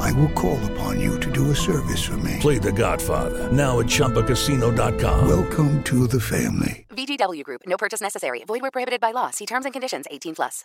I 0.00 0.12
will 0.12 0.30
call 0.30 0.58
upon 0.72 1.00
you 1.00 1.18
to 1.20 1.30
do 1.30 1.50
a 1.50 1.54
service 1.56 2.04
for 2.04 2.16
me. 2.18 2.36
Play 2.40 2.58
The 2.58 2.72
Godfather 2.72 3.52
now 3.52 3.80
at 3.80 3.86
ChumbaCasino.com. 3.86 5.28
Welcome 5.28 5.82
to 5.84 6.06
the 6.06 6.20
family. 6.20 6.86
VGW 6.90 7.44
Group. 7.44 7.62
No 7.66 7.76
purchase 7.76 8.00
necessary. 8.00 8.42
Void 8.46 8.62
where 8.62 8.70
prohibited 8.70 9.00
by 9.00 9.12
law. 9.12 9.30
See 9.30 9.46
terms 9.46 9.64
and 9.64 9.72
conditions. 9.72 10.06
18 10.10 10.34
plus. 10.34 10.64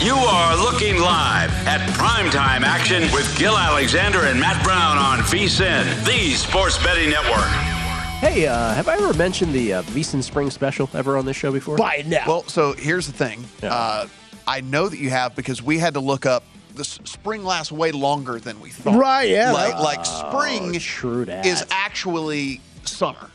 You 0.00 0.14
are 0.14 0.56
looking 0.56 1.00
live 1.00 1.50
at 1.66 1.80
primetime 1.90 2.62
action 2.62 3.02
with 3.12 3.36
Gill 3.36 3.58
Alexander 3.58 4.20
and 4.26 4.38
Matt 4.38 4.62
Brown 4.62 4.96
on 4.96 5.18
VSIN, 5.20 6.04
the 6.04 6.34
Sports 6.34 6.80
Betting 6.82 7.10
Network. 7.10 7.48
Hey, 8.20 8.46
uh, 8.46 8.74
have 8.74 8.88
I 8.88 8.94
ever 8.94 9.12
mentioned 9.14 9.52
the 9.52 9.74
uh, 9.74 9.82
VSiN 9.82 10.22
Spring 10.22 10.50
Special 10.50 10.88
ever 10.94 11.16
on 11.16 11.24
this 11.26 11.36
show 11.36 11.50
before? 11.52 11.76
By 11.76 12.04
now. 12.06 12.24
Well, 12.26 12.42
so 12.44 12.74
here's 12.74 13.06
the 13.06 13.12
thing. 13.12 13.44
Uh, 13.62 14.06
I 14.46 14.60
know 14.60 14.88
that 14.88 14.98
you 14.98 15.10
have 15.10 15.34
because 15.34 15.62
we 15.62 15.78
had 15.78 15.94
to 15.94 16.00
look 16.00 16.26
up. 16.26 16.44
The 16.78 16.84
spring 16.84 17.44
lasts 17.44 17.72
way 17.72 17.90
longer 17.90 18.38
than 18.38 18.60
we 18.60 18.70
thought. 18.70 18.96
Right, 18.96 19.28
yeah. 19.28 19.50
Like, 19.52 19.80
like 19.80 19.98
oh, 20.02 20.30
spring 20.30 20.78
true 20.78 21.24
that. 21.24 21.44
is 21.44 21.66
actually 21.72 22.60
summer. 22.84 23.30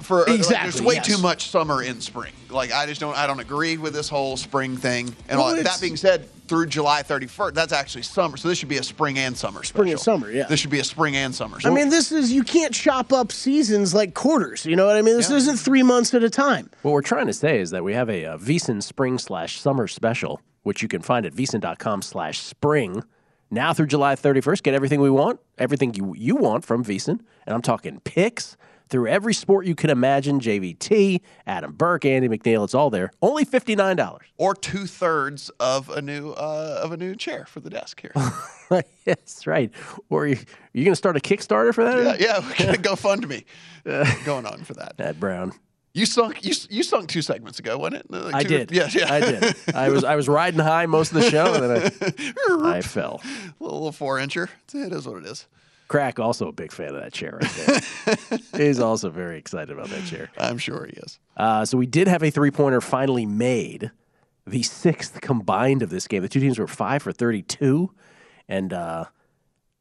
For 0.00 0.24
like, 0.26 0.46
there's 0.46 0.80
way 0.80 0.94
yes. 0.94 1.06
too 1.06 1.18
much 1.18 1.50
summer 1.50 1.82
in 1.82 2.00
spring. 2.00 2.32
Like 2.50 2.72
I 2.72 2.86
just 2.86 3.00
don't. 3.00 3.16
I 3.16 3.26
don't 3.26 3.40
agree 3.40 3.76
with 3.76 3.92
this 3.92 4.08
whole 4.08 4.36
spring 4.36 4.76
thing. 4.76 5.14
And 5.28 5.38
Well, 5.38 5.48
all 5.48 5.56
that. 5.62 5.78
being 5.80 5.96
said, 5.96 6.28
through 6.48 6.66
July 6.66 7.02
31st, 7.02 7.54
that's 7.54 7.72
actually 7.72 8.02
summer. 8.02 8.36
So 8.36 8.48
this 8.48 8.58
should 8.58 8.68
be 8.70 8.78
a 8.78 8.82
spring 8.82 9.18
and 9.18 9.36
summer 9.36 9.62
special. 9.62 9.78
Spring 9.80 9.90
and 9.92 10.00
summer, 10.00 10.30
yeah. 10.30 10.46
This 10.46 10.60
should 10.60 10.70
be 10.70 10.78
a 10.80 10.84
spring 10.84 11.14
and 11.14 11.34
summer. 11.34 11.58
I 11.64 11.70
mean, 11.70 11.90
this 11.90 12.10
is 12.10 12.32
you 12.32 12.42
can't 12.42 12.72
chop 12.74 13.12
up 13.12 13.32
seasons 13.32 13.92
like 13.94 14.14
quarters. 14.14 14.64
You 14.64 14.76
know 14.76 14.86
what 14.86 14.96
I 14.96 15.02
mean? 15.02 15.16
This 15.16 15.30
Yeah. 15.30 15.36
isn't 15.36 15.56
three 15.58 15.82
months 15.82 16.14
at 16.14 16.22
a 16.24 16.30
time. 16.30 16.70
What 16.82 16.92
we're 16.92 17.02
trying 17.02 17.26
to 17.26 17.32
say 17.34 17.60
is 17.60 17.70
that 17.70 17.84
we 17.84 17.92
have 17.94 18.08
a, 18.08 18.24
uh 18.24 18.38
VSiN 18.38 18.82
Spring 18.82 19.18
slash 19.18 19.60
Summer 19.60 19.86
Special, 19.86 20.40
which 20.62 20.80
you 20.82 20.88
can 20.88 21.02
find 21.02 21.26
at 21.26 21.34
VSiN.com 21.34 22.02
slash 22.02 22.38
Spring. 22.38 23.02
Now 23.50 23.72
through 23.72 23.86
July 23.86 24.14
31st, 24.14 24.62
get 24.62 24.74
everything 24.74 25.00
we 25.00 25.10
want, 25.10 25.40
everything 25.58 25.94
you, 25.94 26.14
you 26.16 26.36
want 26.36 26.64
from 26.64 26.84
VSiN. 26.84 27.20
And 27.46 27.54
I'm 27.54 27.62
talking 27.62 28.00
picks 28.00 28.56
through 28.88 29.08
every 29.08 29.34
sport 29.34 29.66
you 29.66 29.74
can 29.74 29.90
imagine 29.90 30.40
JVT, 30.40 31.20
Adam 31.46 31.72
Burke, 31.72 32.04
Andy 32.04 32.28
MacNeil. 32.28 32.64
It's 32.64 32.74
all 32.74 32.90
there. 32.90 33.10
Only 33.22 33.44
$59. 33.44 34.18
or 34.38 34.54
two 34.54 34.86
thirds 34.86 35.50
of 35.60 35.88
a 35.90 36.00
new 36.02 36.30
uh, 36.32 36.80
of 36.82 36.92
a 36.92 36.96
new 36.96 37.14
chair 37.14 37.44
for 37.46 37.60
the 37.60 37.70
desk 37.70 38.00
here. 38.00 38.12
yes, 39.06 39.46
right. 39.46 39.70
Or 40.10 40.26
you, 40.26 40.38
you 40.72 40.84
going 40.84 40.92
to 40.92 40.96
start 40.96 41.16
a 41.16 41.20
Kickstarter 41.20 41.74
for 41.74 41.84
that? 41.84 42.20
yeah, 42.20 42.40
yeah, 42.40 42.48
we 42.48 42.54
got 42.64 42.74
to 42.74 42.80
go 42.82 42.96
fund 42.96 43.26
me 43.28 43.44
going 44.24 44.46
on 44.46 44.64
for 44.64 44.74
that. 44.74 44.98
Matt 44.98 45.18
Brown. 45.20 45.52
You 45.94 46.06
sunk 46.06 46.44
you 46.44 46.54
you 46.70 46.82
sunk 46.84 47.08
two 47.08 47.22
segments 47.22 47.58
ago, 47.58 47.76
wasn't 47.78 48.04
it? 48.04 48.10
Like 48.10 48.34
I 48.34 48.42
two- 48.44 48.48
did. 48.48 48.70
Yeah, 48.70 48.88
yeah. 48.92 49.12
I 49.12 49.20
did. 49.20 49.56
I 49.74 49.88
was 49.88 50.04
I 50.04 50.14
was 50.16 50.28
riding 50.28 50.60
high 50.60 50.86
most 50.86 51.12
of 51.12 51.20
the 51.20 51.28
show, 51.30 51.54
and 51.54 51.62
then 51.64 51.92
I, 52.62 52.76
I 52.76 52.80
fell. 52.82 53.20
little, 53.58 53.78
little 53.78 53.92
four 53.92 54.18
incher. 54.18 54.48
It 54.72 54.92
is 54.92 55.08
what 55.08 55.16
it 55.24 55.26
is. 55.26 55.46
Crack 55.88 56.18
also 56.18 56.48
a 56.48 56.52
big 56.52 56.70
fan 56.70 56.94
of 56.94 57.00
that 57.00 57.14
chair 57.14 57.38
right 57.40 57.82
there. 58.30 58.38
He's 58.66 58.78
also 58.78 59.08
very 59.08 59.38
excited 59.38 59.70
about 59.70 59.88
that 59.88 60.04
chair. 60.04 60.30
I'm 60.38 60.58
sure 60.58 60.86
he 60.86 60.92
is. 60.98 61.18
Uh, 61.36 61.64
so 61.64 61.78
we 61.78 61.86
did 61.86 62.08
have 62.08 62.22
a 62.22 62.30
three 62.30 62.50
pointer 62.50 62.82
finally 62.82 63.24
made, 63.24 63.90
the 64.46 64.62
sixth 64.62 65.20
combined 65.22 65.82
of 65.82 65.88
this 65.88 66.06
game. 66.06 66.22
The 66.22 66.28
two 66.28 66.40
teams 66.40 66.58
were 66.58 66.66
five 66.66 67.02
for 67.02 67.12
32, 67.12 67.90
and 68.48 68.72
uh, 68.74 69.06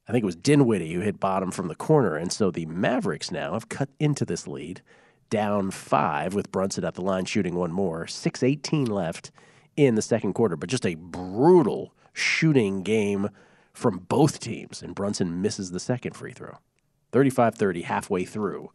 I 0.08 0.12
think 0.12 0.24
it 0.24 0.26
was 0.26 0.38
Dinwiddie 0.38 0.94
who 0.94 1.02
hit 1.02 1.20
bottom 1.20 1.52
from 1.52 1.68
the 1.68 1.76
corner. 1.76 2.16
And 2.16 2.32
so 2.32 2.52
the 2.52 2.66
Mavericks 2.66 3.30
now 3.30 3.54
have 3.54 3.68
cut 3.68 3.90
into 4.00 4.24
this 4.24 4.48
lead, 4.48 4.82
down 5.30 5.72
five 5.72 6.34
with 6.34 6.52
Brunson 6.54 6.86
at 6.86 6.94
the 6.94 7.02
line 7.02 7.26
shooting 7.26 7.56
one 7.56 7.74
more. 7.74 8.06
6.18 8.06 8.88
left 8.88 9.32
in 9.76 9.96
the 9.96 10.02
second 10.02 10.34
quarter, 10.34 10.56
but 10.56 10.70
just 10.70 10.86
a 10.86 10.96
brutal 10.96 11.94
shooting 12.14 12.82
game 12.82 13.30
from 13.78 14.00
both 14.00 14.40
teams. 14.40 14.82
And 14.82 14.96
Brunson 14.96 15.42
misses 15.42 15.72
the 15.72 15.80
second 15.80 16.14
free 16.16 16.34
throw. 16.34 16.58
35 17.12 17.56
30 17.56 17.82
halfway 17.84 18.26
through 18.26 18.72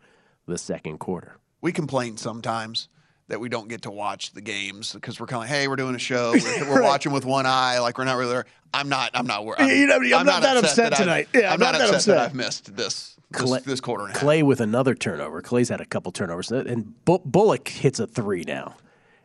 the 0.46 0.56
second 0.56 0.98
quarter. 0.98 1.36
We 1.60 1.72
complain 1.72 2.16
sometimes 2.16 2.88
that 3.28 3.40
we 3.40 3.48
don't 3.48 3.68
get 3.68 3.82
to 3.82 3.90
watch 3.90 4.32
the 4.32 4.40
games 4.40 4.92
because 4.92 5.18
we're 5.20 5.26
kind 5.26 5.44
of 5.44 5.48
like, 5.50 5.50
hey, 5.50 5.68
we're 5.68 5.76
doing 5.76 5.94
a 5.94 5.98
show, 5.98 6.32
we're, 6.60 6.70
we're 6.70 6.82
watching 6.82 7.12
with 7.12 7.24
one 7.24 7.46
eye, 7.46 7.78
like 7.78 7.98
we're 7.98 8.04
not 8.04 8.16
really 8.16 8.32
there. 8.32 8.46
I'm 8.74 8.88
not. 8.88 9.10
I'm 9.14 9.26
not. 9.26 9.44
wor- 9.44 9.60
I'm, 9.60 9.68
You 9.68 9.86
know, 9.86 9.96
I'm 10.18 10.26
not 10.26 10.42
that 10.42 10.56
upset 10.56 10.94
I've- 10.94 11.02
tonight. 11.02 11.28
Yeah, 11.34 11.48
I'm, 11.48 11.54
I'm 11.54 11.60
not, 11.60 11.72
not 11.72 11.78
that 11.78 11.94
upset, 11.94 12.16
that. 12.16 12.24
I've 12.30 12.34
missed 12.34 12.74
this 12.76 13.16
this, 13.30 13.42
Klay, 13.42 13.62
this 13.64 13.80
quarter 13.80 14.04
and 14.04 14.14
a 14.14 14.18
half. 14.18 14.22
Klay 14.26 14.42
with 14.42 14.60
another 14.60 14.94
turnover. 14.94 15.40
Klay's 15.42 15.68
had 15.68 15.80
a 15.80 15.86
couple 15.86 16.10
turnovers, 16.12 16.50
and 16.52 17.04
Bu- 17.04 17.20
Bullock 17.24 17.68
hits 17.68 17.98
a 18.00 18.06
three 18.06 18.44
now, 18.46 18.76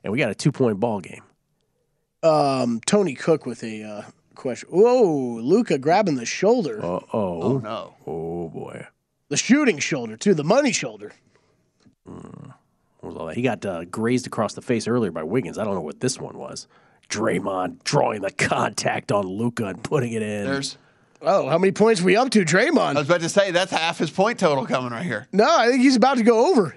and 0.03 0.11
we 0.11 0.19
got 0.19 0.29
a 0.31 0.35
two 0.35 0.51
point 0.51 0.79
ball 0.79 0.99
game. 1.01 1.23
Um, 2.23 2.81
Tony 2.85 3.13
Cook 3.15 3.45
with 3.45 3.63
a 3.63 3.83
uh, 3.83 4.01
question. 4.37 4.69
Whoa, 4.69 5.39
Luka 5.41 5.77
grabbing 5.77 6.15
the 6.15 6.25
shoulder. 6.25 6.79
Uh 6.79 6.99
oh. 7.13 7.41
Oh 7.41 7.57
no. 7.57 7.95
Oh 8.05 8.49
boy. 8.49 8.87
The 9.29 9.37
shooting 9.37 9.79
shoulder, 9.79 10.15
too. 10.15 10.33
The 10.33 10.43
money 10.45 10.71
shoulder. 10.71 11.11
What 12.05 12.53
was 13.01 13.15
all 13.15 13.25
that? 13.25 13.35
He 13.35 13.41
got 13.41 13.65
uh, 13.65 13.83
grazed 13.85 14.25
across 14.25 14.53
the 14.53 14.61
face 14.61 14.87
earlier 14.87 15.11
by 15.11 15.23
Wiggins. 15.23 15.57
I 15.57 15.65
don't 15.65 15.75
know 15.75 15.81
what 15.81 15.99
this 15.99 16.19
one 16.19 16.37
was. 16.37 16.67
Draymond 17.09 17.83
drawing 17.83 18.21
the 18.21 18.31
contact 18.31 19.11
on 19.11 19.25
Luka 19.25 19.65
and 19.65 19.83
putting 19.83 20.13
it 20.13 20.21
in. 20.21 20.45
There's. 20.45 20.77
Oh, 21.21 21.49
how 21.49 21.57
many 21.57 21.71
points 21.71 22.01
we 22.01 22.15
up 22.15 22.29
to, 22.31 22.45
Draymond? 22.45 22.77
I 22.95 22.99
was 22.99 23.07
about 23.07 23.21
to 23.21 23.29
say 23.29 23.51
that's 23.51 23.71
half 23.71 23.97
his 23.97 24.11
point 24.11 24.39
total 24.39 24.65
coming 24.65 24.91
right 24.91 25.05
here. 25.05 25.27
No, 25.31 25.45
I 25.49 25.67
think 25.69 25.81
he's 25.81 25.95
about 25.95 26.17
to 26.17 26.23
go 26.23 26.51
over. 26.51 26.75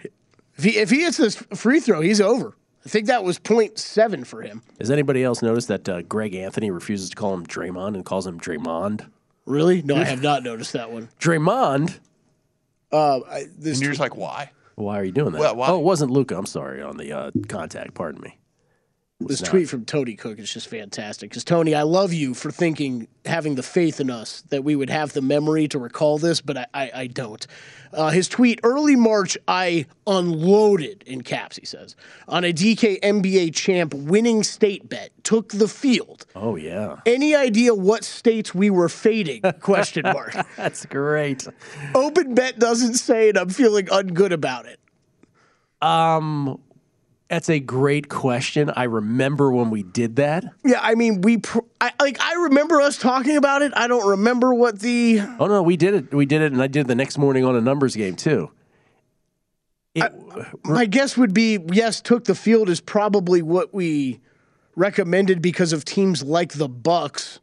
If 0.57 0.65
he 0.65 0.71
if 0.79 0.91
he 0.91 1.03
hits 1.03 1.19
this 1.19 1.37
free 1.37 1.81
throw, 1.81 2.01
he's 2.01 2.21
over. 2.21 2.57
I 2.85 2.89
think 2.89 3.07
that 3.07 3.25
was 3.25 3.39
0.7 3.39 4.27
for 4.27 4.43
him. 4.43 4.63
Has 4.79 4.91
anybody 4.91 5.23
else 5.23 5.43
noticed 5.43 5.69
that 5.69 5.89
uh, 5.89 6.03
Greg 6.03 6.35
Anthony 6.35 6.71
refuses 6.71 7.11
to 7.11 7.17
call 7.17 7.35
him 7.35 7.47
Draymond 7.47 7.95
and 7.95 8.05
calls 8.05 8.27
him 8.27 8.41
Draymond? 8.41 9.07
Really? 9.45 9.83
No, 9.83 9.97
I 9.97 10.05
have 10.05 10.23
not 10.23 10.43
noticed 10.43 10.73
that 10.73 10.91
one. 10.91 11.09
Draymond. 11.19 11.99
Uh, 12.91 13.21
I, 13.21 13.45
this 13.59 13.77
And 13.77 13.83
you're 13.83 13.93
just 13.93 14.01
like, 14.01 14.17
why? 14.17 14.51
Why 14.77 14.99
are 14.99 15.05
you 15.05 15.13
doing 15.13 15.33
that? 15.33 15.41
Well, 15.41 15.57
why? 15.57 15.69
Oh, 15.69 15.79
it 15.79 15.85
wasn't 15.85 16.11
Luka. 16.11 16.37
I'm 16.37 16.47
sorry 16.47 16.81
on 16.83 16.97
the 16.97 17.13
uh, 17.13 17.31
contact. 17.49 17.95
Pardon 17.95 18.23
me. 18.23 18.39
This 19.21 19.43
tweet 19.43 19.69
from 19.69 19.85
Tony 19.85 20.17
Cook 20.17 20.39
is 20.39 20.51
just 20.53 20.69
fantastic. 20.69 21.29
Because 21.29 21.45
Tony, 21.45 21.75
I 21.75 21.83
love 21.83 22.13
you 22.13 22.33
for 22.33 22.51
thinking, 22.51 23.07
having 23.27 23.55
the 23.55 23.63
faith 23.63 24.01
in 24.01 24.11
us 24.11 24.41
that 24.49 24.65
we 24.65 24.75
would 24.75 24.89
have 24.89 25.13
the 25.13 25.21
memory 25.21 25.69
to 25.69 25.79
recall 25.79 26.17
this, 26.17 26.41
but 26.41 26.57
I, 26.57 26.67
I, 26.73 26.91
I 26.95 27.07
don't. 27.07 27.47
Uh, 27.93 28.09
his 28.09 28.29
tweet: 28.29 28.61
Early 28.63 28.97
March, 28.97 29.37
I 29.47 29.85
unloaded 30.07 31.03
in 31.07 31.23
caps. 31.23 31.57
He 31.57 31.67
says 31.67 31.97
on 32.29 32.45
a 32.45 32.53
DK 32.53 32.99
NBA 33.01 33.55
champ 33.55 33.93
winning 33.93 34.43
state 34.43 34.89
bet, 34.89 35.11
took 35.23 35.51
the 35.51 35.69
field. 35.69 36.25
Oh 36.35 36.57
yeah, 36.57 36.97
Any 37.05 37.35
idea 37.35 37.75
what 37.75 38.05
states 38.05 38.55
we 38.55 38.71
were 38.71 38.89
fading? 38.89 39.43
Question 39.61 40.05
mark. 40.05 40.35
that's 40.57 40.87
great. 40.87 41.47
Open 41.95 42.35
bet 42.35 42.59
doesn't 42.59 42.95
say 42.95 43.29
it. 43.29 43.37
I'm 43.37 43.51
feeling 43.51 43.87
ungood 43.87 44.33
about 44.33 44.67
it. 44.67 44.81
Um, 45.83 46.61
that's 47.31 47.49
a 47.49 47.61
great 47.61 48.09
question. 48.09 48.73
I 48.75 48.85
remember 48.85 49.53
when 49.53 49.71
we 49.71 49.85
did 49.85 50.17
that. 50.17 50.45
Yeah, 50.65 50.81
I 50.83 50.97
mean, 50.97 51.21
we 51.21 51.39
pr- 51.39 51.61
I, 51.81 51.93
like 52.01 52.21
I 52.21 52.35
remember 52.35 52.81
us 52.81 52.99
talking 52.99 53.37
about 53.37 53.63
it. 53.63 53.73
I 53.77 53.87
don't 53.87 54.07
remember 54.07 54.53
what 54.53 54.81
the 54.81 55.21
Oh 55.39 55.47
no, 55.47 55.63
we 55.63 55.77
did 55.77 55.95
it. 55.95 56.13
We 56.13 56.27
did 56.27 56.43
it, 56.43 56.53
and 56.53 56.61
I 56.61 56.67
did 56.67 56.81
it 56.81 56.87
the 56.89 56.97
next 56.97 57.19
morning 57.19 57.45
on 57.45 57.55
a 57.55 57.61
numbers 57.61 57.95
game 57.95 58.17
too. 58.17 58.51
It, 59.95 60.13
My 60.65 60.87
guess 60.87 61.17
would 61.17 61.33
be 61.33 61.59
yes, 61.73 62.01
took 62.01 62.25
the 62.25 62.35
field 62.35 62.69
is 62.69 62.81
probably 62.81 63.43
what 63.43 63.73
we 63.73 64.21
recommended 64.75 65.41
because 65.41 65.73
of 65.73 65.85
teams 65.85 66.25
like 66.25 66.55
the 66.55 66.69
Bucks. 66.69 67.39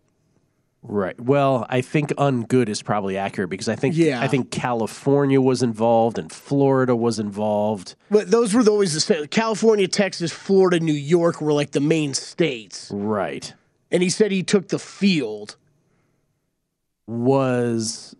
Right. 0.83 1.19
Well, 1.19 1.65
I 1.69 1.81
think 1.81 2.09
ungood 2.11 2.69
is 2.69 2.81
probably 2.81 3.17
accurate 3.17 3.49
because 3.49 3.67
I 3.67 3.75
think 3.75 3.95
Yeah. 3.95 4.21
I 4.21 4.27
think 4.27 4.51
California 4.51 5.39
was 5.41 5.61
involved 5.63 6.17
and 6.17 6.31
Florida 6.31 6.95
was 6.95 7.19
involved. 7.19 7.95
But 8.11 8.31
those 8.31 8.53
were 8.53 8.63
always 8.67 8.93
the 8.93 8.99
same. 8.99 9.27
California, 9.27 9.87
Texas, 9.87 10.31
Florida, 10.31 10.79
New 10.79 10.93
York 10.93 11.41
were 11.41 11.53
like 11.53 11.71
the 11.71 11.79
main 11.81 12.13
states. 12.13 12.89
Right. 12.93 13.53
And 13.91 14.01
he 14.03 14.09
said 14.09 14.31
he 14.31 14.43
took 14.43 14.67
the 14.69 14.79
field. 14.79 15.55
Was 17.07 18.15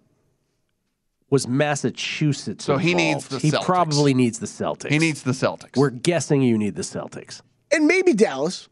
was 1.29 1.45
Massachusetts? 1.45 2.63
So 2.63 2.77
he 2.77 2.93
needs 2.93 3.27
the 3.27 3.39
He 3.39 3.51
Celtics. 3.51 3.63
probably 3.65 4.13
needs 4.13 4.39
the 4.39 4.45
Celtics. 4.47 4.89
He 4.91 4.97
needs 4.97 5.23
the 5.23 5.31
Celtics. 5.33 5.75
We're 5.75 5.89
guessing 5.89 6.41
you 6.41 6.57
need 6.57 6.75
the 6.75 6.83
Celtics. 6.83 7.41
And 7.69 7.85
maybe 7.85 8.13
Dallas. 8.13 8.69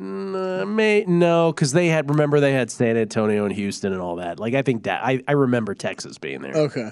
Uh, 0.00 0.64
may 0.66 1.04
no, 1.06 1.52
because 1.52 1.72
they 1.72 1.88
had 1.88 2.08
remember 2.08 2.40
they 2.40 2.52
had 2.52 2.70
San 2.70 2.96
Antonio 2.96 3.44
and 3.44 3.54
Houston 3.54 3.92
and 3.92 4.00
all 4.00 4.16
that. 4.16 4.40
Like 4.40 4.54
I 4.54 4.62
think 4.62 4.84
that 4.84 5.04
I, 5.04 5.22
I 5.28 5.32
remember 5.32 5.74
Texas 5.74 6.16
being 6.16 6.40
there. 6.40 6.54
Okay. 6.54 6.90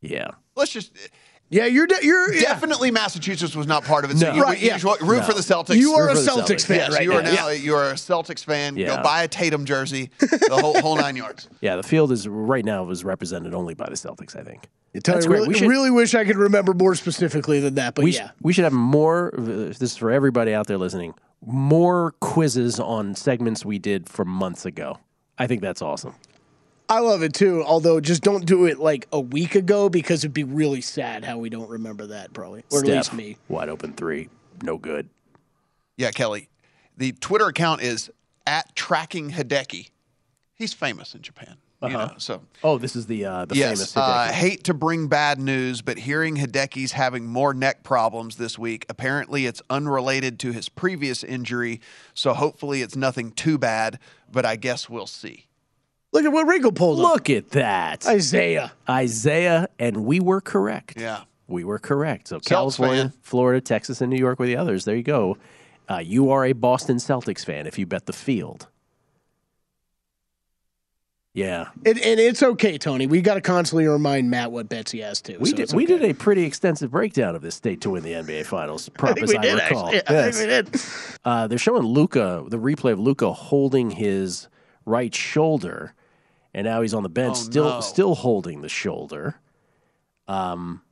Yeah. 0.00 0.30
Let's 0.56 0.72
just. 0.72 0.92
Yeah, 1.50 1.64
you're 1.64 1.86
de- 1.86 2.02
you're 2.04 2.34
yeah. 2.34 2.42
Definitely, 2.42 2.90
Massachusetts 2.90 3.56
was 3.56 3.66
not 3.66 3.82
part 3.84 4.04
of 4.04 4.10
it. 4.10 4.18
So 4.18 4.28
No. 4.28 4.34
you, 4.36 4.42
Right, 4.42 4.58
you 4.60 4.66
yeah. 4.68 4.76
should 4.76 5.00
root 5.00 5.18
No. 5.20 5.22
for 5.22 5.32
the 5.32 5.40
Celtics. 5.40 5.76
You 5.76 5.94
are 5.94 6.10
a 6.10 6.14
Celtics 6.14 6.44
Celtics. 6.62 6.66
fan 6.66 6.76
Yes, 6.76 6.92
right 6.92 7.02
you 7.02 7.12
are 7.14 7.22
now. 7.22 7.32
now. 7.34 7.48
Yeah. 7.48 7.52
You 7.54 7.74
are 7.74 7.88
a 7.90 7.94
Celtics 7.94 8.44
fan. 8.44 8.76
Yeah. 8.76 8.96
Go 8.96 9.02
buy 9.02 9.22
a 9.22 9.28
Tatum 9.28 9.64
jersey. 9.64 10.10
The 10.20 10.58
whole 10.60 10.78
whole 10.80 10.96
nine 10.96 11.16
yards. 11.16 11.48
Yeah, 11.62 11.76
the 11.76 11.82
field 11.82 12.12
is 12.12 12.28
right 12.28 12.64
now 12.64 12.88
is 12.90 13.02
represented 13.04 13.54
only 13.54 13.72
by 13.74 13.86
the 13.86 13.94
Celtics. 13.96 14.36
I 14.36 14.42
think. 14.42 14.68
Tony, 14.94 15.16
That's 15.16 15.26
great. 15.26 15.36
Really, 15.38 15.48
We 15.48 15.54
should- 15.54 15.68
really 15.68 15.90
wish 15.90 16.14
I 16.14 16.24
could 16.24 16.36
remember 16.36 16.72
more 16.74 16.94
specifically 16.94 17.60
than 17.60 17.74
that, 17.76 17.94
but 17.94 18.04
we, 18.04 18.12
yeah. 18.12 18.28
sh- 18.28 18.32
we 18.42 18.52
should 18.52 18.64
have 18.64 18.72
more. 18.72 19.32
This 19.36 19.80
is 19.82 19.96
for 19.96 20.10
everybody 20.10 20.54
out 20.54 20.66
there 20.66 20.78
listening. 20.78 21.14
More 21.44 22.12
quizzes 22.20 22.80
on 22.80 23.14
segments 23.14 23.64
we 23.64 23.78
did 23.78 24.08
from 24.08 24.28
months 24.28 24.64
ago. 24.66 24.98
I 25.38 25.46
think 25.46 25.62
that's 25.62 25.82
awesome. 25.82 26.14
I 26.88 27.00
love 27.00 27.22
it 27.22 27.34
too. 27.34 27.62
Although, 27.64 28.00
just 28.00 28.22
don't 28.22 28.46
do 28.46 28.64
it 28.64 28.78
like 28.78 29.06
a 29.12 29.20
week 29.20 29.54
ago 29.54 29.88
because 29.90 30.20
it'd 30.24 30.32
be 30.32 30.42
really 30.44 30.80
sad 30.80 31.22
how 31.24 31.36
we 31.38 31.50
don't 31.50 31.68
remember 31.68 32.06
that, 32.06 32.32
probably, 32.32 32.64
or 32.72 32.80
at 32.80 32.86
least 32.86 33.12
me. 33.12 33.36
Wide 33.48 33.68
open 33.68 33.92
three, 33.92 34.30
no 34.62 34.78
good. 34.78 35.08
Yeah, 35.98 36.10
Kelly. 36.12 36.48
The 36.96 37.12
Twitter 37.12 37.46
account 37.46 37.82
is 37.82 38.10
at 38.46 38.74
tracking 38.74 39.30
Hideki. 39.32 39.90
He's 40.54 40.72
famous 40.72 41.14
in 41.14 41.20
Japan. 41.22 41.56
You 41.80 41.88
Uh-huh. 41.88 42.06
know, 42.06 42.12
so 42.18 42.42
Oh, 42.64 42.76
this 42.78 42.96
is 42.96 43.06
the 43.06 43.24
uh, 43.24 43.44
the 43.44 43.54
yes, 43.54 43.92
famous. 43.92 43.96
uh, 43.96 44.32
hate 44.32 44.64
to 44.64 44.74
bring 44.74 45.06
bad 45.06 45.38
news, 45.38 45.80
but 45.80 45.96
hearing 45.98 46.36
Hideki's 46.36 46.92
having 46.92 47.26
more 47.26 47.54
neck 47.54 47.84
problems 47.84 48.36
this 48.36 48.58
week. 48.58 48.84
Apparently, 48.88 49.46
it's 49.46 49.62
unrelated 49.70 50.40
to 50.40 50.52
his 50.52 50.68
previous 50.68 51.22
injury, 51.22 51.80
so 52.14 52.34
hopefully 52.34 52.82
it's 52.82 52.96
nothing 52.96 53.30
too 53.30 53.58
bad. 53.58 54.00
But 54.32 54.44
I 54.44 54.56
guess 54.56 54.88
we'll 54.90 55.06
see. 55.06 55.46
Look 56.12 56.24
at 56.24 56.32
what 56.32 56.46
Rico 56.48 56.70
pulled 56.72 56.98
up. 57.00 57.12
Look 57.12 57.30
at 57.30 57.50
that, 57.50 58.06
Isaiah. 58.06 58.72
Isaiah, 58.88 59.68
and 59.78 59.98
we 60.04 60.18
were 60.20 60.40
correct. 60.40 60.94
Yeah. 61.00 61.22
We 61.46 61.64
were 61.64 61.78
correct. 61.78 62.28
So 62.28 62.38
Celtics 62.40 62.46
California, 62.46 63.02
fan. 63.04 63.12
Florida, 63.22 63.60
Texas, 63.60 64.00
and 64.00 64.10
New 64.10 64.18
York 64.18 64.38
were 64.40 64.46
the 64.46 64.56
others. 64.56 64.84
There 64.84 64.96
you 64.96 65.02
go. 65.02 65.38
Uh, 65.88 65.98
you 65.98 66.30
are 66.30 66.44
a 66.44 66.52
Boston 66.52 66.96
Celtics 66.96 67.44
fan 67.44 67.66
if 67.66 67.78
you 67.78 67.86
bet 67.86 68.04
the 68.06 68.12
field. 68.12 68.66
Yeah, 71.38 71.68
And, 71.86 71.98
and 71.98 72.18
it's 72.18 72.42
okay, 72.42 72.78
Tony. 72.78 73.06
We 73.06 73.20
got 73.20 73.34
to 73.34 73.40
constantly 73.40 73.86
remind 73.86 74.28
Matt 74.28 74.50
what 74.50 74.68
bets 74.68 74.90
he 74.90 74.98
has 74.98 75.20
to. 75.22 75.36
we 75.38 75.50
so 75.50 75.56
did. 75.56 75.62
it's 75.62 75.74
We 75.74 75.86
did 75.86 76.02
a 76.02 76.12
pretty 76.12 76.42
extensive 76.42 76.90
breakdown 76.90 77.36
of 77.36 77.42
this 77.42 77.54
state 77.54 77.80
to 77.82 77.90
win 77.90 78.02
the 78.02 78.12
NBA 78.12 78.44
Finals. 78.46 78.88
I 78.96 78.98
Prop 78.98 79.14
think 79.14 79.24
as 79.28 79.34
I 79.36 79.40
did 79.42 79.54
recall. 79.54 79.94
actually. 79.94 80.16
I 80.16 80.30
think 80.32 80.36
we 80.36 80.46
did. 80.46 80.82
Uh, 81.24 81.46
they're 81.46 81.58
showing 81.58 81.84
Luka 81.84 82.44
the 82.48 82.58
replay 82.58 82.92
of 82.92 82.98
Luka 82.98 83.32
holding 83.32 83.90
his 83.90 84.48
right 84.84 85.14
shoulder, 85.14 85.94
and 86.54 86.64
now 86.64 86.82
he's 86.82 86.94
on 86.94 87.04
the 87.04 87.08
bench, 87.08 87.36
Oh, 87.38 87.42
still 87.42 87.68
no. 87.68 87.80
still 87.82 88.14
holding 88.16 88.62
the 88.62 88.68
shoulder. 88.68 89.36
Um, 90.26 90.82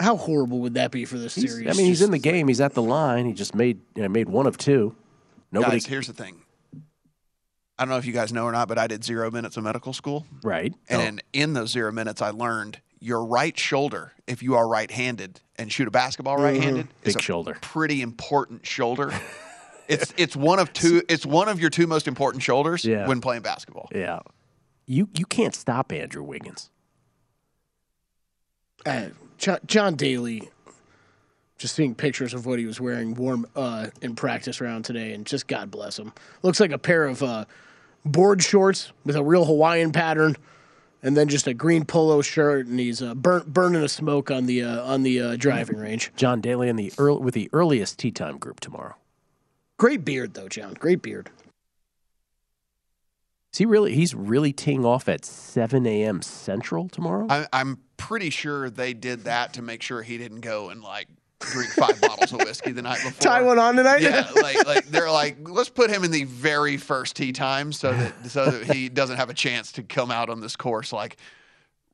How 0.00 0.16
horrible 0.16 0.58
would 0.60 0.74
that 0.74 0.90
be 0.90 1.04
for 1.04 1.16
this 1.16 1.34
series? 1.34 1.68
I 1.68 1.72
mean, 1.78 1.86
he's 1.86 2.02
in 2.02 2.10
the 2.10 2.18
game. 2.18 2.48
He's 2.48 2.60
at 2.60 2.74
the 2.74 2.82
line. 2.82 3.24
He 3.26 3.32
just 3.32 3.54
made 3.54 3.80
you 3.94 4.02
know, 4.02 4.08
made 4.08 4.28
one 4.28 4.46
of 4.46 4.58
two. 4.58 4.96
Nobody 5.52 5.76
Guys, 5.76 5.86
here's 5.86 6.06
the 6.08 6.12
thing. 6.12 6.42
I 7.78 7.84
don't 7.84 7.90
know 7.90 7.98
if 7.98 8.06
you 8.06 8.12
guys 8.12 8.32
know 8.32 8.44
or 8.44 8.52
not, 8.52 8.68
but 8.68 8.78
I 8.78 8.86
did 8.86 9.04
zero 9.04 9.30
minutes 9.30 9.56
of 9.56 9.64
medical 9.64 9.92
school. 9.92 10.26
right. 10.42 10.72
And 10.88 11.22
in 11.32 11.52
those 11.52 11.70
zero 11.70 11.92
minutes, 11.92 12.22
I 12.22 12.30
learned 12.30 12.80
your 13.00 13.24
right 13.24 13.56
shoulder, 13.58 14.12
if 14.26 14.42
you 14.42 14.54
are 14.54 14.66
right 14.66 14.90
handed 14.90 15.40
and 15.56 15.70
shoot 15.70 15.86
a 15.86 15.90
basketball 15.90 16.36
right 16.38 16.60
handed, 16.60 16.88
is 17.04 17.14
Big 17.14 17.20
a 17.20 17.22
shoulder. 17.22 17.58
pretty 17.60 18.00
important 18.00 18.66
shoulder. 18.66 19.12
it's 19.88 20.14
it's 20.16 20.34
one 20.34 20.58
of 20.58 20.72
two. 20.72 21.02
It's 21.08 21.26
one 21.26 21.48
of 21.48 21.60
your 21.60 21.68
two 21.70 21.86
most 21.86 22.08
important 22.08 22.42
shoulders 22.42 22.84
Yeah. 22.84 23.06
when 23.06 23.20
playing 23.20 23.42
basketball. 23.42 23.90
Yeah. 23.94 24.20
You 24.86 25.08
you 25.14 25.26
can't 25.26 25.54
stop 25.54 25.92
Andrew 25.92 26.22
Wiggins. 26.22 26.70
Uh, 28.84 29.08
John, 29.38 29.58
John 29.66 29.94
Daly, 29.96 30.48
just 31.58 31.74
seeing 31.74 31.94
pictures 31.94 32.32
of 32.34 32.46
what 32.46 32.58
he 32.58 32.66
was 32.66 32.80
wearing 32.80 33.14
warm 33.14 33.46
uh, 33.56 33.88
in 34.00 34.14
practice 34.14 34.60
round 34.60 34.84
today, 34.84 35.12
and 35.12 35.26
just 35.26 35.46
God 35.46 35.70
bless 35.70 35.98
him. 35.98 36.12
Looks 36.42 36.60
like 36.60 36.70
a 36.70 36.78
pair 36.78 37.04
of 37.06 37.22
uh, 37.22 37.44
board 38.06 38.42
shorts 38.42 38.92
with 39.04 39.16
a 39.16 39.22
real 39.22 39.44
Hawaiian 39.44 39.92
pattern, 39.92 40.36
and 41.02 41.16
then 41.16 41.28
just 41.28 41.46
a 41.46 41.54
green 41.54 41.84
polo 41.84 42.22
shirt, 42.22 42.66
and 42.66 42.78
he's 42.78 43.02
uh, 43.02 43.14
burnt, 43.14 43.52
burning 43.52 43.82
a 43.82 43.88
smoke 43.88 44.30
on 44.30 44.46
the 44.46 44.62
uh, 44.62 44.82
on 44.82 45.02
the 45.02 45.20
uh, 45.20 45.36
driving 45.36 45.76
range. 45.76 46.12
John 46.16 46.40
Daly 46.40 46.68
in 46.68 46.76
the 46.76 46.92
earl 46.98 47.18
with 47.18 47.34
the 47.34 47.50
earliest 47.52 47.98
tea 47.98 48.10
time 48.10 48.38
group 48.38 48.60
tomorrow. 48.60 48.94
Great 49.78 50.04
beard 50.04 50.34
though, 50.34 50.48
John. 50.48 50.74
Great 50.74 51.02
beard. 51.02 51.30
Is 53.52 53.58
he 53.58 53.66
really? 53.66 53.94
He's 53.94 54.14
really 54.14 54.52
teeing 54.52 54.84
off 54.84 55.08
at 55.08 55.24
7 55.24 55.86
a.m. 55.86 56.20
Central 56.20 56.88
tomorrow. 56.88 57.26
I, 57.30 57.46
I'm 57.52 57.78
pretty 57.96 58.28
sure 58.28 58.68
they 58.68 58.92
did 58.92 59.24
that 59.24 59.54
to 59.54 59.62
make 59.62 59.80
sure 59.80 60.02
he 60.02 60.18
didn't 60.18 60.40
go 60.42 60.68
and 60.68 60.82
like 60.82 61.08
drink 61.40 61.70
five 61.70 62.00
bottles 62.00 62.32
of 62.32 62.40
whiskey 62.40 62.72
the 62.72 62.82
night 62.82 62.98
before. 63.02 63.20
Tie 63.20 63.42
one 63.42 63.58
on 63.58 63.76
tonight. 63.76 64.02
Yeah, 64.02 64.28
like 64.42 64.66
like 64.66 64.86
they're 64.86 65.10
like, 65.10 65.48
let's 65.48 65.68
put 65.68 65.90
him 65.90 66.04
in 66.04 66.10
the 66.10 66.24
very 66.24 66.76
first 66.76 67.16
tee 67.16 67.32
time 67.32 67.72
so 67.72 67.92
that 67.92 68.30
so 68.30 68.50
that 68.50 68.74
he 68.74 68.88
doesn't 68.90 69.16
have 69.16 69.30
a 69.30 69.34
chance 69.34 69.72
to 69.72 69.82
come 69.82 70.10
out 70.10 70.30
on 70.30 70.40
this 70.40 70.56
course 70.56 70.92
like 70.92 71.16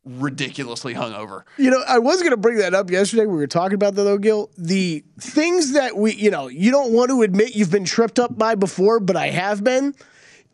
ridiculously 0.05 0.95
hungover. 0.95 1.43
You 1.59 1.71
know, 1.71 1.83
I 1.87 1.99
was 1.99 2.21
going 2.21 2.33
to 2.33 2.37
bring 2.37 2.59
that 2.59 2.75
up 2.75 2.91
yesterday. 2.91 3.27
We 3.27 3.37
were 3.37 3.47
talking 3.47 3.75
about 3.75 3.95
that, 3.95 4.03
though, 4.03 4.19
Gill. 4.19 4.51
The 4.59 5.05
things 5.21 5.73
that 5.73 5.97
we, 5.97 6.15
you 6.15 6.31
know, 6.31 6.49
you 6.49 6.71
don't 6.71 6.93
want 6.93 7.11
to 7.11 7.23
admit 7.23 7.55
you've 7.55 7.71
been 7.71 7.85
tripped 7.85 8.19
up 8.19 8.37
by 8.37 8.55
before, 8.55 9.01
but 9.01 9.17
I 9.17 9.29
have 9.29 9.63
been. 9.63 9.95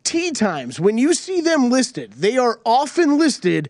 Tea 0.05 0.31
times, 0.31 0.79
when 0.79 0.97
you 0.97 1.13
see 1.13 1.41
them 1.41 1.69
listed, 1.69 2.13
they 2.13 2.37
are 2.37 2.61
often 2.65 3.19
listed 3.19 3.69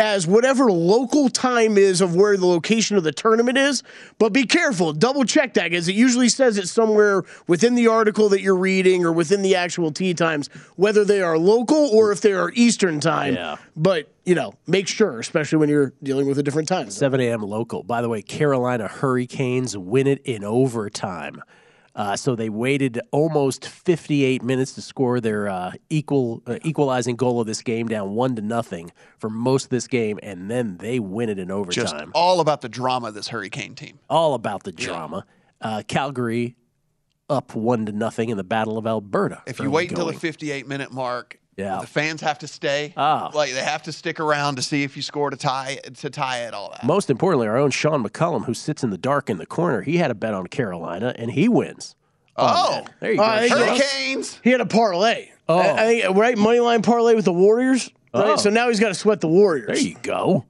as 0.00 0.26
whatever 0.26 0.72
local 0.72 1.28
time 1.28 1.76
is 1.76 2.00
of 2.00 2.16
where 2.16 2.36
the 2.38 2.46
location 2.46 2.96
of 2.96 3.04
the 3.04 3.12
tournament 3.12 3.58
is. 3.58 3.82
But 4.18 4.32
be 4.32 4.46
careful, 4.46 4.94
double 4.94 5.24
check 5.24 5.54
that 5.54 5.70
because 5.70 5.88
it 5.88 5.94
usually 5.94 6.30
says 6.30 6.56
it 6.56 6.68
somewhere 6.68 7.22
within 7.46 7.74
the 7.74 7.86
article 7.86 8.30
that 8.30 8.40
you're 8.40 8.56
reading 8.56 9.04
or 9.04 9.12
within 9.12 9.42
the 9.42 9.54
actual 9.54 9.92
tea 9.92 10.14
times, 10.14 10.48
whether 10.76 11.04
they 11.04 11.20
are 11.20 11.38
local 11.38 11.90
or 11.90 12.12
if 12.12 12.22
they 12.22 12.32
are 12.32 12.50
Eastern 12.54 12.98
time. 12.98 13.34
Yeah. 13.34 13.56
But, 13.76 14.10
you 14.24 14.34
know, 14.34 14.54
make 14.66 14.88
sure, 14.88 15.20
especially 15.20 15.58
when 15.58 15.68
you're 15.68 15.92
dealing 16.02 16.26
with 16.26 16.38
a 16.38 16.42
different 16.42 16.66
time. 16.66 16.90
7 16.90 17.20
a.m. 17.20 17.42
local. 17.42 17.82
By 17.82 18.00
the 18.00 18.08
way, 18.08 18.22
Carolina 18.22 18.88
Hurricanes 18.88 19.76
win 19.76 20.06
it 20.06 20.22
in 20.24 20.44
overtime. 20.44 21.42
Uh, 21.94 22.14
so 22.16 22.36
they 22.36 22.48
waited 22.48 23.00
almost 23.10 23.66
58 23.66 24.42
minutes 24.42 24.72
to 24.74 24.82
score 24.82 25.20
their 25.20 25.48
uh, 25.48 25.72
equal 25.90 26.42
uh, 26.46 26.58
equalizing 26.62 27.16
goal 27.16 27.40
of 27.40 27.46
this 27.46 27.62
game, 27.62 27.88
down 27.88 28.14
one 28.14 28.36
to 28.36 28.42
nothing 28.42 28.92
for 29.18 29.28
most 29.28 29.64
of 29.64 29.70
this 29.70 29.88
game, 29.88 30.18
and 30.22 30.50
then 30.50 30.76
they 30.76 31.00
win 31.00 31.28
it 31.28 31.38
in 31.38 31.50
overtime. 31.50 31.82
Just 31.84 31.96
all 32.14 32.40
about 32.40 32.60
the 32.60 32.68
drama 32.68 33.08
of 33.08 33.14
this 33.14 33.28
Hurricane 33.28 33.74
team. 33.74 33.98
all 34.08 34.34
about 34.34 34.62
the 34.62 34.72
drama. 34.72 35.26
Uh, 35.60 35.82
Calgary 35.86 36.54
up 37.28 37.54
one 37.54 37.86
to 37.86 37.92
nothing 37.92 38.28
in 38.28 38.36
the 38.36 38.44
Battle 38.44 38.78
of 38.78 38.86
Alberta. 38.86 39.42
If 39.46 39.58
you 39.58 39.70
wait 39.70 39.90
until 39.90 40.06
the 40.06 40.12
58 40.12 40.66
minute 40.68 40.92
mark, 40.92 41.39
Yeah. 41.56 41.78
the 41.80 41.86
fans 41.86 42.20
have 42.22 42.38
to 42.38 42.46
stay. 42.48 42.94
Ah. 42.96 43.30
Like 43.34 43.52
they 43.52 43.62
have 43.62 43.82
to 43.82 43.92
stick 43.92 44.18
around 44.20 44.56
to 44.56 44.62
see 44.62 44.82
if 44.82 44.96
you 44.96 45.02
score 45.02 45.28
to 45.30 45.36
tie 45.36 45.78
to 45.96 46.08
tie 46.10 46.44
it 46.46 46.54
all 46.54 46.70
that. 46.70 46.84
Most 46.84 47.10
importantly, 47.10 47.48
our 47.48 47.58
own 47.58 47.70
Sean 47.70 48.02
McCullum, 48.02 48.44
who 48.46 48.54
sits 48.54 48.82
in 48.82 48.90
the 48.90 48.96
dark 48.98 49.28
in 49.28 49.36
the 49.38 49.46
corner, 49.46 49.82
he 49.82 49.98
had 49.98 50.10
a 50.10 50.14
bet 50.14 50.32
on 50.32 50.46
Carolina 50.46 51.14
and 51.18 51.30
he 51.32 51.48
wins. 51.48 51.94
Oh, 52.36 52.84
There 53.00 53.12
you 53.12 53.20
Oh, 53.20 53.24
go. 53.24 53.28
I. 53.30 53.48
Hurricanes. 53.48 54.40
He 54.42 54.50
had 54.50 54.60
a 54.62 54.66
parlay. 54.66 55.28
Oh. 55.48 55.58
I, 55.58 55.82
I 55.82 55.86
think 56.02 56.16
right 56.16 56.38
money 56.38 56.60
line 56.60 56.80
parlay 56.80 57.14
with 57.14 57.26
the 57.26 57.32
Warriors. 57.32 57.90
Right, 58.14 58.24
Oh. 58.30 58.36
so 58.36 58.48
now 58.50 58.68
he's 58.68 58.80
got 58.80 58.88
to 58.88 58.94
sweat 58.94 59.20
the 59.20 59.28
Warriors. 59.28 59.66
There 59.66 59.76
you 59.76 59.96
go. 60.02 60.46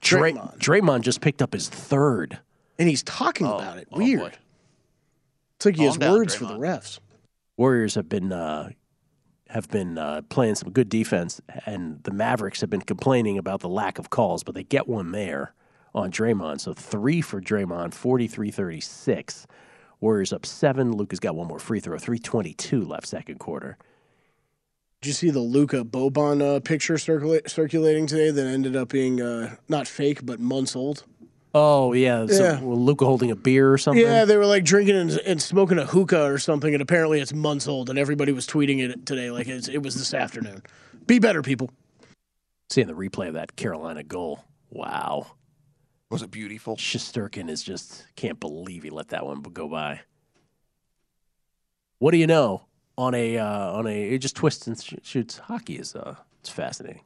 Dray- 0.00 0.32
Draymond. 0.32 0.58
Draymond 0.58 1.00
just 1.02 1.20
picked 1.20 1.42
up 1.42 1.52
his 1.52 1.68
third. 1.68 2.38
and 2.78 2.88
he's 2.88 3.02
talking 3.04 3.46
about 3.46 3.76
it. 3.78 3.86
oh, 3.92 3.98
Weird. 3.98 4.20
boy. 4.20 4.32
it's 5.56 5.66
like 5.66 5.76
he 5.76 5.84
has 5.84 5.92
Calm 5.92 5.98
down, 6.00 6.12
words 6.14 6.34
for 6.34 6.46
the 6.46 6.54
refs. 6.58 6.98
Warriors 7.58 7.94
have 7.94 8.08
been 8.08 8.32
uh, 8.32 8.70
have 9.50 9.68
been 9.68 9.98
uh, 9.98 10.22
playing 10.28 10.54
some 10.54 10.70
good 10.70 10.88
defense, 10.88 11.40
and 11.66 12.02
the 12.04 12.12
Mavericks 12.12 12.60
have 12.60 12.70
been 12.70 12.80
complaining 12.80 13.36
about 13.36 13.60
the 13.60 13.68
lack 13.68 13.98
of 13.98 14.08
calls, 14.08 14.44
but 14.44 14.54
they 14.54 14.62
get 14.62 14.86
one 14.86 15.10
there 15.10 15.54
on 15.92 16.12
Draymond. 16.12 16.60
So 16.60 16.72
three 16.72 17.20
for 17.20 17.40
Draymond, 17.40 17.90
43-36. 17.90 19.46
Warriors 20.00 20.32
up 20.32 20.46
seven. 20.46 20.92
Luka's 20.92 21.20
got 21.20 21.34
one 21.34 21.48
more 21.48 21.58
free 21.58 21.80
throw. 21.80 21.98
322 21.98 22.80
left 22.82 23.06
second 23.06 23.38
quarter. 23.38 23.76
Did 25.02 25.08
you 25.08 25.14
see 25.14 25.30
the 25.30 25.40
Luka 25.40 25.84
Boban 25.84 26.42
uh, 26.42 26.60
picture 26.60 26.94
circula- 26.94 27.48
circulating 27.48 28.06
today 28.06 28.30
that 28.30 28.46
ended 28.46 28.76
up 28.76 28.90
being 28.90 29.20
uh, 29.20 29.56
not 29.68 29.88
fake 29.88 30.24
but 30.24 30.38
months 30.38 30.76
old? 30.76 31.04
Oh 31.52 31.92
yeah, 31.92 32.26
so 32.26 32.42
Yeah. 32.44 32.60
well, 32.60 32.78
Luka 32.78 33.04
holding 33.04 33.30
a 33.30 33.36
beer 33.36 33.72
or 33.72 33.78
something. 33.78 34.04
Yeah, 34.04 34.24
they 34.24 34.36
were 34.36 34.46
like 34.46 34.64
drinking 34.64 34.96
and, 34.96 35.10
and 35.10 35.42
smoking 35.42 35.78
a 35.78 35.84
hookah 35.86 36.24
or 36.24 36.38
something, 36.38 36.72
and 36.72 36.80
apparently 36.82 37.20
it's 37.20 37.32
months 37.34 37.66
old, 37.66 37.90
and 37.90 37.98
everybody 37.98 38.30
was 38.32 38.46
tweeting 38.46 38.78
it 38.78 39.04
today 39.04 39.30
like 39.30 39.48
it's, 39.48 39.66
it 39.68 39.78
was 39.82 39.96
this 39.96 40.14
afternoon. 40.14 40.62
Be 41.06 41.18
better, 41.18 41.42
people. 41.42 41.70
Seeing 42.68 42.86
the 42.86 42.94
replay 42.94 43.26
of 43.26 43.34
that 43.34 43.56
Carolina 43.56 44.04
goal. 44.04 44.44
Wow. 44.70 45.32
Was 46.08 46.22
it 46.22 46.30
beautiful? 46.30 46.76
Shesterkin 46.76 47.48
is 47.50 47.62
just 47.64 48.06
can't 48.14 48.38
believe 48.38 48.84
he 48.84 48.90
let 48.90 49.08
that 49.08 49.26
one 49.26 49.42
go 49.42 49.68
by. 49.68 50.00
What 51.98 52.12
do 52.12 52.18
you 52.18 52.26
know? 52.26 52.62
On 52.96 53.14
a 53.14 53.38
uh, 53.38 53.72
on 53.72 53.86
a 53.86 54.10
it 54.10 54.18
just 54.18 54.36
twists 54.36 54.66
and 54.66 54.80
sh- 54.80 54.94
shoots. 55.02 55.38
Hockey 55.38 55.76
is 55.76 55.94
uh 55.96 56.16
it's 56.40 56.50
fascinating. 56.50 57.02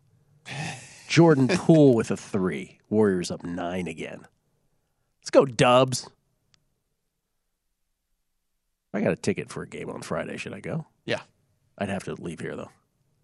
Jordan 1.09 1.49
Poole 1.49 1.95
with 1.95 2.11
a 2.11 2.17
three. 2.17 2.81
Warriors 2.91 3.31
up 3.31 3.45
nine 3.45 3.87
again. 3.87 4.27
Let's 5.25 5.31
go, 5.31 5.47
Dubs. 5.47 6.07
I 8.93 9.01
got 9.01 9.13
a 9.13 9.17
ticket 9.17 9.49
for 9.51 9.63
a 9.63 9.67
game 9.67 9.89
on 9.89 10.03
Friday. 10.03 10.37
Should 10.37 10.53
I 10.53 10.61
go? 10.61 10.85
Yeah. 11.07 11.21
I'd 11.79 11.89
have 11.89 12.05
to 12.05 12.15
leave 12.15 12.41
here 12.41 12.55
though. 12.55 12.69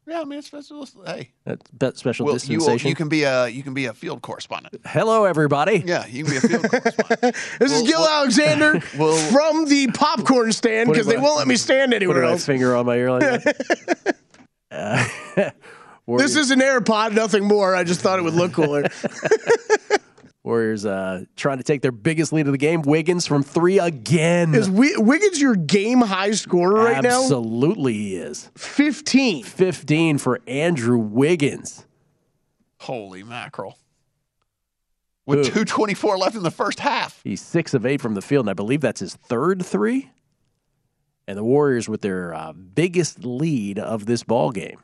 Yeah, 0.07 0.22
I 0.22 0.24
mean, 0.24 0.38
it's 0.38 0.48
special. 0.48 0.88
Hey, 1.07 1.30
That's 1.44 1.70
be- 1.70 1.92
special 1.98 2.24
Well, 2.26 2.34
you, 2.36 2.38
dispensation. 2.57 2.88
you 2.88 2.94
can 2.96 3.09
be 3.11 3.22
a 3.24 3.46
you 3.48 3.62
can 3.62 3.74
be 3.74 3.84
a 3.84 3.92
field 3.92 4.22
correspondent. 4.22 4.80
Hello, 4.86 5.24
everybody. 5.26 5.84
Yeah, 5.86 6.07
you 6.07 6.24
can 6.24 6.32
be 6.32 6.36
a 6.38 6.40
field 6.40 6.68
correspondent. 6.70 7.36
This 7.61 7.70
is 7.70 7.82
Gill 7.82 8.05
Alexander 8.09 8.80
we'll- 8.98 9.16
from 9.30 9.66
the 9.66 9.88
popcorn 9.88 10.53
stand 10.53 10.88
because 10.90 11.07
they 11.07 11.18
won't 11.18 11.36
let 11.36 11.46
me 11.46 11.57
stand 11.57 11.92
anywhere 11.94 12.24
else. 12.24 12.46
finger 12.46 12.74
on 12.74 12.86
my 12.86 12.96
ear 12.96 13.11
like 13.12 13.42
that. 13.44 14.16
Uh, 14.72 15.05
This 16.07 16.34
is 16.36 16.51
an 16.53 16.61
AirPod, 16.61 17.12
nothing 17.12 17.44
more. 17.44 17.74
I 17.76 17.82
just 17.84 18.01
thought 18.01 18.18
it 18.18 18.22
would 18.22 18.34
look 18.34 18.53
cooler. 18.53 18.84
Warriors 20.51 20.84
uh, 20.84 21.24
trying 21.36 21.59
to 21.59 21.62
take 21.64 21.80
their 21.80 21.92
biggest 21.92 22.32
lead 22.32 22.46
of 22.46 22.53
the 22.53 22.59
game. 22.59 22.82
Wiggins 22.82 23.24
from 23.24 23.44
three 23.44 23.78
again. 23.78 24.53
Is 24.53 24.66
Wi- 24.66 24.96
Wiggins 24.98 25.40
your 25.40 25.55
game 25.55 26.01
high 26.01 26.32
scorer 26.32 26.74
right 26.74 27.03
now? 27.05 27.22
Absolutely, 27.22 27.94
he 27.94 28.16
is. 28.16 28.51
15. 28.57 29.44
15 29.44 30.18
for 30.18 30.40
Andrew 30.48 30.98
Wiggins. 30.98 31.86
Holy 32.80 33.22
mackerel! 33.22 33.78
With 35.26 35.53
two 35.55 35.64
twenty 35.64 35.94
four 35.94 36.18
left 36.18 36.34
in 36.34 36.42
the 36.42 36.51
first 36.51 36.80
half. 36.80 37.20
He's 37.22 37.40
six 37.40 37.72
of 37.74 37.86
eight 37.86 38.01
from 38.01 38.14
the 38.14 38.22
field, 38.22 38.46
and 38.46 38.51
I 38.51 38.55
believe 38.55 38.80
that's 38.80 39.01
his 39.01 39.14
third 39.14 39.64
three. 39.64 40.11
And 41.28 41.38
the 41.38 41.44
Warriors 41.44 41.88
with 41.88 42.01
their 42.01 42.34
uh, 42.34 42.53
biggest 42.55 43.22
lead 43.24 43.78
of 43.78 44.07
this 44.07 44.24
ball 44.24 44.51
game. 44.51 44.80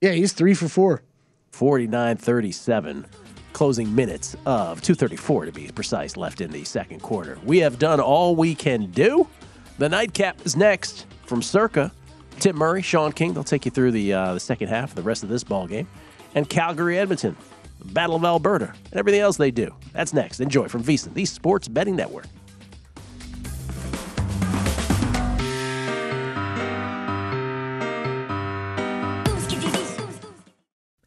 Yeah, 0.00 0.12
he's 0.12 0.32
three 0.32 0.54
for 0.54 0.68
four. 0.68 1.02
49 1.50 2.16
37. 2.18 3.06
Closing 3.52 3.94
minutes 3.94 4.34
of 4.46 4.80
234 4.82 5.46
to 5.46 5.52
be 5.52 5.68
precise 5.68 6.16
left 6.16 6.40
in 6.40 6.50
the 6.50 6.64
second 6.64 7.00
quarter. 7.00 7.38
We 7.44 7.58
have 7.58 7.78
done 7.78 8.00
all 8.00 8.34
we 8.34 8.54
can 8.54 8.90
do. 8.90 9.28
The 9.78 9.88
nightcap 9.88 10.44
is 10.44 10.56
next 10.56 11.06
from 11.26 11.42
Circa. 11.42 11.92
Tim 12.38 12.56
Murray, 12.56 12.82
Sean 12.82 13.12
King, 13.12 13.34
they'll 13.34 13.44
take 13.44 13.64
you 13.64 13.70
through 13.70 13.92
the 13.92 14.12
uh, 14.12 14.34
the 14.34 14.40
second 14.40 14.68
half, 14.68 14.94
the 14.94 15.02
rest 15.02 15.22
of 15.22 15.28
this 15.28 15.44
ball 15.44 15.66
game, 15.66 15.86
and 16.34 16.48
Calgary, 16.48 16.98
Edmonton, 16.98 17.36
Battle 17.84 18.16
of 18.16 18.24
Alberta, 18.24 18.72
and 18.90 18.98
everything 18.98 19.20
else 19.20 19.36
they 19.36 19.50
do. 19.50 19.74
That's 19.92 20.12
next. 20.12 20.40
Enjoy 20.40 20.68
from 20.68 20.82
VSiN, 20.82 21.14
the 21.14 21.24
Sports 21.24 21.68
Betting 21.68 21.96
Network. 21.96 22.26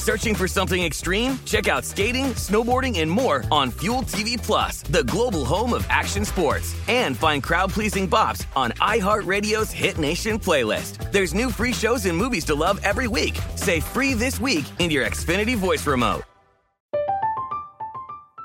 Searching 0.00 0.34
for 0.34 0.48
something 0.48 0.82
extreme? 0.82 1.38
Check 1.44 1.68
out 1.68 1.84
skating, 1.84 2.32
snowboarding, 2.32 3.00
and 3.00 3.10
more 3.10 3.44
on 3.52 3.70
Fuel 3.82 4.00
TV 4.00 4.42
Plus, 4.42 4.80
the 4.80 5.04
global 5.04 5.44
home 5.44 5.74
of 5.74 5.86
action 5.90 6.24
sports. 6.24 6.74
And 6.88 7.14
find 7.14 7.42
crowd-pleasing 7.42 8.08
bops 8.08 8.46
on 8.56 8.70
iHeartRadio's 8.80 9.70
Hit 9.70 9.98
Nation 9.98 10.38
playlist. 10.38 11.12
There's 11.12 11.34
new 11.34 11.50
free 11.50 11.74
shows 11.74 12.06
and 12.06 12.16
movies 12.16 12.46
to 12.46 12.54
love 12.54 12.80
every 12.82 13.08
week. 13.08 13.38
Say 13.56 13.80
free 13.80 14.14
this 14.14 14.40
week 14.40 14.64
in 14.78 14.90
your 14.90 15.04
Xfinity 15.04 15.54
voice 15.54 15.86
remote. 15.86 16.22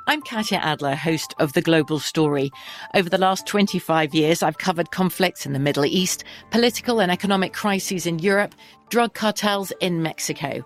I'm 0.07 0.21
Katya 0.23 0.57
Adler, 0.57 0.95
host 0.95 1.33
of 1.39 1.53
The 1.53 1.61
Global 1.61 1.99
Story. 1.99 2.51
Over 2.93 3.09
the 3.09 3.17
last 3.17 3.47
25 3.47 4.13
years, 4.13 4.43
I've 4.43 4.57
covered 4.57 4.91
conflicts 4.91 5.45
in 5.45 5.53
the 5.53 5.59
Middle 5.59 5.85
East, 5.85 6.25
political 6.51 6.99
and 6.99 7.11
economic 7.11 7.53
crises 7.53 8.05
in 8.05 8.19
Europe, 8.19 8.53
drug 8.89 9.13
cartels 9.13 9.71
in 9.79 10.03
Mexico. 10.03 10.65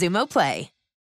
Xumo 0.00 0.26
Play. 0.26 0.79